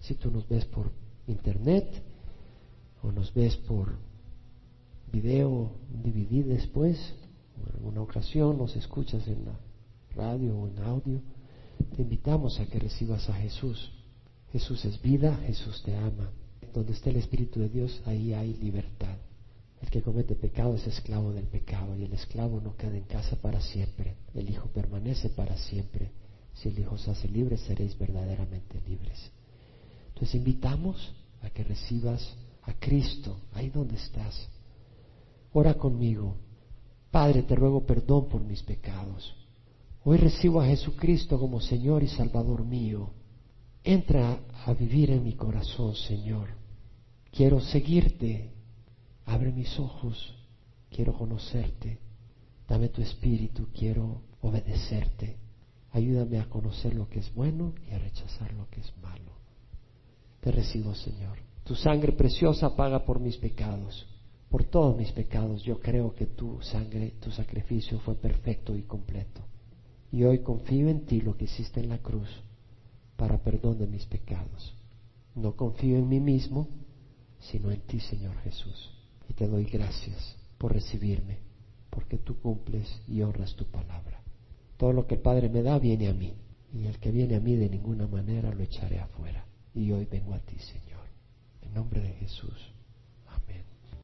Si 0.00 0.14
tú 0.14 0.30
nos 0.30 0.48
ves 0.48 0.64
por 0.66 0.90
internet 1.26 2.02
o 3.02 3.12
nos 3.12 3.32
ves 3.34 3.56
por 3.56 3.96
video 5.12 5.72
DVD 5.90 6.44
después, 6.44 6.98
en 7.56 7.74
alguna 7.74 8.02
ocasión 8.02 8.58
nos 8.58 8.76
escuchas 8.76 9.26
en 9.28 9.44
la 9.44 9.58
radio 10.14 10.56
o 10.56 10.68
en 10.68 10.78
audio, 10.78 11.20
te 11.96 12.02
invitamos 12.02 12.58
a 12.60 12.66
que 12.66 12.78
recibas 12.78 13.28
a 13.28 13.34
Jesús. 13.34 13.92
Jesús 14.52 14.84
es 14.84 15.00
vida, 15.00 15.36
Jesús 15.46 15.82
te 15.84 15.94
ama. 15.94 16.30
Donde 16.74 16.92
está 16.92 17.10
el 17.10 17.16
Espíritu 17.16 17.60
de 17.60 17.68
Dios, 17.68 18.02
ahí 18.06 18.32
hay 18.34 18.54
libertad. 18.54 19.16
El 19.80 19.90
que 19.90 20.02
comete 20.02 20.34
pecado 20.34 20.74
es 20.74 20.86
esclavo 20.86 21.32
del 21.32 21.46
pecado 21.46 21.96
y 21.96 22.04
el 22.04 22.12
esclavo 22.12 22.60
no 22.60 22.76
queda 22.76 22.96
en 22.96 23.04
casa 23.04 23.36
para 23.36 23.60
siempre. 23.60 24.16
El 24.34 24.50
Hijo 24.50 24.68
permanece 24.68 25.28
para 25.28 25.56
siempre. 25.56 26.10
Si 26.54 26.68
el 26.68 26.78
Hijo 26.78 26.98
se 26.98 27.10
hace 27.10 27.28
libre, 27.28 27.56
seréis 27.56 27.96
verdaderamente 27.96 28.80
libres. 28.88 29.30
Entonces 30.18 30.34
invitamos 30.34 31.14
a 31.42 31.50
que 31.50 31.62
recibas 31.62 32.34
a 32.62 32.72
Cristo 32.74 33.36
ahí 33.52 33.70
donde 33.70 33.94
estás. 33.94 34.48
Ora 35.52 35.74
conmigo. 35.74 36.34
Padre, 37.12 37.44
te 37.44 37.54
ruego 37.54 37.86
perdón 37.86 38.28
por 38.28 38.40
mis 38.40 38.60
pecados. 38.64 39.32
Hoy 40.02 40.18
recibo 40.18 40.60
a 40.60 40.66
Jesucristo 40.66 41.38
como 41.38 41.60
Señor 41.60 42.02
y 42.02 42.08
Salvador 42.08 42.64
mío. 42.64 43.10
Entra 43.84 44.40
a 44.66 44.72
vivir 44.72 45.12
en 45.12 45.22
mi 45.22 45.34
corazón, 45.34 45.94
Señor. 45.94 46.48
Quiero 47.30 47.60
seguirte. 47.60 48.50
Abre 49.24 49.52
mis 49.52 49.78
ojos. 49.78 50.34
Quiero 50.90 51.12
conocerte. 51.12 52.00
Dame 52.66 52.88
tu 52.88 53.02
espíritu. 53.02 53.68
Quiero 53.72 54.22
obedecerte. 54.40 55.36
Ayúdame 55.92 56.40
a 56.40 56.48
conocer 56.48 56.92
lo 56.92 57.08
que 57.08 57.20
es 57.20 57.32
bueno 57.32 57.72
y 57.88 57.94
a 57.94 58.00
rechazar 58.00 58.52
lo 58.54 58.68
que 58.68 58.80
es 58.80 58.92
malo. 59.00 59.37
Te 60.40 60.50
recibo, 60.50 60.94
Señor. 60.94 61.38
Tu 61.64 61.74
sangre 61.74 62.12
preciosa 62.12 62.74
paga 62.74 63.04
por 63.04 63.20
mis 63.20 63.36
pecados 63.36 64.06
por 64.48 64.64
todos 64.64 64.96
mis 64.96 65.12
pecados. 65.12 65.62
Yo 65.62 65.78
creo 65.80 66.14
que 66.14 66.26
tu 66.26 66.60
sangre, 66.62 67.14
tu 67.20 67.30
sacrificio 67.30 67.98
fue 68.00 68.14
perfecto 68.14 68.76
y 68.76 68.82
completo. 68.82 69.42
Y 70.10 70.24
hoy 70.24 70.38
confío 70.40 70.88
en 70.88 71.04
ti 71.04 71.20
lo 71.20 71.36
que 71.36 71.44
hiciste 71.44 71.80
en 71.80 71.90
la 71.90 71.98
cruz 71.98 72.28
para 73.16 73.38
perdón 73.42 73.78
de 73.78 73.86
mis 73.86 74.06
pecados. 74.06 74.74
No 75.34 75.54
confío 75.54 75.96
en 75.96 76.08
mí 76.08 76.20
mismo, 76.20 76.68
sino 77.38 77.70
en 77.70 77.80
ti, 77.82 78.00
Señor 78.00 78.36
Jesús. 78.38 78.90
Y 79.28 79.34
te 79.34 79.46
doy 79.46 79.64
gracias 79.64 80.36
por 80.56 80.72
recibirme, 80.72 81.38
porque 81.90 82.16
tú 82.18 82.40
cumples 82.40 82.88
y 83.06 83.20
honras 83.22 83.54
tu 83.54 83.66
palabra. 83.66 84.22
Todo 84.76 84.92
lo 84.92 85.06
que 85.06 85.16
el 85.16 85.20
Padre 85.20 85.48
me 85.48 85.62
da 85.62 85.78
viene 85.78 86.08
a 86.08 86.14
mí, 86.14 86.34
y 86.72 86.86
el 86.86 86.98
que 86.98 87.10
viene 87.10 87.36
a 87.36 87.40
mí 87.40 87.56
de 87.56 87.68
ninguna 87.68 88.06
manera 88.06 88.52
lo 88.54 88.62
echaré 88.62 88.98
afuera. 88.98 89.44
Y 89.78 89.92
hoy 89.92 90.06
vengo 90.06 90.34
a 90.34 90.40
ti, 90.40 90.58
Señor, 90.58 91.06
en 91.62 91.72
nombre 91.72 92.00
de 92.00 92.12
Jesús. 92.14 92.72